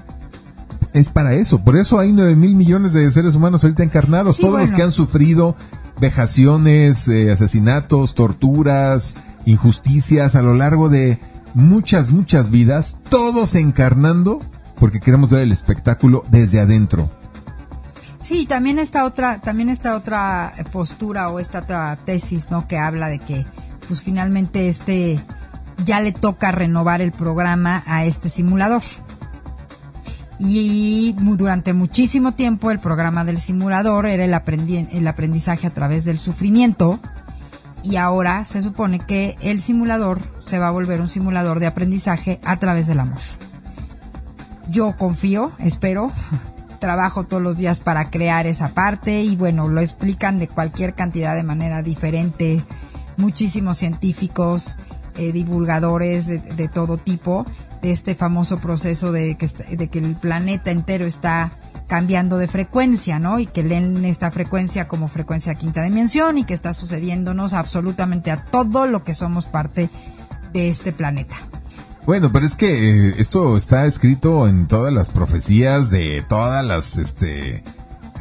Es 0.93 1.09
para 1.09 1.33
eso. 1.33 1.63
Por 1.63 1.75
eso 1.75 1.99
hay 1.99 2.13
nueve 2.13 2.35
mil 2.35 2.55
millones 2.55 2.93
de 2.93 3.09
seres 3.09 3.35
humanos 3.35 3.63
ahorita 3.63 3.83
encarnados. 3.83 4.37
Sí, 4.37 4.41
todos 4.41 4.59
los 4.59 4.71
que 4.71 4.81
han 4.81 4.91
sufrido 4.93 5.55
vejaciones, 5.99 7.07
eh, 7.07 7.31
asesinatos, 7.31 8.15
torturas, 8.15 9.17
injusticias 9.45 10.35
a 10.35 10.41
lo 10.41 10.53
largo 10.53 10.87
de 10.89 11.19
muchas, 11.53 12.11
muchas 12.11 12.49
vidas. 12.49 12.97
Todos 13.09 13.55
encarnando 13.55 14.39
porque 14.79 14.99
queremos 14.99 15.31
ver 15.31 15.41
el 15.41 15.51
espectáculo 15.51 16.23
desde 16.29 16.59
adentro. 16.59 17.09
Sí, 18.19 18.45
también 18.45 18.79
está 18.79 19.05
otra, 19.05 19.39
también 19.39 19.69
está 19.69 19.95
otra 19.95 20.53
eh, 20.57 20.63
postura 20.63 21.29
o 21.29 21.39
esta 21.39 21.59
otra 21.59 21.95
tesis, 22.05 22.49
¿no? 22.49 22.67
Que 22.67 22.77
habla 22.77 23.07
de 23.07 23.19
que, 23.19 23.45
pues 23.87 24.01
finalmente 24.01 24.67
este 24.67 25.19
ya 25.83 25.99
le 25.99 26.11
toca 26.11 26.51
renovar 26.51 27.01
el 27.01 27.11
programa 27.11 27.83
a 27.85 28.05
este 28.05 28.29
simulador. 28.29 28.81
Y 30.39 31.15
durante 31.17 31.73
muchísimo 31.73 32.33
tiempo 32.33 32.71
el 32.71 32.79
programa 32.79 33.23
del 33.23 33.37
simulador 33.37 34.05
era 34.05 34.25
el, 34.25 34.33
aprendi- 34.33 34.89
el 34.91 35.07
aprendizaje 35.07 35.67
a 35.67 35.69
través 35.69 36.03
del 36.03 36.19
sufrimiento. 36.19 36.99
Y 37.83 37.97
ahora 37.97 38.43
se 38.45 38.63
supone 38.63 38.97
que 38.99 39.37
el 39.41 39.61
simulador 39.61 40.19
se 40.43 40.57
va 40.57 40.69
a 40.69 40.71
volver 40.71 40.99
un 41.01 41.09
simulador 41.09 41.59
de 41.59 41.67
aprendizaje 41.67 42.39
a 42.43 42.57
través 42.57 42.87
del 42.87 42.99
amor. 42.99 43.19
Yo 44.69 44.95
confío, 44.97 45.51
espero, 45.59 46.11
trabajo 46.79 47.23
todos 47.23 47.41
los 47.41 47.57
días 47.57 47.79
para 47.79 48.09
crear 48.09 48.47
esa 48.47 48.69
parte 48.69 49.23
y 49.23 49.35
bueno, 49.35 49.67
lo 49.67 49.81
explican 49.81 50.39
de 50.39 50.47
cualquier 50.47 50.93
cantidad 50.93 51.35
de 51.35 51.43
manera 51.43 51.81
diferente, 51.81 52.61
muchísimos 53.17 53.77
científicos, 53.77 54.77
eh, 55.17 55.31
divulgadores 55.31 56.27
de, 56.27 56.39
de 56.39 56.67
todo 56.67 56.97
tipo, 56.97 57.45
de 57.81 57.91
este 57.91 58.15
famoso 58.15 58.57
proceso 58.57 59.11
de 59.11 59.35
que, 59.35 59.47
de 59.75 59.87
que 59.87 59.99
el 59.99 60.15
planeta 60.15 60.71
entero 60.71 61.05
está 61.05 61.51
cambiando 61.87 62.37
de 62.37 62.47
frecuencia, 62.47 63.19
¿no? 63.19 63.39
Y 63.39 63.45
que 63.45 63.63
leen 63.63 64.03
esta 64.05 64.31
frecuencia 64.31 64.87
como 64.87 65.07
frecuencia 65.07 65.55
quinta 65.55 65.83
dimensión 65.83 66.37
y 66.37 66.43
que 66.43 66.53
está 66.53 66.73
sucediéndonos 66.73 67.53
absolutamente 67.53 68.31
a 68.31 68.37
todo 68.37 68.87
lo 68.87 69.03
que 69.03 69.13
somos 69.13 69.45
parte 69.45 69.89
de 70.51 70.69
este 70.69 70.91
planeta. 70.91 71.35
Bueno, 72.05 72.31
pero 72.31 72.45
es 72.45 72.55
que 72.55 73.09
eh, 73.09 73.15
esto 73.17 73.57
está 73.57 73.85
escrito 73.85 74.47
en 74.47 74.67
todas 74.67 74.93
las 74.93 75.09
profecías 75.09 75.89
de 75.89 76.23
todas 76.27 76.63
las 76.63 76.97
este 76.97 77.63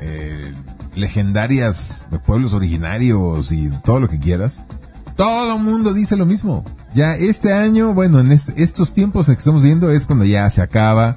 eh, 0.00 0.54
legendarias 0.94 2.04
pueblos 2.24 2.54
originarios 2.54 3.52
y 3.52 3.68
todo 3.84 4.00
lo 4.00 4.08
que 4.08 4.18
quieras. 4.18 4.64
Todo 5.16 5.56
el 5.56 5.62
mundo 5.62 5.92
dice 5.92 6.16
lo 6.16 6.24
mismo. 6.26 6.64
Ya 6.94 7.14
este 7.14 7.52
año, 7.52 7.92
bueno, 7.92 8.20
en 8.20 8.32
este- 8.32 8.62
estos 8.62 8.94
tiempos 8.94 9.26
que 9.26 9.32
estamos 9.32 9.62
viendo 9.62 9.90
es 9.90 10.06
cuando 10.06 10.24
ya 10.24 10.48
se 10.50 10.62
acaba 10.62 11.16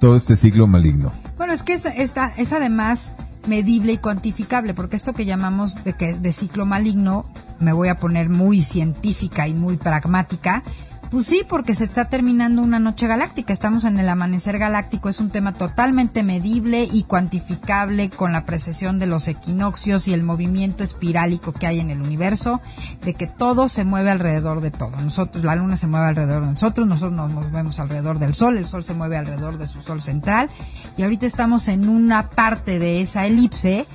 todo 0.00 0.16
este 0.16 0.36
ciclo 0.36 0.66
maligno. 0.66 1.12
Bueno, 1.36 1.52
es 1.52 1.62
que 1.62 1.74
es, 1.74 1.84
esta- 1.86 2.32
es 2.36 2.52
además 2.52 3.12
medible 3.46 3.92
y 3.92 3.98
cuantificable, 3.98 4.74
porque 4.74 4.96
esto 4.96 5.14
que 5.14 5.24
llamamos 5.24 5.82
de, 5.84 5.92
que, 5.94 6.14
de 6.14 6.32
ciclo 6.32 6.66
maligno, 6.66 7.24
me 7.60 7.72
voy 7.72 7.88
a 7.88 7.96
poner 7.96 8.28
muy 8.28 8.62
científica 8.62 9.46
y 9.48 9.54
muy 9.54 9.76
pragmática, 9.76 10.62
pues 11.10 11.26
sí, 11.26 11.42
porque 11.48 11.74
se 11.74 11.84
está 11.84 12.06
terminando 12.06 12.60
una 12.60 12.78
noche 12.78 13.06
galáctica, 13.06 13.52
estamos 13.52 13.84
en 13.84 13.98
el 13.98 14.08
amanecer 14.08 14.58
galáctico, 14.58 15.08
es 15.08 15.20
un 15.20 15.30
tema 15.30 15.54
totalmente 15.54 16.22
medible 16.22 16.88
y 16.90 17.04
cuantificable 17.04 18.10
con 18.10 18.32
la 18.32 18.44
precesión 18.44 18.98
de 18.98 19.06
los 19.06 19.26
equinoccios 19.28 20.06
y 20.08 20.12
el 20.12 20.22
movimiento 20.22 20.84
espirálico 20.84 21.52
que 21.52 21.66
hay 21.66 21.80
en 21.80 21.90
el 21.90 22.02
universo, 22.02 22.60
de 23.04 23.14
que 23.14 23.26
todo 23.26 23.68
se 23.68 23.84
mueve 23.84 24.10
alrededor 24.10 24.60
de 24.60 24.70
todo. 24.70 24.96
Nosotros, 24.98 25.44
la 25.44 25.56
luna 25.56 25.76
se 25.76 25.86
mueve 25.86 26.06
alrededor 26.06 26.44
de 26.44 26.52
nosotros, 26.52 26.86
nosotros 26.86 27.12
nos 27.12 27.32
movemos 27.32 27.80
alrededor 27.80 28.18
del 28.18 28.34
sol, 28.34 28.58
el 28.58 28.66
sol 28.66 28.84
se 28.84 28.94
mueve 28.94 29.16
alrededor 29.16 29.56
de 29.56 29.66
su 29.66 29.80
sol 29.80 30.02
central, 30.02 30.50
y 30.96 31.02
ahorita 31.02 31.26
estamos 31.26 31.68
en 31.68 31.88
una 31.88 32.28
parte 32.28 32.78
de 32.78 33.00
esa 33.00 33.26
elipse, 33.26 33.86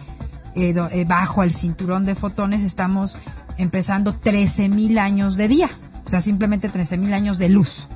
eh, 0.56 0.74
eh, 0.92 1.06
bajo 1.06 1.44
el 1.44 1.54
cinturón 1.54 2.06
de 2.06 2.16
fotones, 2.16 2.64
estamos 2.64 3.18
empezando 3.58 4.16
13.000 4.20 5.00
años 5.00 5.38
de 5.38 5.48
día, 5.48 5.70
o 6.06 6.10
sea, 6.10 6.22
simplemente 6.22 6.70
13.000 6.70 7.14
años 7.14 7.38
de 7.38 7.50
luz. 7.50 7.88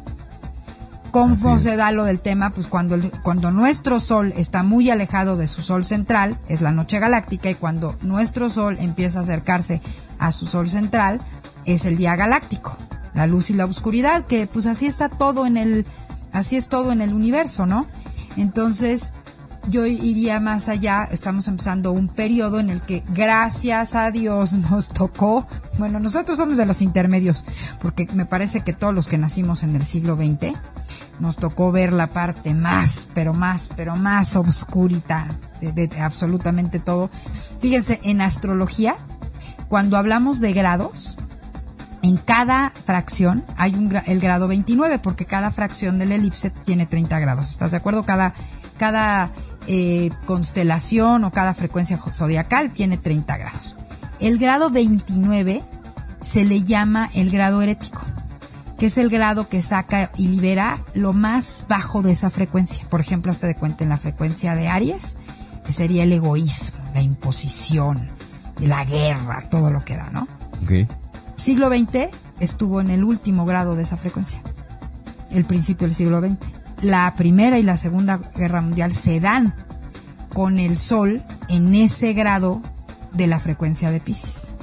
¿Cómo 1.11 1.35
se 1.59 1.75
da 1.77 1.91
lo 1.91 2.03
del 2.03 2.19
tema? 2.19 2.49
Pues 2.51 2.67
cuando, 2.67 2.95
el- 2.95 3.11
cuando 3.23 3.49
nuestro 3.51 3.99
Sol 3.99 4.33
está 4.35 4.61
muy 4.63 4.89
alejado 4.89 5.35
de 5.37 5.47
su 5.47 5.61
Sol 5.61 5.85
central, 5.85 6.37
es 6.47 6.61
la 6.61 6.71
noche 6.71 6.99
galáctica, 6.99 7.49
y 7.49 7.55
cuando 7.55 7.95
nuestro 8.01 8.49
Sol 8.49 8.77
empieza 8.79 9.19
a 9.19 9.21
acercarse 9.23 9.81
a 10.19 10.31
su 10.31 10.45
Sol 10.47 10.69
central, 10.69 11.19
es 11.65 11.85
el 11.85 11.97
día 11.97 12.15
galáctico, 12.15 12.77
la 13.13 13.25
luz 13.25 13.49
y 13.49 13.53
la 13.53 13.65
oscuridad, 13.65 14.25
que 14.25 14.47
pues 14.47 14.65
así 14.67 14.85
está 14.85 15.09
todo 15.09 15.45
en 15.47 15.57
el, 15.57 15.85
así 16.33 16.55
es 16.57 16.67
todo 16.67 16.91
en 16.91 17.01
el 17.01 17.13
universo, 17.13 17.65
¿no? 17.65 17.85
Entonces, 18.35 19.13
yo 19.69 19.85
iría 19.85 20.39
más 20.39 20.69
allá, 20.69 21.07
estamos 21.11 21.47
empezando 21.47 21.91
un 21.91 22.07
periodo 22.07 22.59
en 22.59 22.69
el 22.69 22.81
que 22.81 23.03
gracias 23.09 23.95
a 23.95 24.11
Dios 24.11 24.53
nos 24.71 24.89
tocó, 24.89 25.47
bueno, 25.77 25.99
nosotros 25.99 26.37
somos 26.37 26.57
de 26.57 26.65
los 26.65 26.81
intermedios, 26.81 27.45
porque 27.81 28.07
me 28.13 28.25
parece 28.25 28.61
que 28.61 28.73
todos 28.73 28.93
los 28.93 29.07
que 29.07 29.17
nacimos 29.17 29.63
en 29.63 29.75
el 29.75 29.83
siglo 29.83 30.15
XX, 30.15 30.53
nos 31.19 31.37
tocó 31.37 31.71
ver 31.71 31.93
la 31.93 32.07
parte 32.07 32.53
más, 32.53 33.07
pero 33.15 33.33
más, 33.33 33.69
pero 33.75 33.95
más 33.95 34.35
obscurita 34.35 35.27
de, 35.61 35.71
de- 35.87 36.01
absolutamente 36.01 36.79
todo. 36.79 37.09
Fíjense, 37.59 37.99
en 38.03 38.21
astrología, 38.21 38.95
cuando 39.67 39.97
hablamos 39.97 40.39
de 40.39 40.53
grados, 40.53 41.17
en 42.03 42.17
cada 42.17 42.71
fracción 42.85 43.43
hay 43.57 43.73
un 43.73 43.95
el 44.05 44.19
grado 44.19 44.47
29, 44.47 44.99
porque 44.99 45.25
cada 45.25 45.49
fracción 45.49 45.97
del 45.97 46.11
elipse 46.11 46.51
tiene 46.51 46.85
30 46.85 47.19
grados. 47.19 47.49
¿Estás 47.49 47.71
de 47.71 47.77
acuerdo? 47.77 48.03
Cada, 48.03 48.33
cada 48.77 49.31
eh, 49.67 50.09
constelación 50.25 51.23
o 51.23 51.31
cada 51.31 51.53
frecuencia 51.53 51.99
zodiacal 52.11 52.71
tiene 52.71 52.97
30 52.97 53.37
grados. 53.37 53.75
El 54.19 54.37
grado 54.37 54.69
29 54.69 55.61
se 56.21 56.45
le 56.45 56.63
llama 56.63 57.09
el 57.13 57.29
grado 57.29 57.61
herético, 57.61 58.01
que 58.79 58.87
es 58.87 58.97
el 58.97 59.09
grado 59.09 59.47
que 59.49 59.61
saca 59.61 60.11
y 60.17 60.27
libera 60.27 60.79
lo 60.93 61.13
más 61.13 61.65
bajo 61.67 62.01
de 62.01 62.13
esa 62.13 62.29
frecuencia. 62.29 62.85
Por 62.89 63.01
ejemplo, 63.01 63.31
hasta 63.31 63.47
de 63.47 63.55
cuenta 63.55 63.83
en 63.83 63.89
la 63.89 63.97
frecuencia 63.97 64.55
de 64.55 64.67
Aries, 64.67 65.17
que 65.65 65.73
sería 65.73 66.03
el 66.03 66.13
egoísmo, 66.13 66.79
la 66.93 67.01
imposición, 67.01 68.07
la 68.59 68.85
guerra, 68.85 69.43
todo 69.51 69.69
lo 69.69 69.83
que 69.83 69.97
da, 69.97 70.09
¿no? 70.11 70.27
Siglo 71.35 71.69
XX 71.69 72.09
estuvo 72.39 72.81
en 72.81 72.89
el 72.89 73.03
último 73.03 73.45
grado 73.45 73.75
de 73.75 73.83
esa 73.83 73.97
frecuencia, 73.97 74.41
el 75.31 75.45
principio 75.45 75.87
del 75.87 75.95
siglo 75.95 76.21
XX. 76.21 76.56
La 76.81 77.13
Primera 77.15 77.57
y 77.57 77.63
la 77.63 77.77
Segunda 77.77 78.19
Guerra 78.35 78.61
Mundial 78.61 78.93
se 78.93 79.19
dan 79.19 79.53
con 80.33 80.59
el 80.59 80.77
Sol 80.77 81.21
en 81.49 81.73
ese 81.73 82.13
grado 82.13 82.61
de 83.13 83.27
la 83.27 83.39
frecuencia 83.39 83.91
de 83.91 83.99
Pisces. 83.99 84.53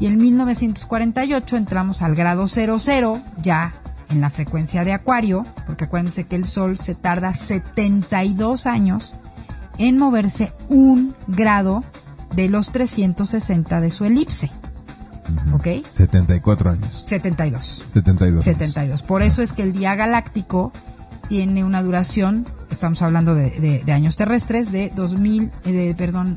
Y 0.00 0.06
en 0.06 0.18
1948 0.18 1.56
entramos 1.56 2.02
al 2.02 2.14
grado 2.14 2.48
00, 2.48 3.20
ya 3.42 3.72
en 4.10 4.20
la 4.20 4.30
frecuencia 4.30 4.84
de 4.84 4.92
Acuario, 4.92 5.46
porque 5.66 5.84
acuérdense 5.84 6.24
que 6.24 6.36
el 6.36 6.44
Sol 6.44 6.78
se 6.78 6.94
tarda 6.94 7.32
72 7.32 8.66
años 8.66 9.14
en 9.78 9.98
moverse 9.98 10.52
un 10.68 11.14
grado 11.26 11.82
de 12.34 12.48
los 12.48 12.72
360 12.72 13.80
de 13.80 13.90
su 13.90 14.04
elipse. 14.04 14.50
¿Ok? 15.52 15.86
74 15.90 16.70
años. 16.70 17.04
72. 17.06 17.84
72. 17.86 18.22
años. 18.22 18.44
72. 18.44 19.02
Por 19.02 19.22
eso 19.22 19.42
es 19.42 19.52
que 19.52 19.62
el 19.62 19.72
día 19.72 19.94
galáctico 19.94 20.72
tiene 21.28 21.64
una 21.64 21.82
duración, 21.82 22.46
estamos 22.70 23.02
hablando 23.02 23.34
de, 23.34 23.50
de- 23.50 23.82
de 23.84 23.92
años 23.92 24.16
terrestres, 24.16 24.70
de 24.72 24.90
2000, 24.94 25.50
eh, 25.64 25.72
de, 25.72 25.94
perdón, 25.94 26.36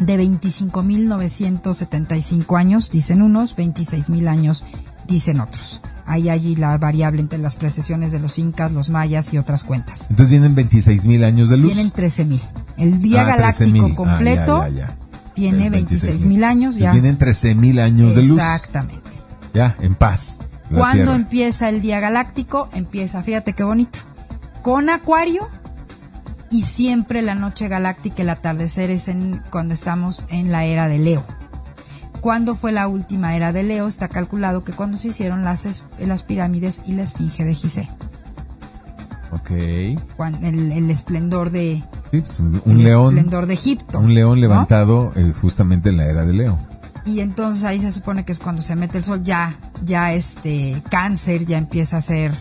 de 0.00 0.18
25.975 0.18 2.58
años, 2.58 2.90
dicen 2.90 3.22
unos, 3.22 3.56
26.000 3.56 4.28
años, 4.28 4.64
dicen 5.06 5.40
otros. 5.40 5.80
Hay 6.06 6.28
allí 6.28 6.56
la 6.56 6.76
variable 6.78 7.20
entre 7.20 7.38
las 7.38 7.54
precesiones 7.54 8.10
de 8.10 8.18
los 8.18 8.38
incas, 8.38 8.72
los 8.72 8.90
mayas 8.90 9.32
y 9.32 9.38
otras 9.38 9.62
cuentas. 9.62 10.06
Entonces 10.10 10.30
vienen 10.30 10.54
26 10.56 11.04
mil 11.04 11.22
años 11.22 11.48
de 11.48 11.56
luz. 11.56 11.72
Tienen 11.72 11.92
13.000. 11.92 12.40
El 12.78 12.98
día 13.00 13.20
Ah, 13.22 13.24
galáctico 13.24 13.70
13,000. 13.70 13.92
Ah, 13.92 13.96
completo 13.96 14.60
ya, 14.62 14.68
ya, 14.68 14.88
ya. 14.88 14.96
tiene 15.34 15.66
Es 15.66 15.72
26.000 15.72 16.44
años 16.44 16.74
Entonces 16.74 16.82
ya. 16.82 16.92
vienen 16.92 17.16
13 17.16 17.54
mil 17.54 17.78
años 17.78 18.16
de 18.16 18.22
luz. 18.22 18.38
Exactamente. 18.38 19.10
Ya, 19.54 19.76
en 19.80 19.94
paz. 19.94 20.38
¿Cuándo 20.78 21.14
empieza 21.14 21.68
el 21.68 21.80
día 21.82 22.00
galáctico? 22.00 22.68
Empieza, 22.72 23.22
fíjate 23.22 23.52
qué 23.54 23.64
bonito, 23.64 23.98
con 24.62 24.88
Acuario 24.90 25.48
y 26.50 26.62
siempre 26.64 27.22
la 27.22 27.34
noche 27.34 27.68
galáctica, 27.68 28.22
el 28.22 28.30
atardecer 28.30 28.90
es 28.90 29.08
en, 29.08 29.42
cuando 29.50 29.74
estamos 29.74 30.24
en 30.30 30.50
la 30.52 30.64
era 30.64 30.88
de 30.88 30.98
Leo. 30.98 31.24
¿Cuándo 32.20 32.54
fue 32.54 32.70
la 32.72 32.86
última 32.88 33.34
era 33.34 33.52
de 33.52 33.62
Leo? 33.62 33.88
Está 33.88 34.08
calculado 34.08 34.62
que 34.62 34.72
cuando 34.72 34.96
se 34.98 35.08
hicieron 35.08 35.42
las, 35.42 35.84
las 35.98 36.22
pirámides 36.22 36.82
y 36.86 36.92
la 36.92 37.02
esfinge 37.04 37.44
de 37.44 37.54
Gizeh. 37.54 37.88
Ok. 39.32 39.50
Cuan- 40.16 40.44
el, 40.44 40.72
el 40.72 40.90
esplendor 40.90 41.50
de 41.50 41.82
Sí, 42.10 42.20
pues 42.20 42.40
un, 42.40 42.60
el 42.66 42.78
león. 42.84 43.16
esplendor 43.16 43.46
de 43.46 43.54
Egipto. 43.54 43.98
Un 44.00 44.12
león 44.14 44.30
¿no? 44.30 44.40
levantado 44.40 45.12
eh, 45.14 45.32
justamente 45.40 45.90
en 45.90 45.96
la 45.98 46.06
era 46.06 46.26
de 46.26 46.32
Leo. 46.32 46.58
Y 47.04 47.20
entonces 47.20 47.64
ahí 47.64 47.80
se 47.80 47.92
supone 47.92 48.24
que 48.24 48.32
es 48.32 48.38
cuando 48.38 48.62
se 48.62 48.76
mete 48.76 48.98
el 48.98 49.04
sol 49.04 49.22
ya 49.22 49.54
ya 49.84 50.12
este 50.12 50.82
cáncer 50.90 51.46
ya 51.46 51.58
empieza 51.58 51.96
a 51.96 52.00
ser 52.00 52.34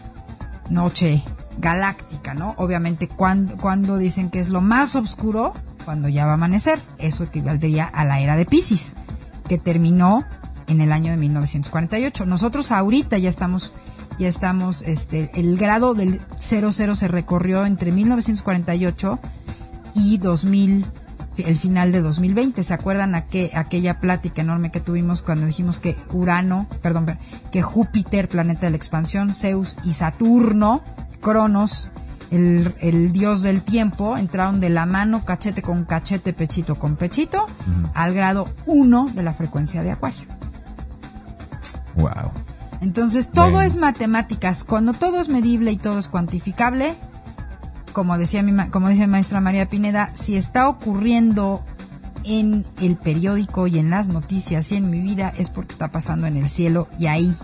noche 0.69 1.23
galáctica 1.57 2.33
no 2.33 2.53
obviamente 2.57 3.07
cuando 3.07 3.57
cuando 3.57 3.97
dicen 3.97 4.29
que 4.29 4.39
es 4.39 4.49
lo 4.49 4.61
más 4.61 4.95
oscuro 4.95 5.53
cuando 5.85 6.09
ya 6.09 6.25
va 6.25 6.31
a 6.31 6.35
amanecer 6.35 6.79
eso 6.97 7.23
equivaldría 7.23 7.85
a 7.85 8.05
la 8.05 8.19
era 8.19 8.35
de 8.35 8.45
Pisces 8.45 8.95
que 9.47 9.57
terminó 9.57 10.23
en 10.67 10.81
el 10.81 10.91
año 10.91 11.11
de 11.11 11.17
1948 11.17 12.25
nosotros 12.25 12.71
ahorita 12.71 13.17
ya 13.17 13.29
estamos 13.29 13.73
ya 14.19 14.27
estamos 14.27 14.81
este 14.81 15.31
el 15.39 15.57
grado 15.57 15.93
del 15.93 16.19
00 16.39 16.71
se 16.71 17.07
recorrió 17.07 17.65
entre 17.65 17.91
1948 17.91 19.19
y 19.95 20.17
2000 20.17 20.85
el 21.45 21.55
final 21.57 21.91
de 21.91 22.01
2020. 22.01 22.63
¿Se 22.63 22.73
acuerdan 22.73 23.13
aqu- 23.13 23.49
aquella 23.55 23.99
plática 23.99 24.41
enorme 24.41 24.71
que 24.71 24.79
tuvimos 24.79 25.21
cuando 25.21 25.45
dijimos 25.45 25.79
que 25.79 25.95
Urano, 26.11 26.67
perdón, 26.81 27.05
per- 27.05 27.17
que 27.51 27.61
Júpiter, 27.61 28.27
planeta 28.29 28.61
de 28.61 28.71
la 28.71 28.77
expansión, 28.77 29.33
Zeus 29.33 29.75
y 29.83 29.93
Saturno, 29.93 30.81
Cronos, 31.21 31.89
el, 32.31 32.73
el 32.81 33.11
dios 33.11 33.41
del 33.41 33.61
tiempo, 33.63 34.15
entraron 34.17 34.59
de 34.59 34.69
la 34.69 34.85
mano, 34.85 35.25
cachete 35.25 35.61
con 35.61 35.83
cachete, 35.85 36.31
pechito 36.33 36.75
con 36.75 36.95
pechito, 36.95 37.45
al 37.95 38.13
grado 38.13 38.47
1 38.67 39.09
de 39.15 39.23
la 39.23 39.33
frecuencia 39.33 39.81
de 39.83 39.91
Acuario. 39.91 40.27
Wow. 41.95 42.31
Entonces 42.81 43.29
todo 43.29 43.61
es 43.61 43.75
matemáticas. 43.75 44.63
Cuando 44.63 44.93
todo 44.93 45.19
es 45.19 45.27
medible 45.27 45.71
y 45.71 45.77
todo 45.77 45.99
es 45.99 46.07
cuantificable, 46.07 46.95
como 47.99 48.17
decía 48.17 48.43
mi 48.43 48.55
como 48.69 48.87
dice 48.87 49.07
maestra 49.07 49.41
María 49.41 49.69
Pineda, 49.69 50.09
si 50.15 50.37
está 50.37 50.69
ocurriendo 50.69 51.61
en 52.23 52.65
el 52.79 52.95
periódico 52.95 53.67
y 53.67 53.77
en 53.77 53.89
las 53.89 54.07
noticias 54.07 54.71
y 54.71 54.77
en 54.77 54.89
mi 54.89 55.01
vida 55.01 55.33
es 55.37 55.49
porque 55.49 55.73
está 55.73 55.89
pasando 55.89 56.25
en 56.25 56.37
el 56.37 56.47
cielo 56.47 56.87
y 56.97 57.07
ahí 57.07 57.35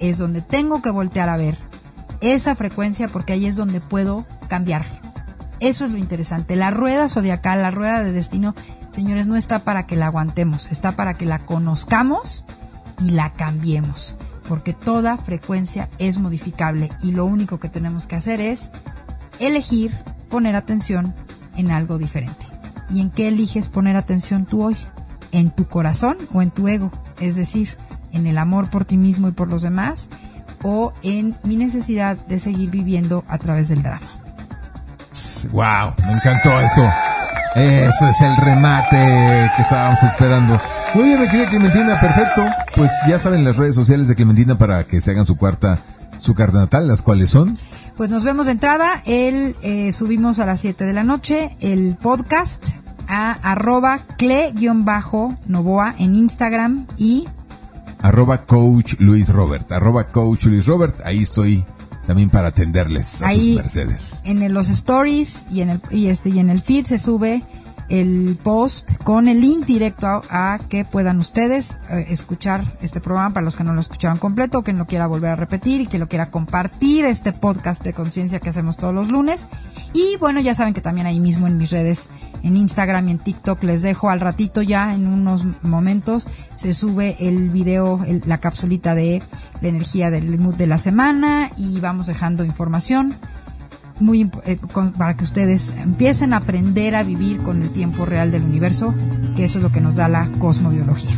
es 0.00 0.18
donde 0.18 0.42
tengo 0.42 0.82
que 0.82 0.90
voltear 0.90 1.28
a 1.28 1.36
ver 1.36 1.56
esa 2.22 2.56
frecuencia 2.56 3.06
porque 3.06 3.34
ahí 3.34 3.46
es 3.46 3.54
donde 3.54 3.80
puedo 3.80 4.26
cambiar. 4.48 4.84
Eso 5.60 5.84
es 5.84 5.92
lo 5.92 5.96
interesante. 5.98 6.56
La 6.56 6.72
rueda 6.72 7.08
zodiacal, 7.08 7.62
la 7.62 7.70
rueda 7.70 8.02
de 8.02 8.10
destino, 8.10 8.56
señores, 8.90 9.28
no 9.28 9.36
está 9.36 9.60
para 9.60 9.86
que 9.86 9.94
la 9.94 10.06
aguantemos, 10.06 10.72
está 10.72 10.90
para 10.90 11.14
que 11.14 11.24
la 11.24 11.38
conozcamos 11.38 12.44
y 12.98 13.10
la 13.10 13.32
cambiemos. 13.32 14.16
porque 14.48 14.72
toda 14.72 15.16
frecuencia 15.16 15.88
es 16.00 16.18
modificable 16.18 16.90
y 17.04 17.12
lo 17.12 17.24
único 17.24 17.60
que 17.60 17.68
tenemos 17.68 18.08
que 18.08 18.16
hacer 18.16 18.40
es 18.40 18.72
elegir 19.40 19.92
poner 20.28 20.54
atención 20.54 21.14
en 21.56 21.70
algo 21.70 21.98
diferente. 21.98 22.46
¿Y 22.90 23.00
en 23.00 23.10
qué 23.10 23.28
eliges 23.28 23.68
poner 23.68 23.96
atención 23.96 24.46
tú 24.46 24.62
hoy? 24.62 24.76
¿En 25.32 25.50
tu 25.50 25.66
corazón 25.66 26.16
o 26.32 26.42
en 26.42 26.50
tu 26.50 26.68
ego? 26.68 26.90
Es 27.20 27.36
decir, 27.36 27.76
en 28.12 28.26
el 28.26 28.38
amor 28.38 28.70
por 28.70 28.84
ti 28.84 28.96
mismo 28.96 29.28
y 29.28 29.32
por 29.32 29.48
los 29.48 29.62
demás 29.62 30.08
o 30.62 30.92
en 31.02 31.34
mi 31.44 31.56
necesidad 31.56 32.16
de 32.16 32.38
seguir 32.38 32.70
viviendo 32.70 33.24
a 33.28 33.38
través 33.38 33.68
del 33.68 33.82
drama. 33.82 34.06
Wow, 35.52 35.94
me 36.06 36.12
encantó 36.12 36.60
eso. 36.60 36.88
Eso 37.56 38.08
es 38.08 38.20
el 38.20 38.36
remate 38.36 39.50
que 39.56 39.62
estábamos 39.62 40.02
esperando. 40.02 40.60
Muy 40.94 41.04
bien, 41.04 41.20
mi 41.20 41.28
querida 41.28 41.48
Clementina, 41.48 41.98
perfecto. 41.98 42.44
Pues 42.74 42.92
ya 43.08 43.18
saben 43.18 43.44
las 43.44 43.56
redes 43.56 43.74
sociales 43.74 44.08
de 44.08 44.14
Clementina 44.14 44.56
para 44.56 44.84
que 44.84 45.00
se 45.00 45.12
hagan 45.12 45.24
su 45.24 45.36
cuarta, 45.36 45.78
su 46.18 46.34
carta 46.34 46.58
natal, 46.58 46.86
las 46.86 47.02
cuales 47.02 47.30
son. 47.30 47.58
Pues 48.00 48.08
nos 48.08 48.24
vemos 48.24 48.46
de 48.46 48.52
entrada. 48.52 49.02
El, 49.04 49.54
eh, 49.60 49.92
subimos 49.92 50.38
a 50.38 50.46
las 50.46 50.60
7 50.60 50.86
de 50.86 50.94
la 50.94 51.04
noche 51.04 51.54
el 51.60 51.98
podcast 52.00 52.64
a 53.08 53.32
arroba 53.32 54.00
cle-novoa 54.16 55.94
en 55.98 56.14
Instagram 56.14 56.86
y 56.96 57.28
arroba 58.00 58.38
coach 58.46 58.94
Luis 59.00 59.28
Robert, 59.28 59.70
arroba 59.70 60.06
coach 60.06 60.44
Luis 60.44 60.64
Robert, 60.64 60.98
ahí 61.04 61.22
estoy 61.22 61.62
también 62.06 62.30
para 62.30 62.48
atenderles 62.48 63.20
a 63.20 63.26
ahí 63.26 63.48
sus 63.52 63.62
mercedes. 63.62 64.22
en 64.24 64.54
los 64.54 64.70
stories 64.70 65.44
y 65.50 65.60
en 65.60 65.68
el 65.68 65.82
y 65.90 66.06
este 66.06 66.30
y 66.30 66.38
en 66.38 66.48
el 66.48 66.62
feed 66.62 66.86
se 66.86 66.96
sube 66.96 67.42
el 67.90 68.38
post 68.42 68.90
con 69.04 69.28
el 69.28 69.40
link 69.40 69.66
directo 69.66 70.22
a, 70.30 70.58
que 70.68 70.84
puedan 70.84 71.18
ustedes 71.18 71.78
eh, 71.90 72.06
escuchar 72.08 72.64
este 72.80 73.00
programa 73.00 73.34
para 73.34 73.44
los 73.44 73.56
que 73.56 73.64
no 73.64 73.74
lo 73.74 73.80
escucharon 73.80 74.16
completo, 74.18 74.62
que 74.62 74.72
no 74.72 74.86
quiera 74.86 75.06
volver 75.06 75.30
a 75.32 75.36
repetir 75.36 75.80
y 75.82 75.86
que 75.86 75.98
lo 75.98 76.08
quiera 76.08 76.30
compartir 76.30 77.04
este 77.04 77.32
podcast 77.32 77.82
de 77.84 77.92
conciencia 77.92 78.40
que 78.40 78.48
hacemos 78.50 78.76
todos 78.76 78.94
los 78.94 79.08
lunes. 79.10 79.48
Y 79.92 80.16
bueno, 80.18 80.40
ya 80.40 80.54
saben 80.54 80.72
que 80.72 80.80
también 80.80 81.06
ahí 81.06 81.20
mismo 81.20 81.46
en 81.46 81.58
mis 81.58 81.70
redes, 81.70 82.10
en 82.42 82.56
Instagram 82.56 83.08
y 83.08 83.10
en 83.12 83.18
TikTok 83.18 83.62
les 83.64 83.82
dejo 83.82 84.08
al 84.08 84.20
ratito 84.20 84.62
ya 84.62 84.94
en 84.94 85.06
unos 85.06 85.44
momentos 85.62 86.28
se 86.56 86.72
sube 86.74 87.16
el 87.20 87.50
video, 87.50 88.04
el- 88.06 88.22
la 88.26 88.38
capsulita 88.38 88.94
de 88.94 89.22
la 89.60 89.68
energía 89.68 90.10
del 90.10 90.38
mood 90.38 90.54
de 90.54 90.66
la 90.66 90.78
semana 90.78 91.50
y 91.56 91.80
vamos 91.80 92.06
dejando 92.06 92.44
información 92.44 93.14
muy 94.00 94.30
eh, 94.44 94.56
con- 94.72 94.92
para 94.92 95.16
que 95.16 95.24
ustedes 95.24 95.74
empiecen 95.82 96.32
a 96.32 96.38
aprender 96.38 96.94
a 96.96 97.02
vivir 97.02 97.38
con 97.38 97.62
el 97.62 97.70
tiempo 97.70 98.04
real 98.06 98.30
del 98.30 98.42
universo, 98.44 98.94
que 99.36 99.44
eso 99.44 99.58
es 99.58 99.62
lo 99.64 99.70
que 99.72 99.80
nos 99.80 99.96
da 99.96 100.08
la 100.08 100.28
cosmobiología. 100.38 101.16